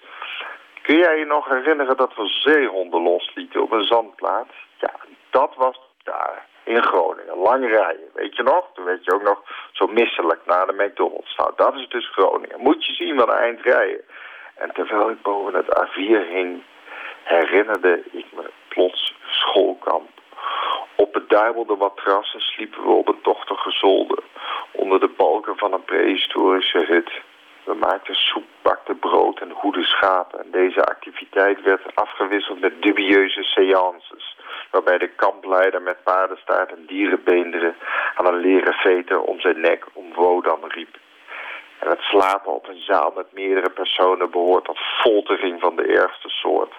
[0.83, 4.53] Kun jij je nog herinneren dat we zeehonden loslieten op een zandplaats?
[4.79, 4.93] Ja,
[5.31, 6.47] dat was daar.
[6.65, 7.37] In Groningen.
[7.39, 8.11] Lang rijden.
[8.15, 8.69] Weet je nog?
[8.75, 11.37] Toen werd je ook nog zo misselijk naar de McDonald's.
[11.37, 12.61] Nou, dat is dus Groningen.
[12.61, 14.05] Moet je zien wat een eind rijden.
[14.55, 16.63] En terwijl ik boven het A4 hing,
[17.23, 20.14] herinnerde ik me plots schoolkamp.
[20.97, 24.19] Op beduimelde matrassen sliepen we op een tochtige zolder.
[24.73, 27.11] Onder de balken van een prehistorische hut.
[27.65, 30.39] We maakten soep, bakten brood en hoeden schapen.
[30.41, 34.37] En deze activiteit werd afgewisseld met dubieuze seances.
[34.71, 37.77] Waarbij de kampleider met paardenstaart en dierenbeenderen
[38.15, 40.97] aan een leren veter om zijn nek om Wodan riep.
[41.79, 46.29] En het slapen op een zaal met meerdere personen behoort tot foltering van de ergste
[46.29, 46.73] soort.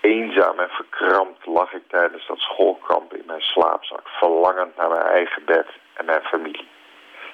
[0.00, 5.44] Eenzaam en verkrampt lag ik tijdens dat schoolkamp in mijn slaapzak, verlangend naar mijn eigen
[5.44, 6.68] bed en mijn familie.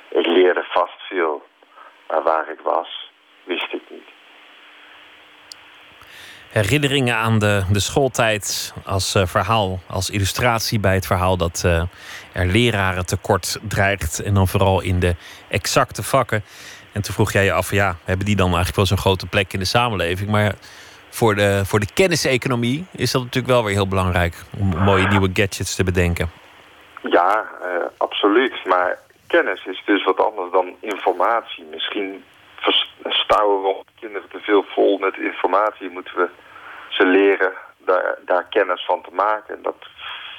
[0.09, 1.43] Ik leerde vast veel,
[2.09, 3.11] maar waar ik was,
[3.45, 4.15] wist ik niet.
[6.51, 11.83] Herinneringen aan de, de schooltijd als eh, verhaal, als illustratie bij het verhaal dat eh,
[12.33, 14.23] er leraren tekort dreigt.
[14.23, 15.15] En dan vooral in de
[15.49, 16.45] exacte vakken.
[16.93, 19.53] En toen vroeg jij je af, ja, hebben die dan eigenlijk wel zo'n grote plek
[19.53, 20.31] in de samenleving?
[20.31, 20.55] Maar
[21.17, 25.31] voor de, voor de kenniseconomie is dat natuurlijk wel weer heel belangrijk om mooie nieuwe
[25.33, 26.31] gadgets te bedenken.
[27.03, 28.65] Ja, eh, absoluut.
[28.65, 31.65] Maar kennis is dus wat anders dan informatie.
[31.71, 32.25] Misschien
[33.05, 35.91] stouwen we kinderen te veel vol met informatie.
[35.91, 36.29] Moeten we
[36.89, 39.55] ze leren daar, daar kennis van te maken.
[39.55, 39.87] En dat,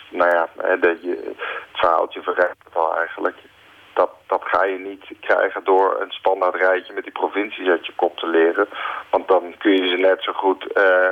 [0.10, 3.38] nou ja, dat je, het verhaaltje verrijkt het al eigenlijk.
[4.00, 7.94] Dat, dat ga je niet krijgen door een standaard rijtje met die provincies uit je
[7.96, 8.68] kop te leren.
[9.10, 11.12] Want dan kun je ze net zo goed eh,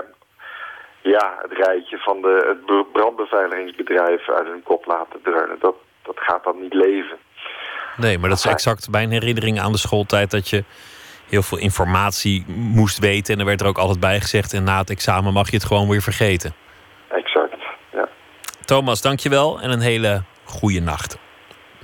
[1.01, 5.57] ja, het rijtje van de, het be- brandbeveiligingsbedrijf uit hun kop laten dreunen.
[5.59, 7.17] Dat, dat gaat dan niet leven.
[7.97, 10.63] Nee, maar dat is exact mijn herinnering aan de schooltijd dat je
[11.29, 13.33] heel veel informatie moest weten.
[13.33, 14.53] En er werd er ook altijd bij gezegd.
[14.53, 16.53] En na het examen mag je het gewoon weer vergeten.
[17.07, 17.61] Exact,
[17.91, 18.07] ja.
[18.65, 21.17] Thomas, dankjewel en een hele goede nacht.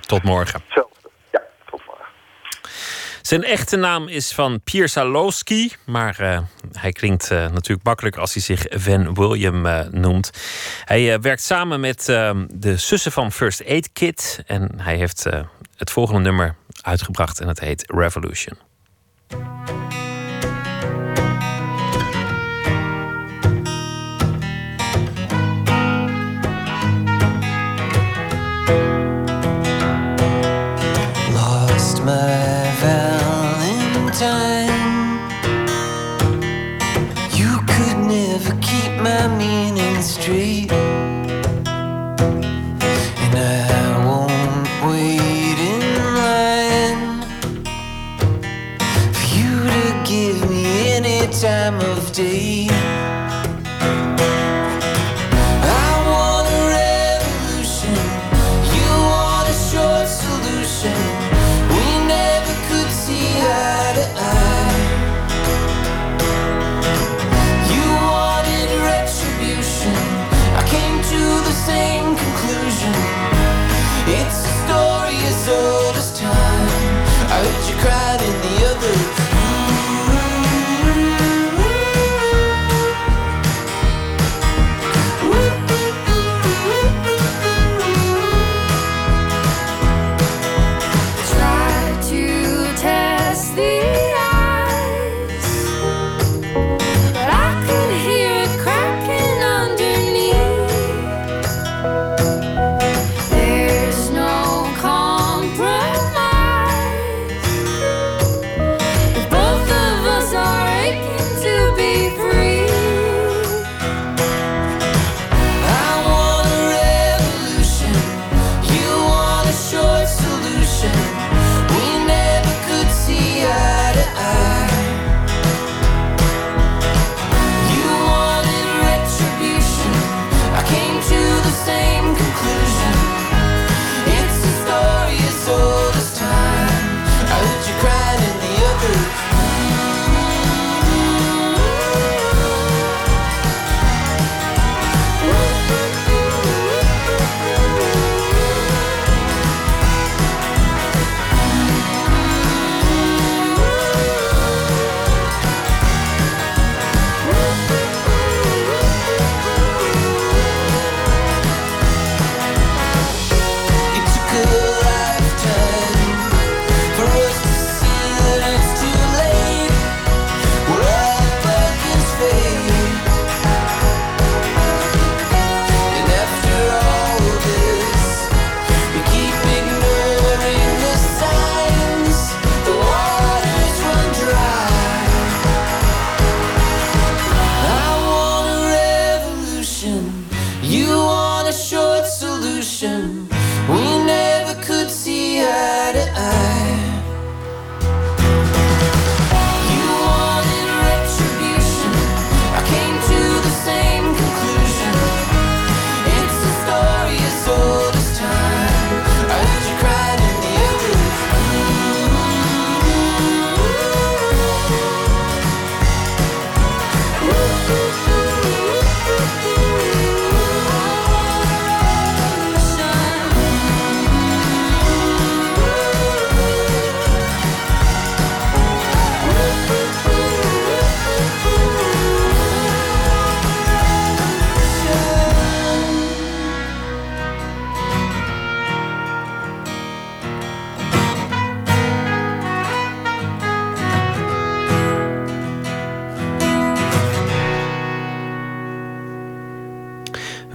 [0.02, 0.62] Tot morgen.
[0.66, 0.91] Hetzelfde.
[3.22, 6.40] Zijn echte naam is van Pierre Salowski, maar eh,
[6.72, 10.30] hij klinkt eh, natuurlijk makkelijker als hij zich Van William eh, noemt.
[10.86, 12.06] Hij werkt samen met
[12.50, 15.24] de zussen van First Aid Kit en hij heeft
[15.76, 18.58] het volgende nummer uitgebracht en het heet Revolution.
[52.14, 52.71] Day.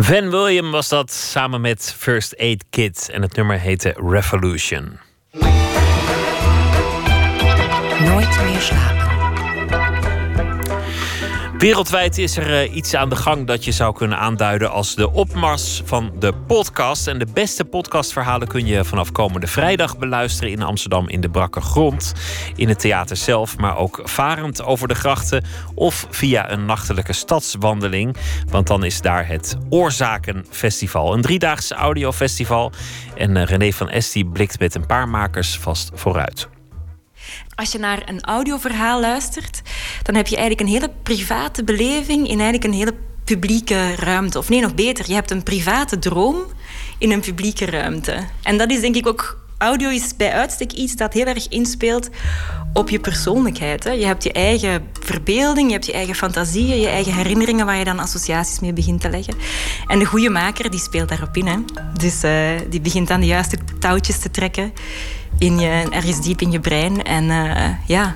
[0.06, 4.98] Van William was dat samen met First Aid Kit en het nummer heette Revolution.
[7.98, 8.95] Nooit meer slapen.
[11.58, 15.12] Wereldwijd is er eh, iets aan de gang dat je zou kunnen aanduiden als de
[15.12, 17.06] opmars van de podcast.
[17.06, 21.60] En de beste podcastverhalen kun je vanaf komende vrijdag beluisteren in Amsterdam in de Brakke
[21.60, 22.12] Grond.
[22.56, 28.16] In het theater zelf, maar ook varend over de grachten of via een nachtelijke stadswandeling.
[28.50, 31.14] Want dan is daar het Oorzakenfestival.
[31.14, 32.72] Een driedaags audiofestival.
[33.14, 36.48] En eh, René van Esti blikt met een paar makers vast vooruit.
[37.54, 39.62] Als je naar een audioverhaal luistert,
[40.02, 42.94] dan heb je eigenlijk een hele private beleving in eigenlijk een hele
[43.24, 44.38] publieke ruimte.
[44.38, 46.36] Of nee, nog beter, je hebt een private droom
[46.98, 48.24] in een publieke ruimte.
[48.42, 49.44] En dat is denk ik ook.
[49.58, 52.08] Audio is bij uitstek iets dat heel erg inspeelt
[52.72, 53.84] op je persoonlijkheid.
[53.84, 53.90] Hè.
[53.90, 57.84] Je hebt je eigen verbeelding, je hebt je eigen fantasieën, je eigen herinneringen waar je
[57.84, 59.34] dan associaties mee begint te leggen.
[59.86, 61.46] En de goede maker die speelt daarop in.
[61.46, 61.56] Hè.
[61.98, 64.72] Dus uh, die begint dan de juiste touwtjes te trekken
[65.38, 67.02] in je, ergens diep in je brein.
[67.02, 68.14] En uh, ja,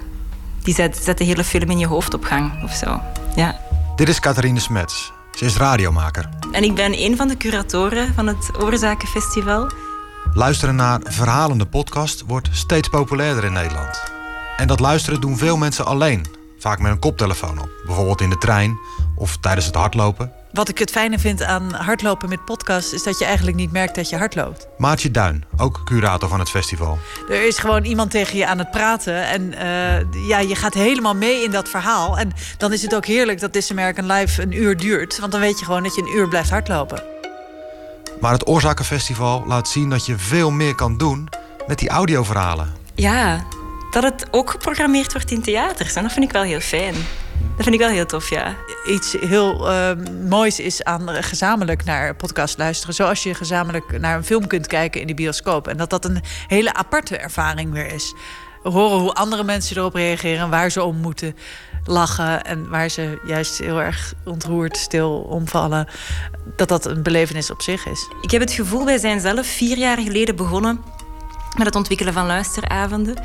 [0.62, 3.01] die zet, zet de hele film in je hoofd op gang of zo.
[3.34, 3.60] Ja.
[3.97, 5.12] Dit is Catharine Smets.
[5.34, 6.28] Ze is radiomaker.
[6.52, 9.70] En ik ben een van de curatoren van het Oorzakenfestival.
[10.34, 14.02] Luisteren naar verhalende podcast wordt steeds populairder in Nederland.
[14.56, 16.26] En dat luisteren doen veel mensen alleen,
[16.59, 17.68] vaak met een koptelefoon op.
[17.86, 18.78] Bijvoorbeeld in de trein
[19.14, 20.32] of tijdens het hardlopen.
[20.52, 22.93] Wat ik het fijne vind aan hardlopen met podcast...
[22.93, 24.66] is dat je eigenlijk niet merkt dat je hardloopt.
[24.78, 26.98] Maartje Duin, ook curator van het festival.
[27.28, 29.27] Er is gewoon iemand tegen je aan het praten.
[29.27, 32.18] En uh, ja, je gaat helemaal mee in dat verhaal.
[32.18, 35.18] En dan is het ook heerlijk dat This American Life een uur duurt.
[35.18, 37.02] Want dan weet je gewoon dat je een uur blijft hardlopen.
[38.20, 41.28] Maar het Oorzakenfestival laat zien dat je veel meer kan doen
[41.66, 42.72] met die audioverhalen.
[42.94, 43.44] Ja,
[43.90, 45.94] dat het ook geprogrammeerd wordt in theaters.
[45.94, 46.94] En dat vind ik wel heel fijn.
[47.56, 48.56] Dat vind ik wel heel tof, ja.
[48.86, 49.90] Iets heel uh,
[50.28, 52.94] moois is aan gezamenlijk naar podcast luisteren.
[52.94, 55.68] Zoals je gezamenlijk naar een film kunt kijken in de bioscoop.
[55.68, 58.14] En dat dat een hele aparte ervaring weer is.
[58.62, 61.36] Horen hoe andere mensen erop reageren, waar ze om moeten
[61.84, 65.88] lachen en waar ze juist heel erg ontroerd stil omvallen.
[66.56, 68.08] Dat dat een belevenis op zich is.
[68.20, 70.80] Ik heb het gevoel, wij zijn zelf vier jaar geleden begonnen
[71.60, 73.22] met het ontwikkelen van luisteravonden.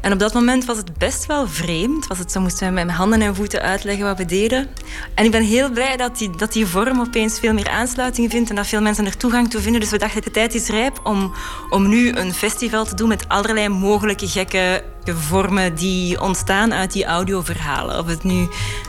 [0.00, 2.06] En op dat moment was het best wel vreemd.
[2.06, 4.68] Was het zo moesten we met mijn handen en voeten uitleggen wat we deden.
[5.14, 8.50] En ik ben heel blij dat die, dat die vorm opeens veel meer aansluiting vindt
[8.50, 9.80] en dat veel mensen er toegang toe vinden.
[9.80, 11.32] Dus we dachten, de tijd is rijp om,
[11.70, 17.04] om nu een festival te doen met allerlei mogelijke gekke vormen die ontstaan uit die
[17.04, 17.98] audioverhalen.
[17.98, 18.48] Of het nu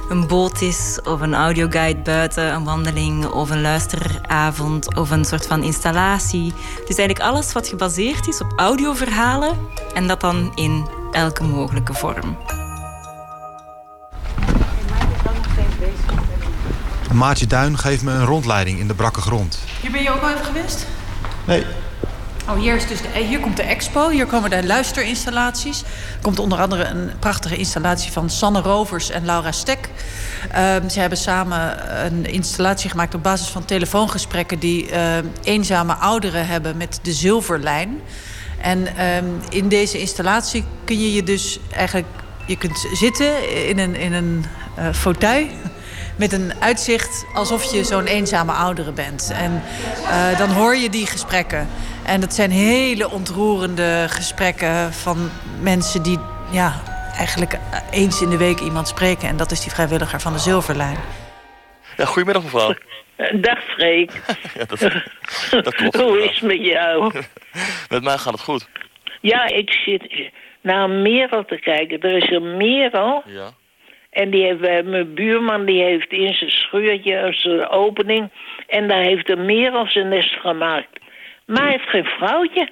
[0.09, 5.47] een boot is, of een audioguide buiten, een wandeling, of een luisteravond, of een soort
[5.47, 6.53] van installatie.
[6.87, 9.57] Dus eigenlijk alles wat gebaseerd is op audioverhalen
[9.93, 12.37] en dat dan in elke mogelijke vorm.
[17.13, 19.59] Maatje Duin geeft me een rondleiding in de brakke grond.
[19.81, 20.87] Hier ben je ook al even geweest?
[21.45, 21.65] Nee.
[22.49, 24.09] Oh, hier, is dus de, hier komt de expo.
[24.09, 25.81] Hier komen de luisterinstallaties.
[25.81, 29.89] Er komt onder andere een prachtige installatie van Sanne Rovers en Laura Stek.
[30.57, 34.59] Um, ze hebben samen een installatie gemaakt op basis van telefoongesprekken...
[34.59, 38.01] die uh, eenzame ouderen hebben met de zilverlijn.
[38.61, 42.07] En um, in deze installatie kun je je dus eigenlijk...
[42.45, 44.45] Je kunt zitten in een, in een
[44.79, 45.47] uh, fauteuil
[46.15, 49.31] met een uitzicht alsof je zo'n eenzame oudere bent.
[49.33, 49.61] En
[50.03, 51.67] uh, dan hoor je die gesprekken.
[52.05, 55.17] En dat zijn hele ontroerende gesprekken van
[55.61, 56.19] mensen die
[56.51, 56.73] ja,
[57.17, 57.57] eigenlijk
[57.91, 59.27] eens in de week iemand spreken.
[59.27, 60.97] En dat is die vrijwilliger van de Zilverlijn.
[61.97, 62.73] Ja, goedemiddag mevrouw.
[63.33, 64.11] Dag Freek.
[64.57, 64.79] ja, dat,
[65.63, 65.95] dat klopt.
[66.01, 67.13] Hoe is het met jou?
[67.89, 68.69] met mij gaat het goed.
[69.21, 71.99] Ja, ik zit naar een merel te kijken.
[71.99, 73.23] Er is een merel.
[73.25, 73.49] Ja.
[74.09, 78.29] En die heeft, uh, mijn buurman die heeft in zijn schuurtje zijn opening.
[78.67, 81.03] En daar heeft een merel zijn nest gemaakt.
[81.45, 82.69] Maar hij heeft geen vrouwtje.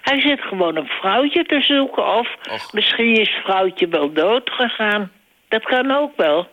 [0.00, 2.06] Hij zit gewoon een vrouwtje te zoeken.
[2.06, 2.72] Of Och.
[2.72, 5.10] misschien is het vrouwtje wel dood gegaan.
[5.48, 6.48] Dat kan ook wel.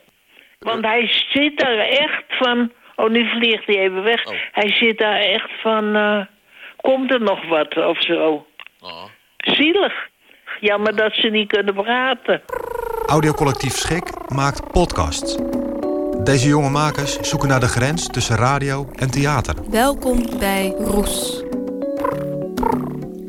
[0.60, 2.72] Want hij zit daar echt van...
[2.96, 4.26] Oh, nu vliegt hij even weg.
[4.26, 4.34] Oh.
[4.52, 5.96] Hij zit daar echt van...
[5.96, 6.26] Uh,
[6.76, 8.46] komt er nog wat of zo?
[8.80, 9.04] Oh.
[9.38, 9.94] Zielig.
[10.60, 12.42] Jammer dat ze niet kunnen praten.
[13.06, 15.38] Audiocollectief Schik maakt podcasts.
[16.24, 19.56] Deze jonge makers zoeken naar de grens tussen radio en theater.
[19.70, 21.44] Welkom bij Roes.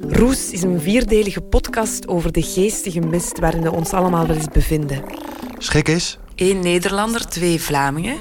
[0.08, 4.48] Roes is een vierdelige podcast over de geestige mist waarin we ons allemaal wel eens
[4.48, 5.02] bevinden.
[5.58, 6.18] Schik is?
[6.34, 8.16] Eén Nederlander, twee Vlamingen.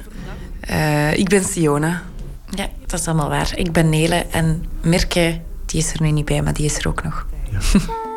[0.70, 2.04] Uh, ik ben Siona.
[2.50, 3.52] Ja, dat is allemaal waar.
[3.56, 6.88] Ik ben Nele en Mirke, die is er nu niet bij, maar die is er
[6.88, 7.26] ook nog.
[7.52, 8.08] Ja.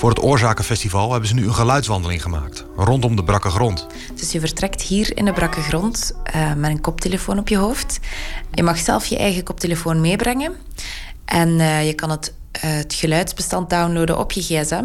[0.00, 2.64] Voor het Oorzakenfestival hebben ze nu een geluidswandeling gemaakt.
[2.76, 3.86] Rondom de brakke grond.
[4.14, 8.00] Dus je vertrekt hier in de brakke grond uh, met een koptelefoon op je hoofd.
[8.50, 10.56] Je mag zelf je eigen koptelefoon meebrengen.
[11.24, 14.84] En uh, je kan het, uh, het geluidsbestand downloaden op je gsm.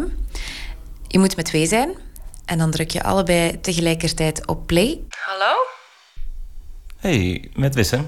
[1.06, 1.90] Je moet met twee zijn.
[2.44, 5.00] En dan druk je allebei tegelijkertijd op play.
[5.08, 5.54] Hallo?
[6.96, 8.00] Hey, met Wisse.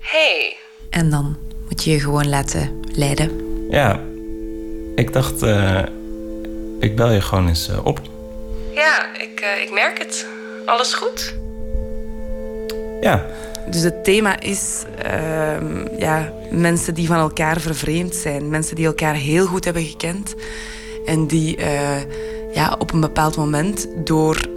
[0.00, 0.56] Hey.
[0.90, 1.36] En dan
[1.68, 3.30] moet je je gewoon laten leiden.
[3.70, 4.00] Ja,
[5.00, 5.82] ik dacht, uh,
[6.78, 8.00] ik bel je gewoon eens uh, op.
[8.74, 10.26] Ja, ik, uh, ik merk het.
[10.66, 11.34] Alles goed?
[13.00, 13.26] Ja.
[13.70, 18.48] Dus het thema is ehm, ja, mensen die van elkaar vervreemd zijn.
[18.48, 20.34] Mensen die elkaar heel goed hebben gekend.
[21.06, 21.58] En die
[22.52, 24.48] ja, op een bepaald moment door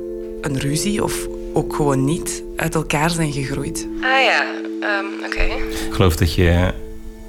[0.41, 3.87] een ruzie of ook gewoon niet uit elkaar zijn gegroeid.
[4.01, 4.43] Ah ja,
[4.99, 5.25] um, oké.
[5.25, 5.57] Okay.
[5.87, 6.73] Ik geloof dat je,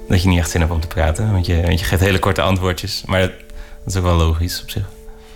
[0.07, 1.31] dat je niet echt zin hebt om te praten.
[1.31, 3.03] Want je, want je geeft hele korte antwoordjes.
[3.05, 3.31] Maar dat,
[3.83, 4.83] dat is ook wel logisch op zich.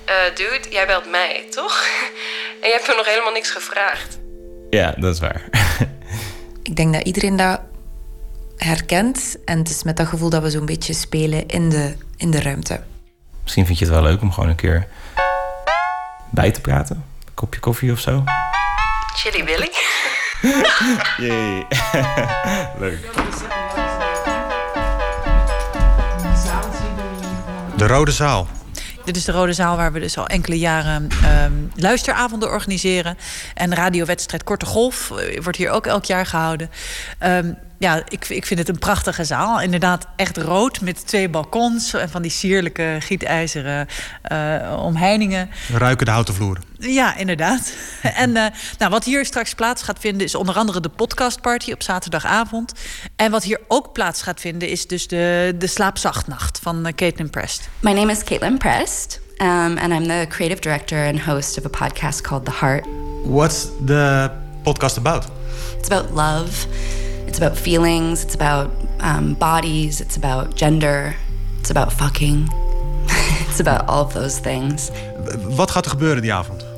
[0.09, 1.85] Uh, dude, jij belt mij, toch?
[2.61, 4.19] en je hebt me nog helemaal niks gevraagd.
[4.69, 5.43] Ja, dat is waar.
[6.63, 7.59] Ik denk dat iedereen dat
[8.57, 9.35] herkent.
[9.45, 12.41] En het is met dat gevoel dat we zo'n beetje spelen in de, in de
[12.41, 12.81] ruimte.
[13.43, 14.87] Misschien vind je het wel leuk om gewoon een keer
[16.31, 16.95] bij te praten.
[17.25, 18.23] Een kopje koffie of zo.
[19.15, 19.69] Chili Willy.
[21.27, 21.65] Jee.
[22.79, 23.09] Leuk.
[27.79, 28.47] De Rode Zaal.
[29.05, 31.07] Dit is de Rode Zaal waar we dus al enkele jaren
[31.43, 33.17] um, luisteravonden organiseren.
[33.53, 35.07] En radiowedstrijd Korte Golf
[35.41, 36.69] wordt hier ook elk jaar gehouden.
[37.23, 39.61] Um, ja, ik, ik vind het een prachtige zaal.
[39.61, 43.87] Inderdaad, echt rood met twee balkons en van die sierlijke gietijzeren
[44.31, 45.49] uh, omheiningen.
[45.73, 46.63] Ruiken de houten vloeren.
[46.77, 47.73] Ja, inderdaad.
[48.01, 48.45] en uh,
[48.77, 52.73] nou, wat hier straks plaats gaat vinden is onder andere de podcastparty op zaterdagavond.
[53.15, 57.29] En wat hier ook plaats gaat vinden is dus de, de slaapzachtnacht van uh, Caitlin
[57.29, 57.69] Prest.
[57.79, 59.19] My name is Caitlin Prest.
[59.37, 62.85] Um, and I'm the creative director and host of a podcast called The Heart.
[63.23, 64.31] What's the
[64.63, 65.25] podcast about?
[65.77, 66.67] It's about love.
[67.29, 71.15] It's about feelings, it's about um, bodies, it's about gender,
[71.59, 72.49] it's about fucking.
[73.47, 74.89] it's about all of those things.
[75.55, 76.68] Wat gaat er gebeuren die avond?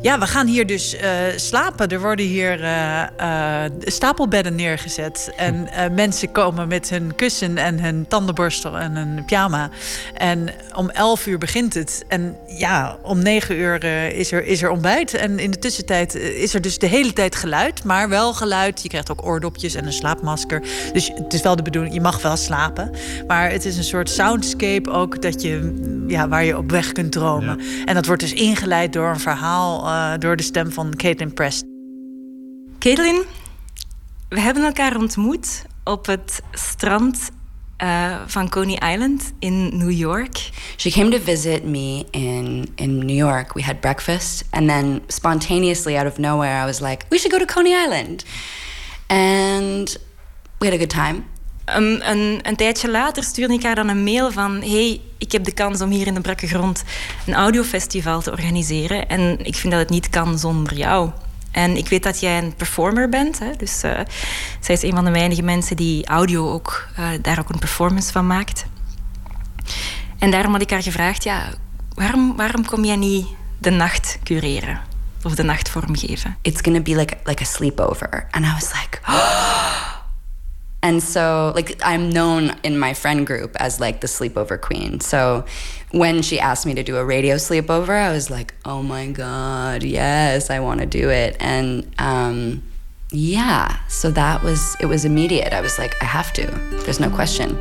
[0.00, 1.00] Ja, we gaan hier dus uh,
[1.36, 1.88] slapen.
[1.88, 5.32] Er worden hier uh, uh, stapelbedden neergezet.
[5.36, 9.70] En mensen komen met hun kussen en hun tandenborstel en hun pyjama.
[10.14, 12.04] En om 11 uur begint het.
[12.08, 13.84] En ja, om 9 uur
[14.14, 15.14] is, er, is er ontbijt.
[15.14, 17.84] En in de tussentijd is er dus de hele tijd geluid.
[17.84, 18.82] Maar wel geluid.
[18.82, 20.62] Je krijgt ook oordopjes en een slaapmasker.
[20.92, 22.90] Dus het is wel de bedoeling, je mag wel slapen.
[23.26, 25.74] Maar het is een soort soundscape ook dat je,
[26.06, 27.58] ja, waar je op weg kunt dromen.
[27.58, 27.84] Ja.
[27.84, 31.64] En dat wordt dus ingeleid door een verhaal uh, door de stem van Caitlin Prest.
[32.78, 33.22] Caitlin,
[34.28, 37.30] we hebben elkaar ontmoet op het strand
[37.82, 40.50] uh, van Coney Island in New York.
[40.76, 43.54] She came to visit me in in New York.
[43.54, 47.38] We had breakfast, and then spontaneously, out of nowhere, I was like, "We should go
[47.38, 48.24] to Coney Island,"
[49.06, 49.96] and
[50.58, 51.24] we had a good time.
[51.76, 54.60] Um, een, een, tijdje later stuurde ik haar dan een mail van...
[54.60, 56.84] hey, ik heb de kans om hier in de brakke grond
[57.26, 59.08] een audiofestival te organiseren.
[59.08, 61.10] En ik vind dat het niet kan zonder jou.
[61.50, 63.38] En ik weet dat jij een performer bent.
[63.38, 63.50] Hè?
[63.56, 64.00] Dus uh,
[64.60, 68.12] zij is een van de weinige mensen die audio ook, uh, daar ook een performance
[68.12, 68.66] van maakt.
[70.18, 71.24] En daarom had ik haar gevraagd...
[71.24, 71.48] Ja,
[71.94, 73.26] waarom, waarom kom jij niet
[73.58, 74.80] de nacht cureren?
[75.22, 76.36] Of de nacht vormgeven?
[76.42, 78.26] It's gonna be like, like a sleepover.
[78.30, 78.98] And I was like...
[79.08, 79.97] Oh.
[80.80, 85.00] And so, like, I'm known in my friend group as like the sleepover queen.
[85.00, 85.44] So,
[85.90, 89.82] when she asked me to do a radio sleepover, I was like, oh my God,
[89.82, 91.36] yes, I want to do it.
[91.40, 92.62] And um,
[93.10, 95.52] yeah, so that was, it was immediate.
[95.52, 96.46] I was like, I have to.
[96.84, 97.56] There's no question.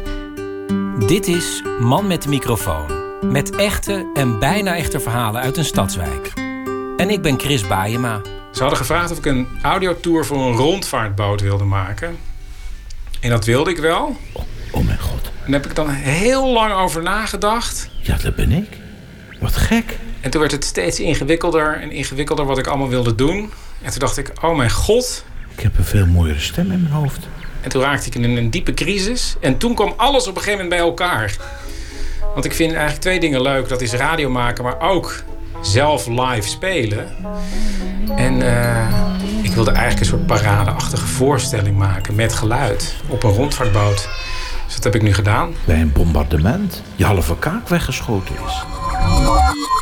[1.07, 3.06] Dit is Man met de microfoon.
[3.31, 6.34] Met echte en bijna echte verhalen uit een stadswijk.
[6.98, 8.22] En ik ben Chris Baayema.
[8.52, 12.18] Ze hadden gevraagd of ik een audiotour voor een rondvaartboot wilde maken.
[13.19, 14.18] En dat wilde ik wel.
[14.31, 15.26] Oh, oh, mijn god.
[15.26, 17.89] En daar heb ik dan heel lang over nagedacht.
[18.02, 18.68] Ja, dat ben ik.
[19.39, 19.98] Wat gek.
[20.22, 23.52] En toen werd het steeds ingewikkelder en ingewikkelder wat ik allemaal wilde doen.
[23.81, 25.26] En toen dacht ik, oh mijn god.
[25.56, 27.27] Ik heb een veel mooiere stem in mijn hoofd.
[27.61, 29.35] En toen raakte ik in een diepe crisis.
[29.39, 31.35] En toen kwam alles op een gegeven moment bij elkaar.
[32.34, 33.69] Want ik vind eigenlijk twee dingen leuk.
[33.69, 35.23] Dat is radio maken, maar ook
[35.62, 37.16] zelf live spelen.
[38.16, 38.88] En uh,
[39.42, 44.10] ik wilde eigenlijk een soort paradeachtige voorstelling maken met geluid op een rondvaartboot.
[44.66, 45.54] Dus dat heb ik nu gedaan.
[45.66, 48.64] Bij een bombardement je halve kaak weggeschoten is.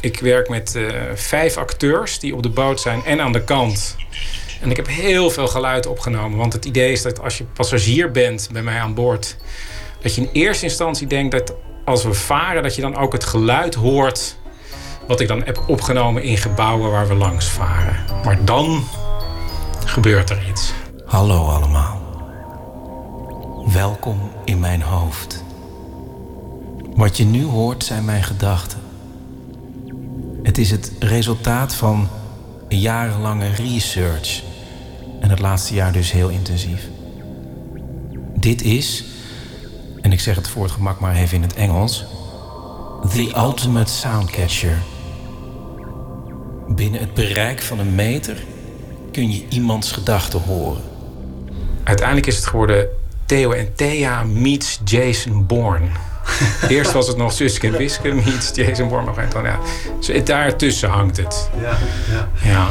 [0.01, 3.95] Ik werk met uh, vijf acteurs die op de boot zijn en aan de kant.
[4.61, 6.37] En ik heb heel veel geluid opgenomen.
[6.37, 9.37] Want het idee is dat als je passagier bent bij mij aan boord...
[10.01, 11.53] dat je in eerste instantie denkt dat
[11.85, 14.37] als we varen, dat je dan ook het geluid hoort.
[15.07, 17.95] Wat ik dan heb opgenomen in gebouwen waar we langs varen.
[18.23, 18.83] Maar dan
[19.85, 20.73] gebeurt er iets.
[21.05, 22.01] Hallo allemaal.
[23.73, 25.43] Welkom in mijn hoofd.
[26.95, 28.79] Wat je nu hoort zijn mijn gedachten.
[30.43, 32.07] Het is het resultaat van
[32.67, 34.43] jarenlange research.
[35.21, 36.89] En het laatste jaar dus heel intensief.
[38.33, 39.03] Dit is,
[40.01, 42.05] en ik zeg het voor het gemak maar even in het Engels,
[43.09, 44.77] The Ultimate Soundcatcher.
[46.75, 48.37] Binnen het bereik van een meter
[49.11, 50.81] kun je iemands gedachten horen.
[51.83, 52.87] Uiteindelijk is het geworden
[53.25, 55.87] Theo en Thea meets Jason Bourne.
[56.67, 59.11] Eerst was het nog Suske en Wiske meets Jason Bourne.
[59.15, 59.59] Maar dan, ja,
[59.99, 61.49] zo, daartussen hangt het.
[61.61, 61.77] Ja,
[62.11, 62.29] ja.
[62.41, 62.69] Ja.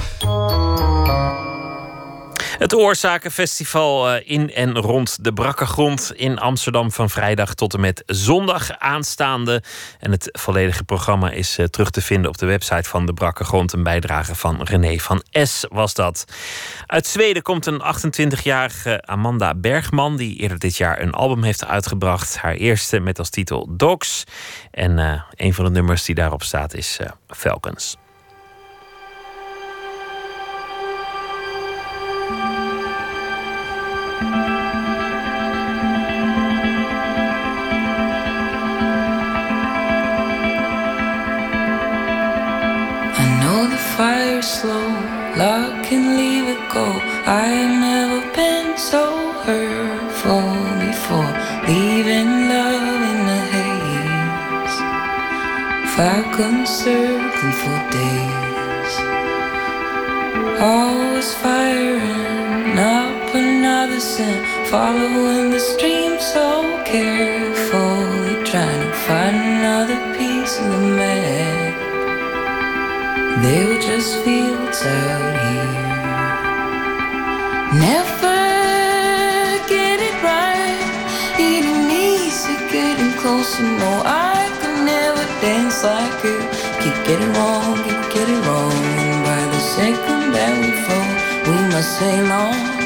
[2.59, 7.81] Het Oorzakenfestival eh, in en rond de Brakke Grond in Amsterdam van vrijdag tot en
[7.81, 9.63] met zondag aanstaande.
[9.99, 13.45] En het volledige programma is eh, terug te vinden op de website van de Brakke
[13.45, 13.73] Grond.
[13.73, 16.25] Een bijdrage van René van S was dat.
[16.87, 22.37] Uit Zweden komt een 28-jarige Amanda Bergman, die eerder dit jaar een album heeft uitgebracht.
[22.37, 24.25] Haar eerste met als titel Dogs.
[24.71, 26.99] En eh, een van de nummers die daarop staat is
[27.29, 27.97] Falcons.
[43.97, 44.89] Fire slow,
[45.39, 46.87] lock and leave it go.
[47.27, 49.05] I've never been so
[49.47, 50.51] hurtful
[50.83, 51.33] before,
[51.69, 54.77] leaving love in the haze.
[55.95, 58.95] Falcon circling for days.
[60.61, 66.49] Always firing up another scent, following the stream so
[66.85, 71.64] carefully, trying to find another piece of the map.
[73.43, 75.75] They were just fields out here.
[77.75, 78.39] Never
[79.67, 80.79] get it right.
[81.39, 83.65] Eating easy, getting closer.
[83.65, 86.39] No, I could never dance like you.
[86.83, 88.73] Keep getting wrong, keep getting wrong.
[89.03, 91.11] And by the second that we fall,
[91.51, 92.84] we must sail on.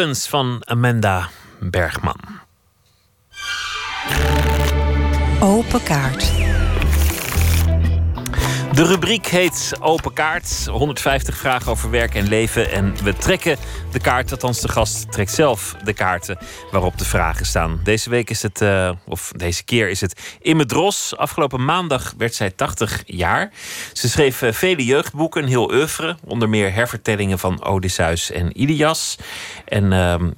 [0.00, 1.28] Falcons van Amanda
[1.60, 2.40] Bergman.
[5.40, 6.49] Open kaart.
[8.80, 10.66] De rubriek heet Open Kaart.
[10.66, 12.70] 150 vragen over werk en leven.
[12.70, 13.56] En we trekken
[13.92, 16.38] de kaart, althans de gast trekt zelf de kaarten
[16.70, 17.80] waarop de vragen staan.
[17.84, 21.16] Deze week is het, eh, of deze keer is het Imme Dros.
[21.16, 23.52] Afgelopen maandag werd zij 80 jaar.
[23.92, 26.16] Ze schreef eh, vele jeugdboeken, heel oeuvre.
[26.24, 29.18] Onder meer hervertellingen van Odysseus en Ilias.
[29.64, 30.30] En ehm,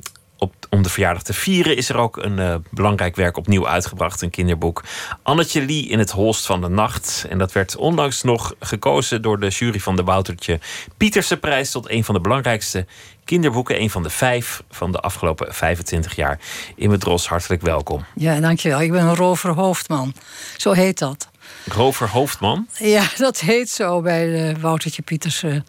[0.43, 4.23] op, om de verjaardag te vieren is er ook een eh, belangrijk werk opnieuw uitgebracht.
[4.23, 4.83] Een kinderboek.
[5.23, 7.27] Annetje Lie in het holst van de nacht.
[7.29, 10.61] En dat werd onlangs nog gekozen door de jury van de Woutertje
[10.97, 12.87] Pieterse prijs tot een van de belangrijkste
[13.25, 13.81] kinderboeken.
[13.81, 16.39] Een van de vijf van de afgelopen 25 jaar.
[16.77, 18.05] Imme Dros, hartelijk welkom.
[18.15, 18.81] Ja, dankjewel.
[18.81, 20.15] Ik ben een rover hoofdman.
[20.57, 21.31] Zo heet dat.
[21.67, 22.67] Rover Hoofdman.
[22.79, 25.65] Ja, dat heet zo bij de Woutertje Pietersen.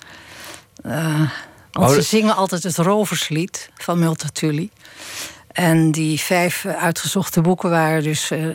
[0.84, 1.30] Eh,
[1.74, 4.70] want Oh, ze zingen altijd het roverslied van Multatuli.
[5.48, 8.32] En die vijf eh, uitgezochte boeken waren dus...
[8.32, 8.46] eh,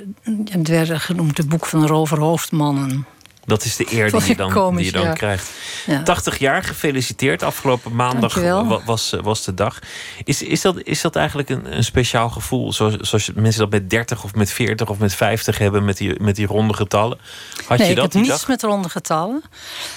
[0.50, 3.06] het werden genoemd de boek van roverhoofdmannen.
[3.48, 5.12] Dat is de eer die je ik dan, komisch, die je dan ja.
[5.12, 5.50] krijgt.
[5.86, 6.02] Ja.
[6.02, 7.42] 80 jaar, gefeliciteerd.
[7.42, 8.82] Afgelopen maandag Dankjewel.
[8.84, 9.78] was, eh, was de dag.
[10.24, 12.72] Is, is, dat, is dat eigenlijk een, een speciaal gevoel?
[12.72, 16.20] Zoals, zoals mensen dat met 30 of met 40 of met 50 hebben met die,
[16.20, 17.18] met die ronde getallen?
[17.66, 18.48] Had nee, je ik dat heb die niets dag?
[18.48, 19.42] met ronde getallen.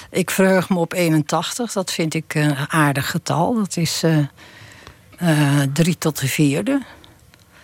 [0.10, 1.72] Ik verheug me op 81.
[1.72, 3.56] Dat vind ik een aardig getal.
[3.56, 4.18] Dat is eh
[5.22, 6.82] eh, drie tot de vierde.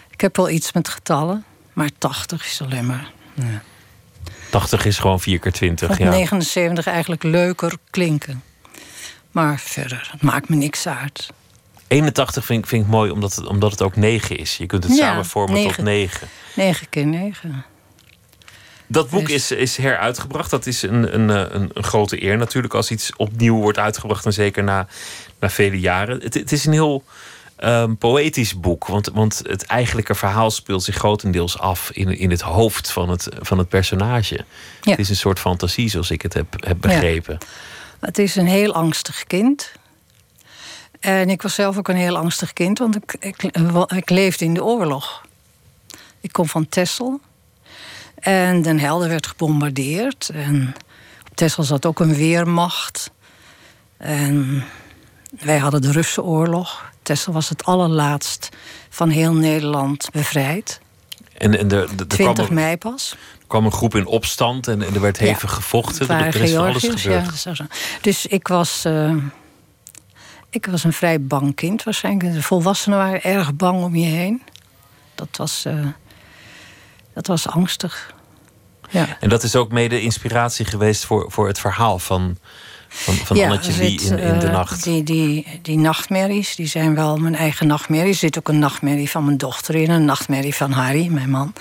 [0.09, 1.45] Ik heb wel iets met getallen.
[1.73, 3.11] Maar 80 is alleen maar...
[3.33, 3.61] Ja.
[4.49, 5.87] 80 is gewoon 4 keer 20.
[5.87, 6.09] vond Ja.
[6.09, 8.43] 79 eigenlijk leuker klinken.
[9.31, 11.29] Maar verder, het maakt me niks uit.
[11.87, 14.57] 81 vind ik, vind ik mooi omdat het, omdat het ook 9 is.
[14.57, 15.83] Je kunt het Ja, samen vormen tot negen.
[15.83, 16.27] 9.
[16.55, 17.65] 9 keer 9.
[18.87, 20.49] Dat boek Dus- is, is heruitgebracht.
[20.49, 24.25] Dat is een, een, eh, een, een grote eer natuurlijk als iets opnieuw wordt uitgebracht.
[24.25, 24.87] En zeker na,
[25.39, 26.19] na vele jaren.
[26.21, 27.03] Het, het is een heel
[27.57, 28.87] ehm, poëtisch boek.
[28.87, 33.27] Want, want het eigenlijke verhaal speelt zich grotendeels af in, in het hoofd van het,
[33.39, 34.45] van het personage.
[34.81, 34.91] Ja.
[34.91, 37.37] Het is een soort fantasie zoals ik het heb, heb begrepen.
[37.99, 39.71] Het is een heel angstig kind.
[40.99, 43.43] En ik was zelf ook een heel angstig kind, want ik, ik,
[43.95, 45.25] ik leefde in de oorlog.
[46.21, 47.19] Ik kom van Texel.
[48.19, 50.29] En Den Helder werd gebombardeerd.
[50.29, 50.75] En
[51.29, 53.11] op Texel zat ook een weermacht.
[53.97, 54.63] En
[55.39, 56.91] wij hadden de Russe oorlog.
[57.01, 58.49] Texel was het allerlaatst
[58.89, 60.79] van heel Nederland bevrijd.
[61.37, 63.15] En, en er, er, er 20 kwam, een, mei pas.
[63.47, 66.09] kwam een groep in opstand en, en er werd hevig gevochten.
[66.09, 67.43] Er, er is van alles gebeurd.
[67.43, 67.67] ja.
[68.01, 69.15] Dus ik was, eh,
[70.49, 72.33] ik was een vrij bang kind waarschijnlijk.
[72.33, 74.43] De volwassenen waren erg bang om je heen.
[75.15, 75.85] Dat was, eh,
[77.13, 78.15] dat was angstig.
[78.89, 79.17] Ja.
[79.19, 82.37] En dat is ook mede inspiratie geweest voor, voor het verhaal van,
[82.87, 84.83] van, van Annetje Lie zit, in, in de eh, nacht.
[84.83, 88.09] Die, die, die nachtmerries, die zijn wel mijn eigen nachtmerrie.
[88.09, 89.89] Er zit ook een nachtmerrie van mijn dochter in.
[89.89, 91.53] Een nachtmerrie van Harry, mijn man.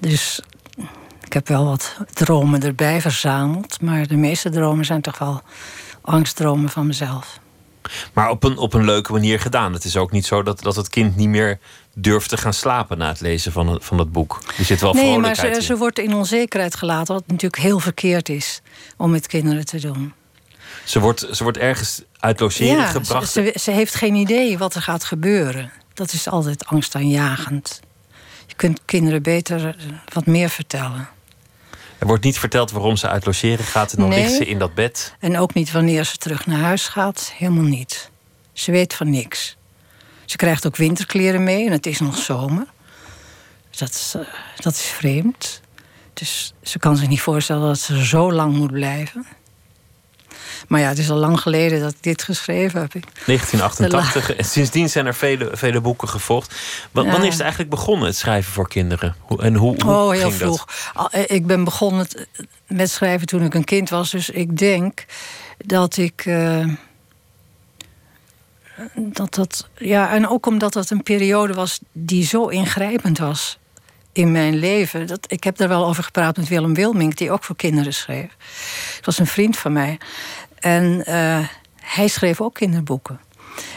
[0.00, 0.40] Dus
[1.24, 3.80] ik heb wel wat dromen erbij verzameld.
[3.80, 5.42] Maar de meeste dromen zijn toch wel
[6.00, 7.40] angstdromen van mezelf.
[8.12, 9.72] Maar op een, op een leuke manier gedaan.
[9.72, 11.58] Het is ook niet zo dat, dat het kind niet meer
[11.94, 14.42] durft te gaan slapen na het lezen van, het, van het boek.
[14.58, 15.62] Er zit wel nee, maar ze, in.
[15.62, 17.14] ze wordt in onzekerheid gelaten.
[17.14, 18.60] Wat natuurlijk heel verkeerd is
[18.96, 20.12] om met kinderen te doen.
[20.84, 23.30] Ze wordt, ze wordt ergens uit logeren ja, gebracht.
[23.30, 25.72] Ze, ze, ze heeft geen idee wat er gaat gebeuren.
[25.94, 27.80] Dat is altijd angstaanjagend.
[28.46, 29.74] Je kunt kinderen beter eh,
[30.12, 31.08] wat meer vertellen.
[32.00, 33.92] Er wordt niet verteld waarom ze uit logeren gaat.
[33.92, 34.20] En dan Nee.
[34.22, 35.14] ligt ze in dat bed.
[35.18, 37.32] En ook niet wanneer ze terug naar huis gaat.
[37.36, 38.10] Helemaal niet.
[38.52, 39.56] Ze weet van niks.
[40.24, 42.66] Ze krijgt ook winterkleren mee en het is nog zomer.
[43.78, 44.22] Dat is, eh,
[44.56, 45.60] dat is vreemd.
[46.14, 49.26] Dus ze kan zich niet voorstellen dat ze zo lang moet blijven.
[50.68, 52.92] Maar ja, het is al lang geleden dat ik dit geschreven heb.
[52.92, 54.32] 1988.
[54.36, 56.54] En sindsdien zijn er vele, vele boeken gevolgd.
[56.92, 57.02] Ja.
[57.02, 59.14] Wanneer is het eigenlijk begonnen, het schrijven voor kinderen?
[59.20, 60.66] Hoe, en hoe, hoe Oh, heel vroeg.
[61.10, 62.06] Eh, Ik ben begonnen
[62.66, 64.10] met schrijven toen ik een kind was.
[64.10, 65.04] Dus ik denk
[65.58, 66.22] dat ik.
[66.26, 66.66] eh,
[68.94, 69.68] dat dat.
[69.76, 73.58] Ja, en ook omdat dat een periode was die zo ingrijpend was
[74.12, 75.06] in mijn leven.
[75.06, 78.28] Dat, ik heb daar wel over gepraat met Willem Wilmink, die ook voor kinderen schreef.
[78.96, 79.98] Het was een vriend van mij.
[80.60, 81.48] En eh,
[81.80, 83.20] hij schreef ook kinderboeken.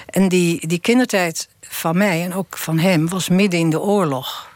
[0.06, 4.52] En die, die kindertijd van mij en ook van hem was midden in de oorlog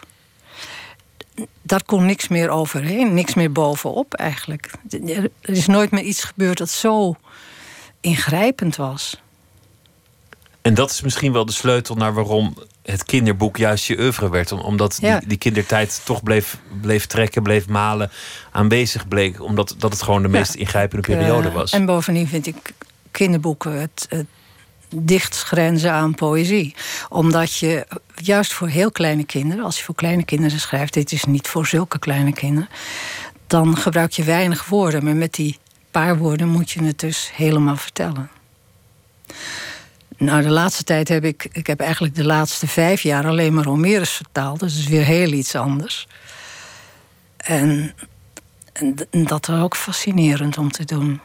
[1.62, 4.72] daar kon niks meer overheen, niks meer bovenop eigenlijk.
[4.90, 7.16] Er is nooit meer iets gebeurd dat zo
[8.00, 9.22] ingrijpend was.
[10.62, 12.58] En dat is misschien wel de sleutel naar waarom
[12.92, 14.52] het kinderboek juist je oeuvre werd.
[14.52, 15.20] om- Omdat Ja.
[15.20, 18.12] die, die kindertijd toch bleef, bleef trekken, bleef malen,
[18.52, 19.42] aanwezig bleek.
[19.42, 21.72] Omdat dat het gewoon de meest ingrijpende periode Eh, was.
[21.72, 22.74] En bovendien vind ik
[23.12, 24.26] kinderboeken het, het
[24.96, 26.76] dichtst grenzen aan poëzie.
[27.10, 31.24] Omdat je juist voor heel kleine kinderen, als je voor kleine kinderen schrijft, dit is
[31.24, 32.70] niet voor zulke kleine kinderen,
[33.48, 35.04] dan gebruik je weinig woorden.
[35.04, 35.58] Maar met die
[35.92, 38.30] paar woorden moet je het dus helemaal vertellen.
[40.18, 43.66] Nou, de laatste tijd heb ik, ik heb eigenlijk de laatste vijf jaar alleen maar
[43.66, 44.60] Homerus vertaald.
[44.60, 46.08] Dus dat is weer heel iets anders.
[47.38, 47.94] En,
[48.74, 51.20] en dat was ook fascinerend om te doen.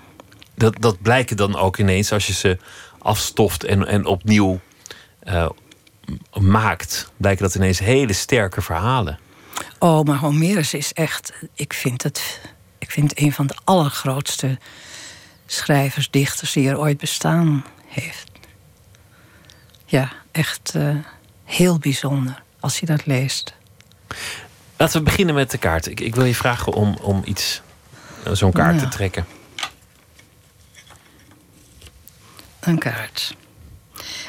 [0.55, 2.59] Dat, dat blijken dan ook ineens als je ze
[2.99, 4.61] afstoft en, en opnieuw
[5.19, 5.49] eh,
[6.41, 7.11] maakt.
[7.17, 9.19] Blijken dat ineens hele sterke verhalen.
[9.79, 11.33] Oh, maar Homerus is echt.
[11.55, 12.41] Ik vind het.
[12.79, 14.59] Ik vind het een van de allergrootste
[15.47, 18.32] schrijvers, dichters die er ooit bestaan heeft.
[19.93, 20.97] Ja, echt eh,
[21.45, 23.55] heel bijzonder als je dat leest.
[24.77, 25.87] Laten we beginnen met de kaart.
[25.87, 27.63] Ik, ik wil je vragen om, om iets,
[28.25, 28.81] eh, zo'n kaart Ja.
[28.81, 29.27] te trekken.
[32.61, 33.37] Een kaart.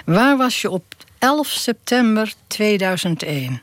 [0.06, 0.84] Waar was je op
[1.20, 3.62] 11 september 2001?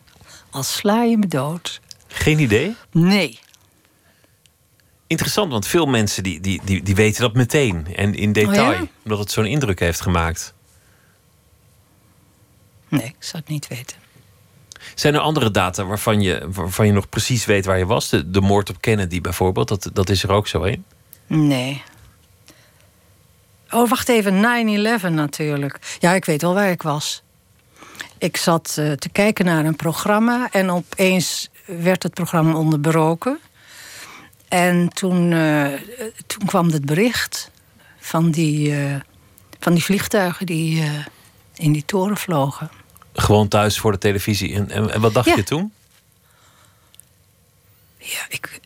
[0.50, 1.80] Al sla je me dood.
[2.06, 2.74] Geen idee?
[2.90, 3.38] Nee.
[5.06, 8.70] Interessant, want veel mensen die, die, die, die weten dat meteen en in detail.
[8.72, 8.86] Oh ja?
[9.04, 10.54] Omdat het zo'n indruk heeft gemaakt.
[12.90, 13.96] Nee, ik zou het niet weten.
[14.94, 18.08] Zijn er andere data waarvan je, waarvan je nog precies weet waar je was?
[18.08, 20.84] De, de moord op Kennedy bijvoorbeeld, dat, dat is er ook zo een.
[21.26, 21.82] Nee.
[23.70, 24.34] Oh, wacht even.
[25.00, 25.96] 9-11 natuurlijk.
[25.98, 27.22] Ja, ik weet wel waar ik was.
[28.18, 33.38] Ik zat eh, te kijken naar een programma en opeens werd het programma onderbroken.
[34.48, 35.72] En toen, eh,
[36.26, 37.50] toen kwam het bericht
[37.98, 38.94] van die, eh,
[39.60, 40.84] van die vliegtuigen die
[41.54, 42.70] in die toren vlogen.
[43.12, 44.54] Gewoon thuis voor de televisie.
[44.54, 45.36] En, en, en wat dacht Ja.
[45.36, 45.72] je toen?
[47.98, 48.60] Ja, ik,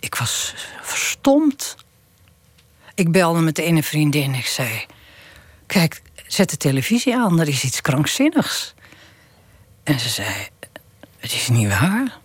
[0.00, 1.76] ik was verstomd.
[2.94, 4.34] Ik belde met de ene vriendin.
[4.34, 4.86] Ik zei:
[5.66, 8.74] Kijk, zet de televisie aan, er is iets krankzinnigs.
[9.82, 10.28] En ze zei:
[11.18, 12.18] Het is niet waar.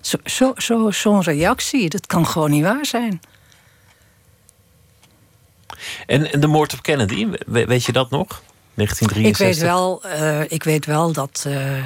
[0.00, 3.20] Zo'n zo, zo, zo'n reactie, dat kan gewoon niet waar zijn.
[6.06, 8.42] En, en de moord op Kennedy, we- weet je dat nog?
[8.78, 9.26] 1963.
[9.28, 11.44] Ik weet wel, eh, ik weet wel dat.
[11.46, 11.82] eh,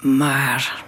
[0.00, 0.84] maar.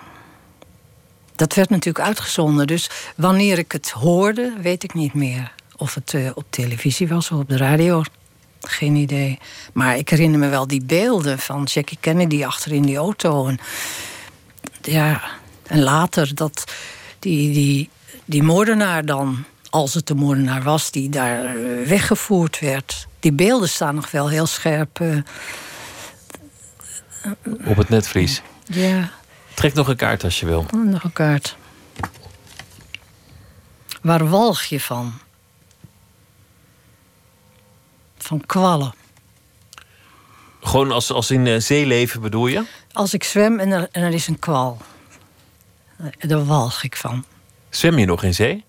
[1.36, 2.66] Dat werd natuurlijk uitgezonden.
[2.66, 5.52] Dus wanneer ik het hoorde, weet ik niet meer.
[5.76, 8.02] Of het eh, op televisie was of op de radio.
[8.60, 9.38] Geen idee.
[9.72, 13.46] Maar ik herinner me wel die beelden van Jackie Kennedy achter in die auto.
[13.46, 13.58] En,
[14.82, 15.22] ja,
[15.66, 16.64] en later dat
[17.18, 17.88] die, die,
[18.24, 21.54] die moordenaar dan, als het de moordenaar was, die daar
[21.86, 23.06] weggevoerd werd.
[23.26, 25.00] Die beelden staan nog wel heel scherp.
[25.00, 25.16] eh,
[27.64, 28.42] Op het netvlies.
[28.64, 29.10] ja,
[29.54, 30.66] Trek nog een kaart als je wil.
[30.74, 31.56] oh, nog een kaart.
[34.02, 35.18] Waar walg je van?
[38.18, 38.94] Van kwallen.
[40.62, 42.64] Gewoon als, als in eh, zeeleven bedoel je?
[42.92, 44.78] Als ik zwem en er, en er is een kwal,
[45.96, 47.24] eh, daar walg ik van.
[47.70, 48.64] Zwem je nog in zee?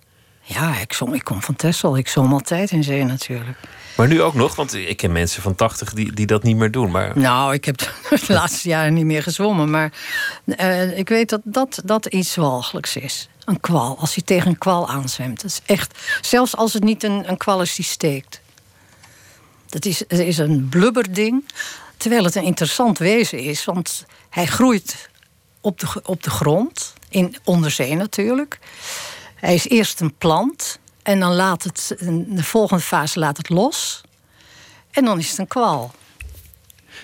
[0.49, 1.97] Ja, ik, zwom, ik kom van Texel.
[1.97, 3.57] Ik zwom altijd in zee natuurlijk.
[3.95, 6.71] Maar nu ook nog, want ik ken mensen van 80 die, die dat niet meer
[6.71, 6.91] doen.
[6.91, 7.77] Maar Nou, ik heb
[8.27, 9.69] de laatste jaren niet meer gezwommen.
[9.69, 9.91] Maar
[10.45, 13.29] eh, ik weet dat, dat dat iets walgelijks is.
[13.45, 13.97] Een kwal.
[13.99, 15.41] Als je tegen een kwal aanzwemt.
[15.41, 15.99] Dat is echt.
[16.21, 18.41] Zelfs als het niet een, een kwal is die steekt.
[19.65, 21.45] Dat is, is een blubberding.
[21.97, 23.65] Terwijl het een interessant wezen is.
[23.65, 25.09] Want hij groeit
[25.61, 26.93] op de, op de grond.
[27.09, 28.59] In onderzee natuurlijk.
[29.37, 30.79] Hij is eerst een plant.
[31.03, 31.95] En dan laat het.
[31.97, 34.01] in De volgende fase laat het los.
[34.91, 35.91] En dan is het een kwal.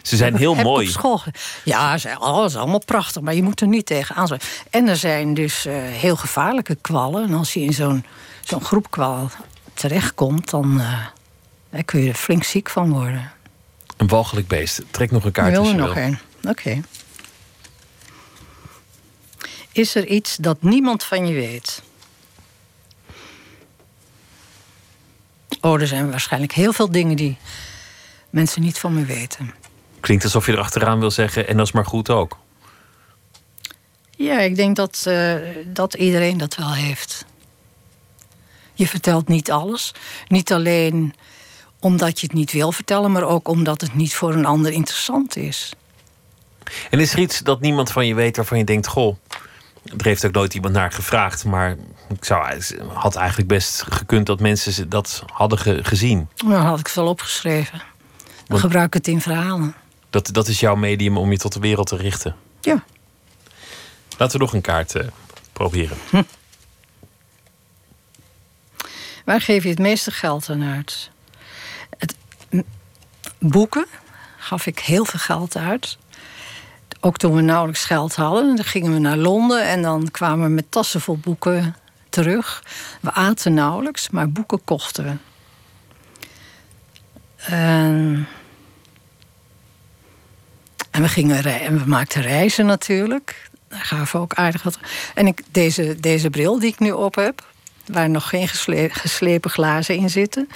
[0.02, 0.86] ze zijn heel Heb mooi.
[0.88, 1.18] Op school.
[1.18, 1.32] ge-
[1.64, 4.38] Ja, ze- oh, dat is allemaal prachtig, maar je moet er niet tegen aan.
[4.70, 7.24] En er zijn dus eh, heel gevaarlijke kwallen.
[7.24, 8.06] En als je in zo'n
[8.44, 9.30] zo'n groep kwal
[9.74, 11.06] terechtkomt, dan eh,
[11.70, 13.32] daar kun je er flink ziek van worden.
[13.98, 14.82] Een walgelijk beest.
[14.92, 16.04] Trek nog een kaart wil er je nog wil.
[16.04, 16.18] een.
[16.50, 16.82] Oké.
[19.72, 21.82] Is er iets dat niemand van je weet?
[25.64, 27.38] Oh, er zijn waarschijnlijk heel veel dingen die
[28.30, 29.54] mensen niet van me weten.
[30.00, 32.38] Klinkt alsof je er achteraan wil zeggen, en dat is maar goed ook.
[34.10, 35.36] Ja, ik denk dat, eh,
[35.66, 37.26] dat iedereen dat wel heeft.
[38.74, 39.94] Je vertelt niet alles.
[40.28, 41.14] Niet alleen
[41.80, 45.36] omdat je het niet wil vertellen, maar ook omdat het niet voor een ander interessant
[45.36, 45.74] is.
[46.90, 49.18] En is er iets dat niemand van je weet waarvan je denkt: Goh,
[49.98, 51.78] er heeft ook nooit iemand naar gevraagd, maar
[52.10, 52.62] ik zou,
[52.94, 56.28] had eigenlijk best gekund dat mensen dat hadden ge- gezien.
[56.36, 57.78] Dan had ik het wel opgeschreven.
[57.78, 59.76] Dan Want- gebruik ik het in verhalen.
[60.10, 62.36] Dat, dat is jouw medium om je tot de wereld te richten.
[62.62, 62.84] Ja.
[64.18, 65.08] Laten we nog een kaart eh,
[65.54, 65.98] proberen.
[69.26, 71.10] Waar geef je het meeste geld aan uit?
[71.98, 72.16] Het,
[73.40, 73.86] boeken
[74.38, 75.98] gaf ik heel veel geld uit.
[77.00, 78.56] Ook toen we nauwelijks geld hadden.
[78.56, 81.76] Dan gingen we naar Londen en dan kwamen we met tassen vol boeken
[82.14, 82.64] terug.
[83.02, 85.12] We aten nauwelijks, maar boeken kochten we.
[87.38, 88.28] En,
[90.92, 93.50] en we gingen en we maakten reizen natuurlijk.
[93.68, 94.80] Daar gaven we ook aardig wat.
[95.16, 97.46] En ik, deze, deze bril die ik nu op heb,
[97.86, 100.50] waar nog geen gesle- geslepen glazen in zitten,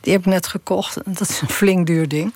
[0.00, 0.98] die heb ik net gekocht.
[1.04, 2.32] Dat is een flink duur ding.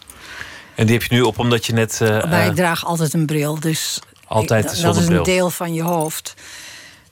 [0.74, 2.00] En die heb je nu op omdat je net.
[2.00, 5.50] eh, Maar eh, ik draag altijd een bril, dus Altijd ik- dat is een deel
[5.50, 6.34] van je hoofd.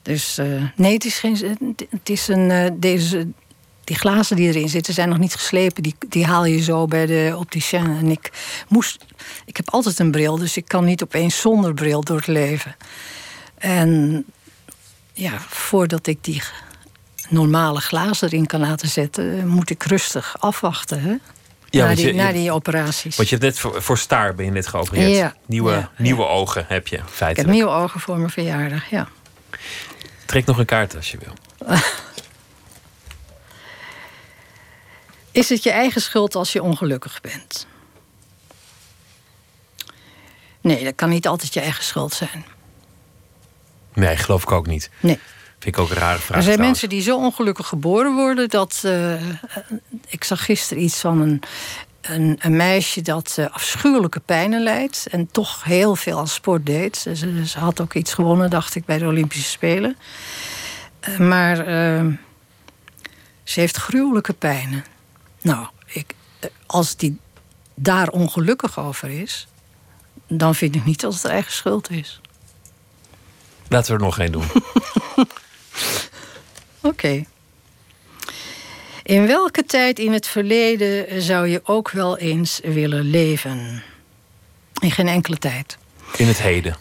[0.05, 1.57] Dus eh, nee, het is geen.
[1.89, 2.51] Het is een.
[2.51, 3.27] eh, deze,
[3.83, 5.83] die glazen die erin zitten zijn nog niet geslepen.
[5.83, 7.85] Die, die haal je zo bij de opticien.
[7.97, 8.31] En ik
[8.67, 9.05] moest.
[9.45, 12.75] Ik heb altijd een bril, dus ik kan niet opeens zonder bril door het leven.
[13.57, 14.23] En
[15.13, 16.41] ja, voordat ik die
[17.29, 21.01] normale glazen erin kan laten zetten, moet ik rustig afwachten.
[21.01, 21.15] Hè?
[21.69, 23.15] Ja, na, die, je- na die operaties.
[23.15, 25.15] Want je hebt net voor, voor Staar ben je net geopereerd.
[25.15, 27.53] Ja, Nieuwe, ja, nieuwe ogen heb je ik heb feitelijk.
[27.53, 29.07] nieuwe ogen voor mijn verjaardag, ja.
[30.35, 31.33] Trek nog een kaart als je wil.
[35.41, 37.67] Is het je eigen schuld als je ongelukkig bent?
[40.61, 42.45] Nee, dat kan niet altijd je eigen schuld zijn.
[43.93, 44.89] Nee, geloof ik ook niet.
[44.99, 45.19] Nee.
[45.59, 46.37] Vind ik ook een rare vraag.
[46.37, 46.81] er zijn trouwens.
[46.81, 48.81] mensen die zo ongelukkig geboren worden dat.
[48.83, 49.29] eh,
[50.07, 51.41] ik zag gisteren iets van een,
[52.07, 55.07] een, een meisje dat eh, afschuwelijke pijnen leidt.
[55.11, 56.97] en toch heel veel aan sport deed.
[56.97, 59.97] Ze, ze- ze had ook iets gewonnen, dacht ik, bij de Olympische Spelen.
[60.99, 62.05] Eh, maar eh,
[63.43, 64.85] ze heeft gruwelijke pijnen.
[65.41, 67.19] Nou, ik, eh, als die
[67.75, 69.47] daar ongelukkig over is.
[70.27, 72.21] dan vind ik niet dat het haar eigen schuld is.
[73.67, 74.45] Laten we er nog één doen.
[76.81, 77.25] Oké.
[79.05, 83.83] In welke tijd in het verleden zou je ook wel eens willen leven?
[84.81, 85.77] In geen enkele tijd.
[86.17, 86.75] In het heden.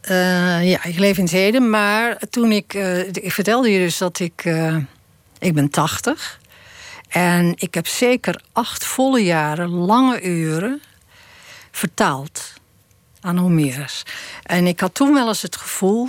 [0.00, 2.74] Eh, ja, ik leef in het heden, maar toen ik.
[2.74, 4.44] eh, ik vertelde je dus dat ik.
[4.44, 4.76] eh,
[5.38, 6.40] ik ben 80.
[7.08, 10.80] En ik heb zeker acht volle jaren, lange uren.
[11.70, 12.52] vertaald
[13.20, 14.02] aan Homerus.
[14.42, 16.08] En ik had toen wel eens het gevoel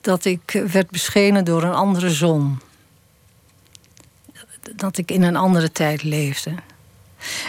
[0.00, 2.60] dat ik werd beschenen door een andere zon.
[4.76, 6.54] Dat ik in een andere tijd leefde.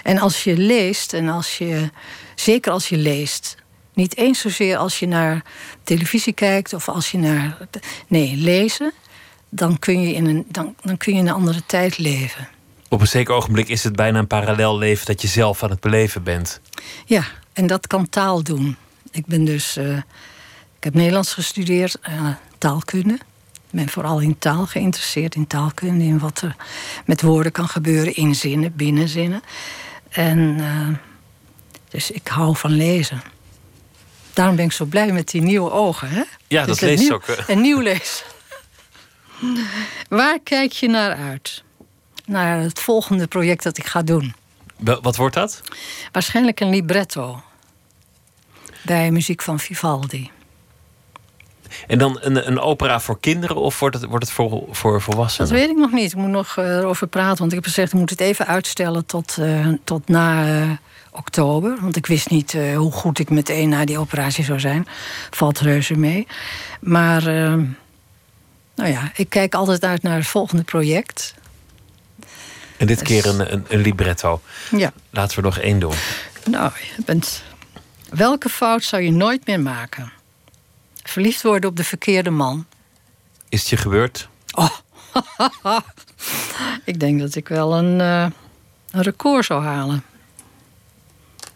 [0.04, 1.90] En als je leest, en als je,
[2.36, 3.56] zeker als je leest,
[3.94, 5.44] niet eens zozeer als je naar
[5.84, 7.58] televisie kijkt of als je naar.
[8.08, 8.94] Nee, lezen,
[9.50, 12.48] dan kun je in een, dan, dan kun je in een andere tijd leven.
[12.90, 15.80] Op een zeker ogenblik is het bijna een parallel leven dat je zelf aan het
[15.80, 16.62] beleven bent.
[17.06, 17.24] Ja,
[17.54, 18.78] en dat kan taal doen.
[19.12, 19.76] Ik ben dus.
[19.78, 19.98] eh,
[20.78, 22.28] ik heb Nederlands gestudeerd, eh,
[22.58, 23.18] taalkunde.
[23.74, 26.56] Ik ben vooral in taal geïnteresseerd, in taalkunde, in wat er
[27.06, 29.42] met woorden kan gebeuren in zinnen, binnen zinnen.
[30.10, 30.88] En eh,
[31.90, 33.22] dus ik hou van lezen.
[34.34, 36.10] Daarom ben ik zo blij met die nieuwe ogen.
[36.10, 36.24] Hè?
[36.48, 37.48] Ja, Dus dat leest nieuw, ook, eh.
[37.48, 38.26] Een nieuw lezen.
[40.10, 41.64] Waar kijk je naar uit?
[42.26, 44.36] Naar het volgende project dat ik ga doen.
[44.78, 45.62] Wat wordt dat?
[46.12, 47.44] Waarschijnlijk een libretto.
[48.82, 50.32] Bij muziek van Vivaldi.
[51.88, 55.02] En dan een, een opera voor kinderen of wordt het, wordt het voor, voor Dat
[55.02, 55.52] volwassenen?
[55.52, 56.12] weet ik nog niet.
[56.12, 57.38] Ik moet nog eh, erover praten.
[57.38, 60.70] Want ik heb gezegd, ik moet het even uitstellen tot, eh, tot na eh,
[61.12, 61.78] oktober.
[61.82, 64.88] Want ik wist niet hoe goed ik meteen na die operatie zou zijn.
[65.30, 66.28] Valt reuze mee.
[66.84, 67.54] Maar eh,
[68.76, 71.34] nou ja, ik kijk altijd uit naar het volgende project.
[72.78, 74.42] En dit keer een, een, een libretto.
[74.72, 74.92] Ja.
[75.10, 75.94] Laten we er nog één doen.
[76.50, 77.44] Nou, je bent...
[78.10, 80.12] Welke fout zou je nooit meer maken?
[81.04, 82.66] Verliefd worden op de verkeerde man.
[83.50, 84.30] Is het je gebeurd?
[86.86, 88.26] ik denk dat ik wel een, eh,
[88.92, 90.04] een record zou halen.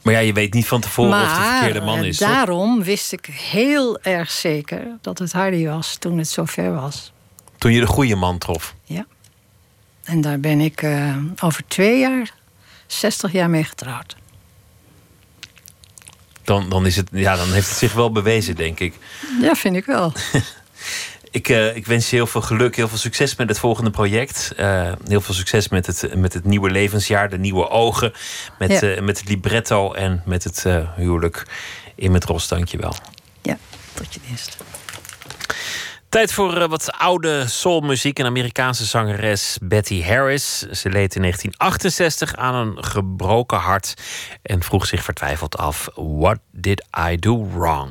[0.01, 2.17] Maar ja, je weet niet van tevoren of het de verkeerde man eh, is.
[2.17, 2.29] toch?
[2.29, 7.11] daarom wist ik heel erg zeker dat het Hardy was toen het zover was.
[7.57, 8.75] Toen je de goede man trof.
[8.83, 9.05] Ja.
[10.03, 12.33] En daar ben ik eh, over twee jaar,
[12.85, 14.15] 60 jaar mee getrouwd.
[16.47, 18.93] Dan, dan, is het, ja, dan heeft het zich wel bewezen, denk ik.
[19.41, 20.13] Ja, vind ik wel.
[21.31, 24.53] Ik, eh, ik wens je heel veel geluk, heel veel succes met het volgende project.
[24.57, 28.13] Eh, heel veel succes met het, met het nieuwe levensjaar, de nieuwe ogen.
[28.59, 28.81] Met, Ja.
[28.81, 30.65] eh, met het libretto en met het
[30.95, 31.45] huwelijk
[31.95, 32.47] in met Ros.
[32.47, 32.95] Dank je wel.
[33.41, 33.57] Ja,
[33.93, 34.57] tot je dienst.
[36.09, 38.19] Tijd voor eh, wat oude soulmuziek.
[38.19, 40.59] Een Amerikaanse zangeres Betty Harris.
[40.59, 43.93] Ze leed in 1968 aan een gebroken hart
[44.41, 47.89] en vroeg zich vertwijfeld af: What did I do wrong?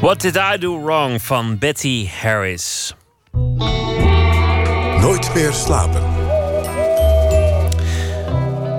[0.00, 2.94] What Did I Do Wrong van Betty Harris.
[5.00, 6.15] Nooit meer slapen.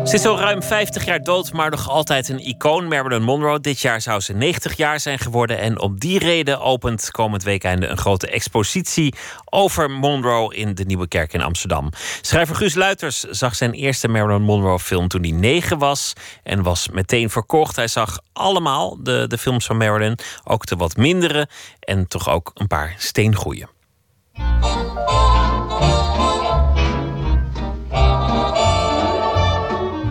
[0.07, 2.87] Ze is al ruim 50 jaar dood, maar nog altijd een icoon.
[2.87, 3.59] Marilyn Monroe.
[3.59, 5.57] Dit jaar zou ze 90 jaar zijn geworden.
[5.57, 9.13] En om die reden opent komend weekende een grote expositie
[9.45, 11.89] over Monroe in de Nieuwe Kerk in Amsterdam.
[12.21, 16.13] Schrijver Guus Luiters zag zijn eerste Marilyn Monroe film toen hij 9 was.
[16.43, 17.75] En was meteen verkocht.
[17.75, 20.19] Hij zag allemaal de, de films van Marilyn.
[20.43, 21.47] Ook de wat mindere.
[21.79, 23.69] En toch ook een paar steengoeien.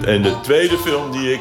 [0.07, 1.41] En de tweede film die ik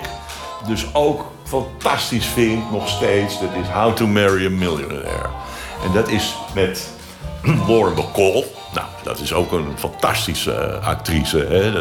[0.68, 5.30] dus ook fantastisch vind, nog steeds, dat is How to Marry a Millionaire.
[5.84, 6.90] En dat is met
[7.68, 8.44] Lauren Bacall.
[8.74, 11.38] Nou, dat is ook een fantastische eh, actrice.
[11.38, 11.72] Hè?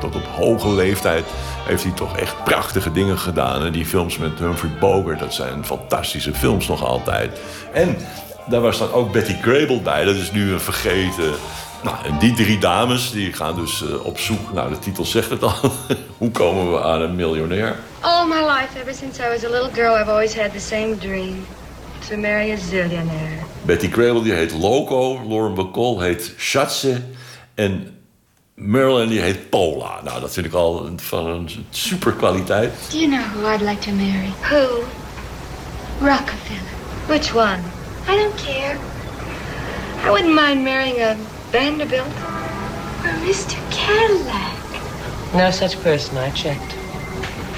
[0.00, 1.24] Tot op hoge leeftijd
[1.66, 3.62] heeft hij toch echt prachtige dingen gedaan.
[3.62, 7.40] En die films met Humphrey Bogart, dat zijn fantastische films nog altijd.
[7.72, 7.96] En
[8.46, 10.04] daar was dan ook Betty Grable bij.
[10.04, 11.34] Dat is nu een vergeten...
[11.86, 14.52] Nou, en die drie dames die gaan dus eh, op zoek...
[14.52, 15.52] Nou, de titel zegt het al.
[16.18, 17.76] Hoe komen we aan een miljonair?
[18.00, 20.96] All my life, ever since I was a little girl, I've always had the same
[20.98, 21.46] dream.
[22.10, 23.38] To marry a zillionaire.
[23.62, 25.20] Betty Grable die heet Loco.
[25.28, 27.02] Lauren Bacall heet Schatze.
[27.54, 27.94] En
[28.54, 30.00] Marilyn die heet Pola.
[30.04, 32.72] Nou, dat vind ik al een- van een super kwaliteit.
[32.90, 34.32] Do you know who I'd like to marry?
[34.40, 34.82] Who?
[36.00, 36.74] Rockefeller.
[37.06, 37.58] Which one?
[38.08, 38.76] I don't care.
[40.04, 41.14] I wouldn't mind marrying a
[41.56, 43.56] Vanderbilt or Mr.
[43.70, 45.32] Cadillac.
[45.32, 46.76] No such person, I checked.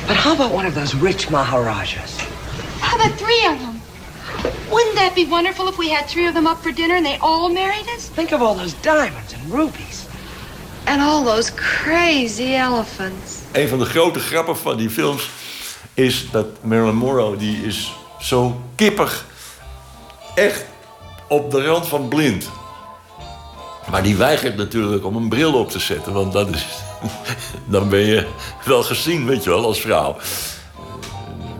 [0.06, 2.16] But how about one of those rich Maharajas?
[2.78, 3.80] How about three of them?
[4.70, 7.18] Wouldn't that be wonderful if we had three of them up for dinner and they
[7.18, 8.08] all married us?
[8.08, 10.06] Think of all those diamonds and rubies.
[10.86, 13.42] And all those crazy elephants.
[13.52, 15.28] Een van de grote grappen van die films
[15.94, 19.26] is dat Marilyn Monroe die is zo kippig,
[20.34, 20.64] echt
[21.28, 22.48] op de rand van blind.
[23.90, 26.66] Maar die weigert natuurlijk om een bril op te zetten, want dat is
[27.66, 28.26] dan ben je
[28.64, 30.16] wel gezien, weet je wel, als vrouw.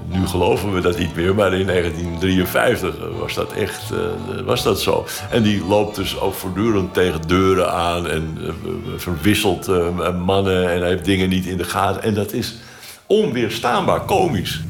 [0.07, 4.81] Nu geloven we dat niet meer, maar in 1953 was dat echt eh, was dat
[4.81, 5.07] zo.
[5.31, 8.53] En die loopt dus ook voortdurend tegen deuren aan en eh,
[8.97, 12.03] verwisselt eh, mannen en heeft dingen niet in de gaten.
[12.03, 12.55] En dat is
[13.07, 14.63] onweerstaanbaar komisch.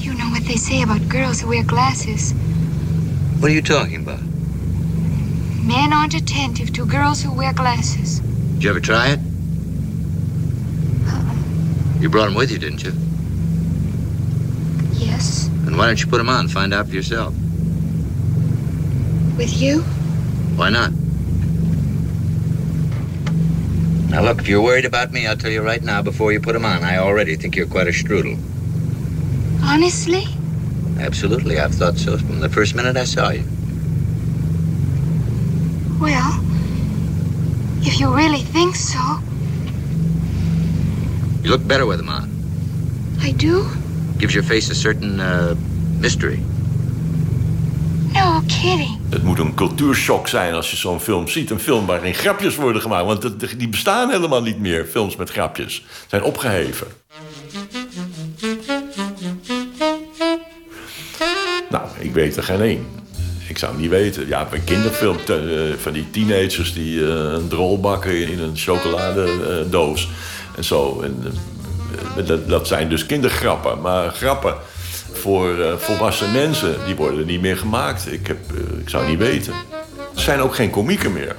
[0.00, 2.32] You know what they say about girls who wear glasses.
[3.38, 4.29] What are you talking about?
[5.70, 8.18] Men aren't attentive to girls who wear glasses.
[8.18, 9.20] Did you ever try it?
[11.06, 12.00] Uh-uh.
[12.00, 12.92] You brought them with you, didn't you?
[14.94, 15.48] Yes.
[15.62, 17.32] Then why don't you put them on and find out for yourself?
[19.36, 19.82] With you?
[20.58, 20.90] Why not?
[24.10, 26.54] Now, look, if you're worried about me, I'll tell you right now before you put
[26.54, 26.82] them on.
[26.82, 28.36] I already think you're quite a strudel.
[29.62, 30.24] Honestly?
[30.98, 31.60] Absolutely.
[31.60, 33.44] I've thought so from the first minute I saw you.
[37.82, 38.98] If you really think so,
[41.42, 42.28] You look better with them on.
[43.22, 43.64] I do.
[44.18, 45.54] Gives your face a certain uh,
[45.98, 46.38] mystery.
[48.12, 48.98] No kidding.
[49.10, 51.50] Het moet een cultuurshock zijn als je zo'n film ziet.
[51.50, 53.04] Een film waarin grapjes worden gemaakt.
[53.04, 55.84] Want die bestaan helemaal niet meer, films met grapjes.
[56.06, 56.86] Zijn opgeheven.
[61.70, 62.99] Nou, ik weet er geen één.
[63.50, 64.26] Ik zou niet weten.
[64.26, 65.34] Ja, een kinderfilm eh,
[65.78, 70.08] van die teenagers die eh, een drol bakken in een chocoladedoos.
[70.56, 71.00] en zo.
[71.00, 71.24] En,
[72.16, 73.80] eh, dat, dat zijn dus kindergrappen.
[73.80, 74.54] Maar grappen
[75.12, 78.12] voor volwassen mensen, die worden niet meer gemaakt.
[78.12, 78.38] Ik, heb,
[78.80, 79.52] ik zou niet weten.
[80.14, 81.36] Er zijn ook geen komieken meer.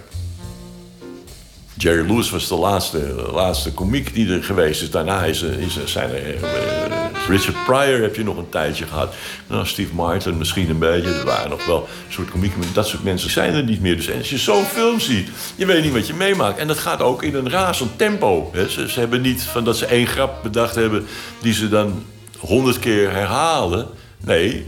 [1.77, 4.91] Jerry Lewis was de laatste, laatste komiek die er geweest is.
[4.91, 6.80] Daarna is, is, zijn er...
[7.27, 9.13] Richard Pryor heb je nog een tijdje gehad.
[9.47, 11.13] Nou, Steve Martin misschien een beetje.
[11.13, 11.77] Er waren nog wel
[12.07, 12.61] een soort komieken.
[12.73, 13.95] Dat soort mensen zijn er niet meer.
[13.95, 16.57] Dus als je zo'n film ziet, je weet niet wat je meemaakt.
[16.57, 18.49] En dat gaat ook in een razend tempo.
[18.53, 18.69] Hè.
[18.69, 21.07] Ze, hebben niet van dat ze één grap bedacht hebben...
[21.41, 22.05] die ze dan
[22.37, 23.87] honderd keer herhalen.
[24.17, 24.65] Nee,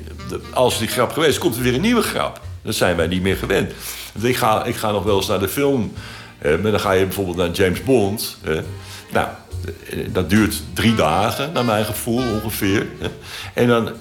[0.54, 2.42] als die grap geweest komt er weer een nieuwe grap.
[2.62, 3.72] Dat zijn wij niet meer gewend.
[4.22, 5.94] Ik ga, ik ga nog wel eens naar de film...
[6.44, 8.38] Maar dan ga je bijvoorbeeld naar James Bond.
[9.12, 9.28] Nou,
[10.08, 12.88] dat duurt drie dagen, naar mijn gevoel ongeveer.
[13.54, 13.94] En dan eh,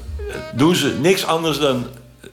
[0.54, 1.86] doen ze niks anders dan...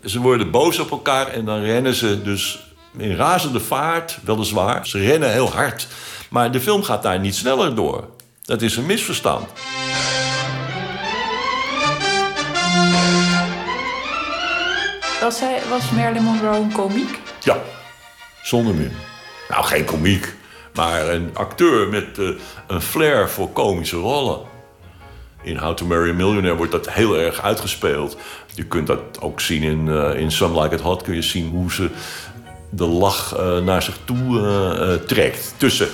[0.05, 2.59] Ze worden boos op elkaar en dan rennen ze dus
[2.97, 4.87] in razende vaart, weliswaar.
[4.87, 5.87] Ze rennen heel hard.
[6.29, 8.07] Maar de film gaat daar niet sneller door.
[8.41, 9.47] Dat is een misverstand.
[15.21, 17.19] Was, hij, was Marilyn Monroe een komiek?
[17.43, 17.57] Ja,
[18.43, 18.91] zonder meer.
[19.49, 20.35] Nou, geen komiek,
[20.79, 22.27] maar een acteur met eh,
[22.67, 24.39] een flair voor komische rollen.
[25.41, 28.17] In How to Marry a Millionaire wordt dat heel erg uitgespeeld.
[28.53, 31.03] Je kunt dat ook zien in, eh, in Some Like It Hot.
[31.03, 31.89] Kun je zien hoe ze
[32.69, 35.53] de lach eh, naar zich toe trekt.
[35.57, 35.87] Tussen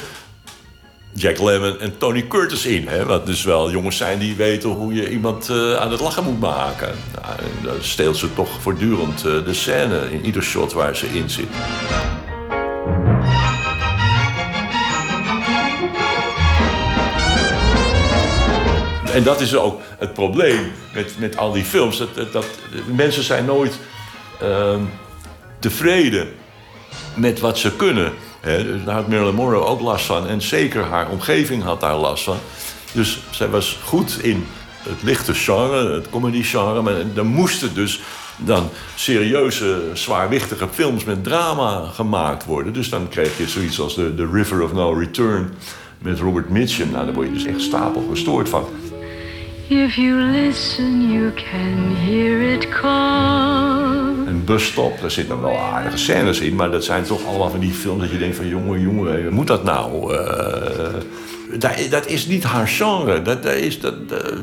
[1.14, 2.88] Jack Lemmon en Tony Curtis in.
[2.88, 3.06] Hè?
[3.06, 5.50] Wat dus wel jongens zijn die weten hoe je iemand
[5.80, 6.96] aan het lachen moet maken.
[7.22, 11.50] Nou, en steelt ze toch voortdurend de scène in ieder shot waar ze in zit.
[19.16, 21.98] En dat is ook het probleem met, met al die films.
[21.98, 22.46] Dat, dat,
[22.86, 23.80] mensen zijn nooit
[24.40, 24.82] ehm,
[25.60, 26.28] tevreden
[27.14, 28.14] met wat ze kunnen.
[28.40, 30.28] Hè, dus daar had Marilyn Monroe ook last van.
[30.28, 32.38] En zeker haar omgeving had daar last van.
[32.92, 34.46] Dus zij was goed in
[34.80, 36.82] het lichte genre, het comedy genre.
[36.82, 38.02] Maar dan moesten dus
[38.38, 42.74] dan serieuze, zwaarwichtige films met drama gemaakt worden.
[42.74, 45.54] Dus dan kreeg je zoiets als The, The River of No Return
[45.98, 46.92] met Robert Mitchum.
[46.92, 48.66] Nou, daar word je dus echt stapel gestoord van.
[49.68, 54.28] If you listen, you can hear it call.
[54.28, 57.72] Een busstop, daar zitten wel aardige scènes in, maar dat zijn toch allemaal van die
[57.72, 60.16] films dat je denkt van jongen, jongen, moet dat nou?
[60.16, 60.94] Eh,
[61.60, 63.22] dat, dat is niet haar genre.
[63.22, 64.40] Dat, dat is, dat, eh,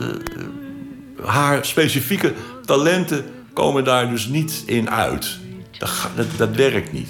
[1.25, 2.33] haar specifieke
[2.65, 5.39] talenten komen daar dus niet in uit.
[5.79, 7.09] Dat, dat, dat werkt niet.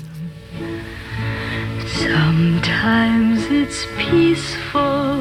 [1.86, 5.16] Sometimes it's peaceful,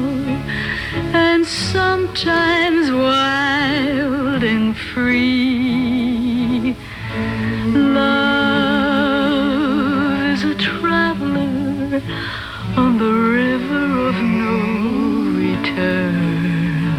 [1.42, 6.76] and sometimes wild and free.
[7.66, 8.92] Love
[10.34, 12.00] is a traveler
[12.76, 14.14] on the river of
[14.44, 14.54] no
[15.42, 16.94] return,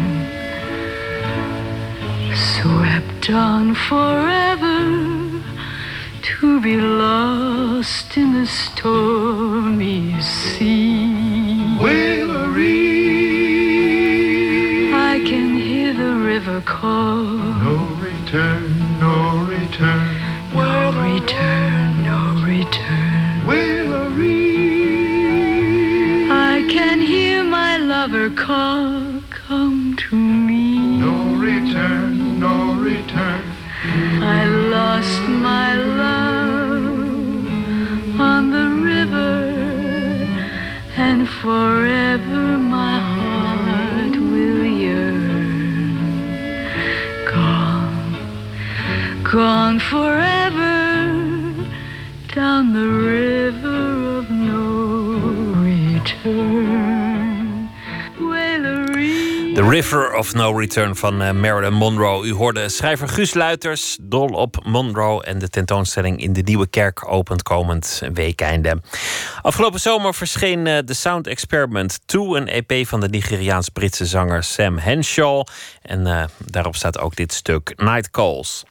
[2.36, 4.78] swept on forever
[6.20, 11.78] to be lost in the stormy sea.
[11.80, 12.24] I
[16.34, 17.22] river call.
[17.66, 17.76] No
[18.08, 18.64] return,
[18.98, 19.14] no
[19.54, 20.04] return.
[20.52, 22.18] No return, no
[22.52, 23.34] return.
[26.52, 30.98] I can hear my lover call come to me.
[31.06, 31.14] No
[31.48, 32.56] return, no
[32.90, 33.44] return.
[34.36, 34.40] I
[34.76, 37.00] lost my love
[38.20, 39.34] on the river,
[40.96, 42.58] and forever
[49.34, 51.52] gone forever
[52.32, 54.78] down the river of no
[55.60, 56.94] return.
[59.54, 62.26] The River of No Return van eh, Marilyn Monroe.
[62.26, 65.24] U hoorde schrijver Guus Luiters, dol op Monroe...
[65.24, 68.80] en de tentoonstelling in de Nieuwe Kerk opent komend weekeinde.
[69.42, 72.26] Afgelopen zomer verscheen eh, The Sound Experiment 2...
[72.26, 75.44] een EP van de Nigeriaans-Britse zanger Sam Henshaw.
[75.82, 78.64] En eh, daarop staat ook dit stuk, Night Calls.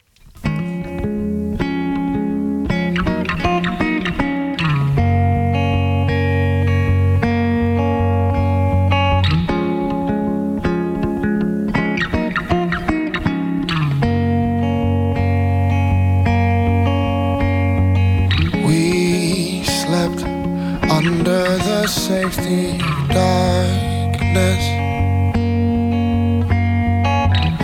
[21.94, 22.78] Safety
[23.10, 24.64] darkness.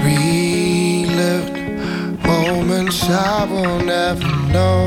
[0.06, 1.58] Relived
[2.26, 4.86] moments I will never know.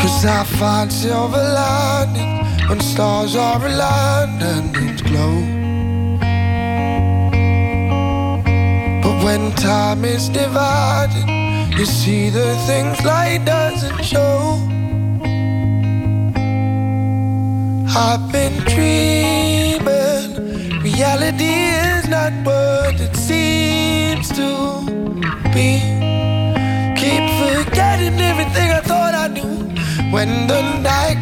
[0.00, 5.34] Cause I find silver linings when stars are aligned and glow.
[9.02, 11.26] But when time is divided,
[11.78, 14.58] you see the things light doesn't show.
[17.92, 20.36] I've been dreaming,
[20.80, 24.84] reality is not what it seems to
[25.52, 25.80] be.
[26.96, 29.74] Keep forgetting everything I thought I knew
[30.12, 31.18] when the night.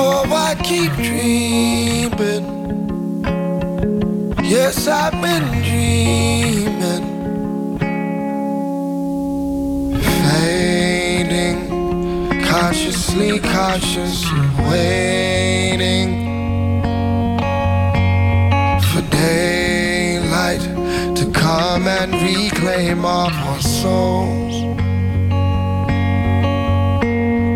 [0.00, 2.44] Oh, I keep dreaming.
[4.42, 7.17] Yes, I've been dreaming.
[12.68, 14.30] Consciously cautious,
[14.70, 16.10] waiting
[18.88, 20.60] for daylight
[21.16, 24.54] to come and reclaim our souls.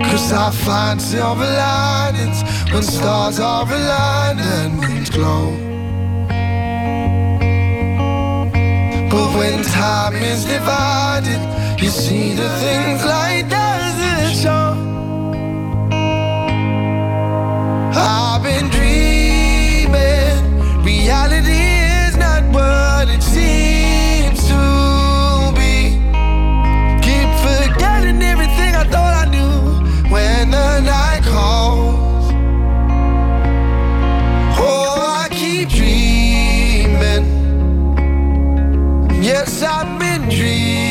[0.09, 5.51] Cause I find silver linings when stars are aligned and moons glow.
[9.11, 11.43] But when time is divided,
[11.83, 13.62] you see the things like doesn't
[18.05, 19.95] I've been dreaming,
[20.83, 21.53] reality
[22.07, 26.01] is not what it seems to be.
[27.01, 32.33] Keep forgetting everything I thought I knew when the night calls.
[34.59, 37.25] Oh, I keep dreaming.
[39.23, 40.82] Yes, I've been dreaming.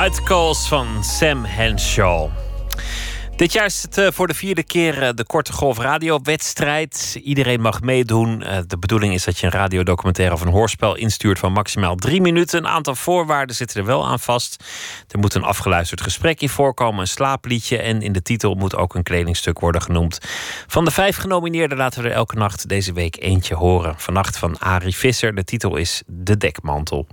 [0.00, 2.30] Night Calls van Sam Henshaw.
[3.36, 7.20] Dit jaar is het eh, voor de vierde keer eh, de Korte Golf radiowedstrijd.
[7.22, 8.42] Iedereen mag meedoen.
[8.42, 12.20] Eh, De bedoeling is dat je een radiodocumentaire of een hoorspel instuurt van maximaal drie
[12.20, 12.58] minuten.
[12.58, 14.64] Een aantal voorwaarden zitten er wel aan vast.
[15.08, 18.94] Er moet een afgeluisterd gesprek in voorkomen, een slaapliedje en in de titel moet ook
[18.94, 20.18] een kledingstuk worden genoemd.
[20.66, 23.94] Van de vijf genomineerden laten we er elke nacht deze week eentje horen.
[23.96, 25.34] Vannacht van Arie Visser.
[25.34, 27.06] De titel is De Dekmantel.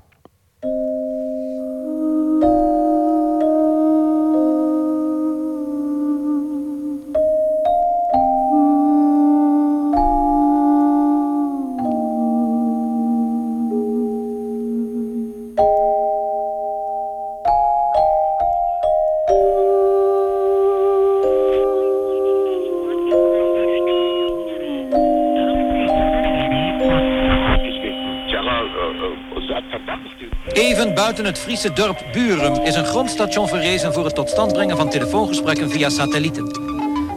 [30.53, 34.77] Even buiten het Friese dorp Burum is een grondstation verrezen voor het tot stand brengen
[34.77, 36.59] van telefoongesprekken via satellieten.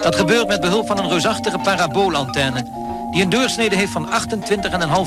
[0.03, 2.65] Dat gebeurt met behulp van een reusachtige paraboolantenne
[3.11, 4.09] die een doorsnede heeft van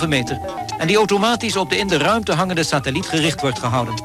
[0.02, 0.40] 28,5 meter
[0.78, 3.96] en die automatisch op de in de ruimte hangende satelliet gericht wordt gehouden.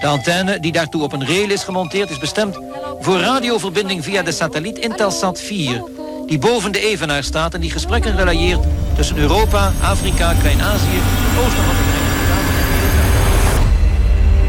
[0.00, 2.58] De antenne, die daartoe op een rail is gemonteerd, is bestemd
[3.00, 5.82] voor radioverbinding via de satelliet Intelsat 4,
[6.26, 8.64] die boven de evenaar staat en die gesprekken relayeert
[8.94, 11.00] tussen Europa, Afrika, Klein-Azië,
[11.34, 12.05] van de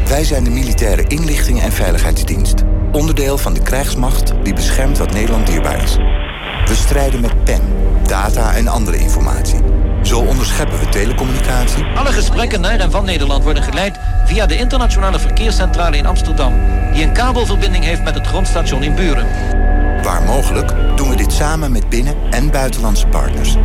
[0.08, 2.62] Wij zijn de militaire inlichting en veiligheidsdienst.
[2.92, 5.96] Onderdeel van de krijgsmacht die beschermt wat Nederland dierbaar is.
[6.66, 7.60] We strijden met pen,
[8.06, 9.60] data en andere informatie.
[10.02, 15.18] Zo onderscheppen we telecommunicatie, Alle gesprekken naar en van Nederland worden geleid via de internationale
[15.18, 16.52] verkeerscentrale in Amsterdam,
[16.92, 19.26] die een kabelverbinding heeft met het grondstation in Buren.
[20.02, 23.56] waar mogelijk doen we dit samen met binnen- en buitenlandse partners.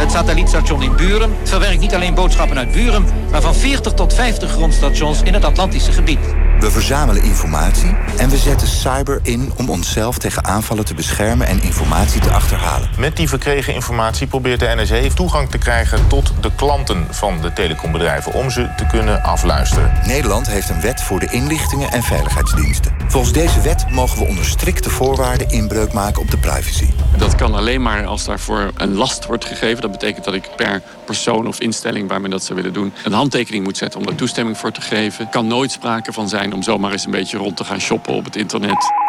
[0.00, 4.50] Het satellietstation in Buren verwerkt niet alleen boodschappen uit Buren, maar van 40 tot 50
[4.50, 6.18] grondstations in het Atlantische gebied.
[6.60, 11.62] We verzamelen informatie en we zetten cyber in om onszelf tegen aanvallen te beschermen en
[11.62, 12.88] informatie te achterhalen.
[12.98, 17.52] Met die verkregen informatie probeert de NSE toegang te krijgen tot de klanten van de
[17.52, 19.92] telecombedrijven om ze te kunnen afluisteren.
[20.06, 22.99] Nederland heeft een wet voor de inlichtingen en veiligheidsdiensten.
[23.10, 26.86] Volgens deze wet mogen we onder strikte voorwaarden inbreuk maken op de privacy.
[27.18, 29.80] Dat kan alleen maar als daarvoor een last wordt gegeven.
[29.80, 32.92] Dat betekent dat ik per persoon of instelling waar men dat zou willen doen...
[33.04, 35.28] een handtekening moet zetten om daar toestemming voor te geven.
[35.28, 38.24] Kan nooit sprake van zijn om zomaar eens een beetje rond te gaan shoppen op
[38.24, 38.99] het internet.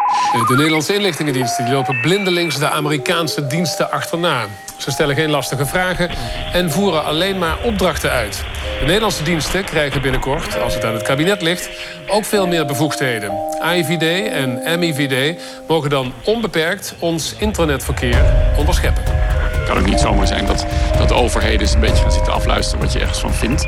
[0.48, 4.46] De Nederlandse inlichtingendiensten die lopen blindelings de Amerikaanse diensten achterna.
[4.78, 6.10] Ze stellen geen lastige vragen
[6.54, 8.44] en voeren alleen maar opdrachten uit.
[8.80, 11.70] De Nederlandse diensten krijgen binnenkort, als het aan het kabinet ligt,
[12.08, 13.32] ook veel meer bevoegdheden.
[13.60, 18.24] AIVD en MIVD mogen dan onbeperkt ons internetverkeer
[18.58, 19.04] onderscheppen.
[19.08, 20.66] Het kan ook niet zomaar zijn dat,
[20.98, 23.62] dat overheden eens een beetje gaan zitten afluisteren wat je ergens van vindt.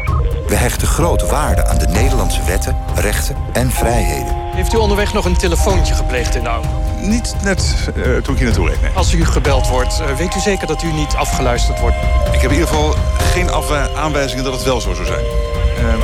[0.48, 4.43] We hechten grote waarde aan de Nederlandse wetten, rechten en vrijheden.
[4.53, 6.69] Heeft u onderweg nog een telefoontje gepleegd in de auto?
[6.97, 8.91] Niet net eh, toen ik hier naartoe reed, nee.
[8.93, 11.95] Als u gebeld wordt, eh, weet u zeker dat u niet afgeluisterd wordt?
[12.31, 13.51] Ik heb in ieder geval geen
[13.95, 15.25] aanwijzingen dat het wel zo zou zijn.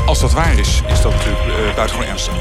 [0.06, 2.34] Als dat waar is, is dat natuurlijk eh, buitengewoon ernstig.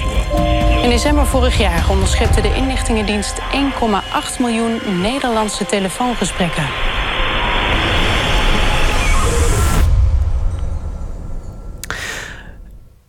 [0.82, 6.64] In december vorig jaar onderschepte de inlichtingendienst 1,8 miljoen Nederlandse telefoongesprekken.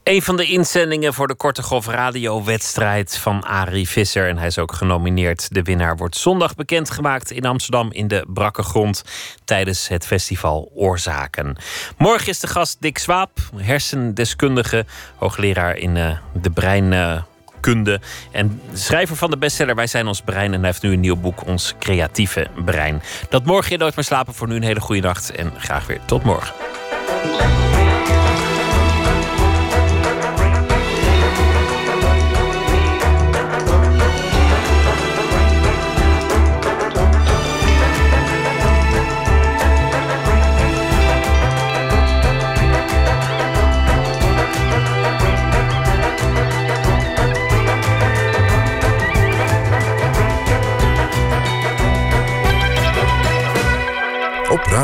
[0.04, 4.28] Een van de inzendingen voor de Korte Golf Radio-wedstrijd van Arie Visser.
[4.28, 5.54] En hij is ook genomineerd.
[5.54, 9.04] De winnaar wordt zondag bekendgemaakt in Amsterdam in de Brakke Grond
[9.46, 11.56] tijdens het festival Oorzaken.
[11.98, 14.86] Morgen is de gast Dick Swaap, hersendeskundige,
[15.16, 18.00] hoogleraar in eh, de breinkunde.
[18.32, 20.54] en schrijver van de bestseller Wij zijn ons brein.
[20.54, 23.02] En hij heeft nu een nieuw boek, Ons creatieve brein.
[23.30, 24.34] Dat morgen je nooit meer slapen.
[24.34, 26.54] Voor nu een hele goede nacht en graag weer tot morgen.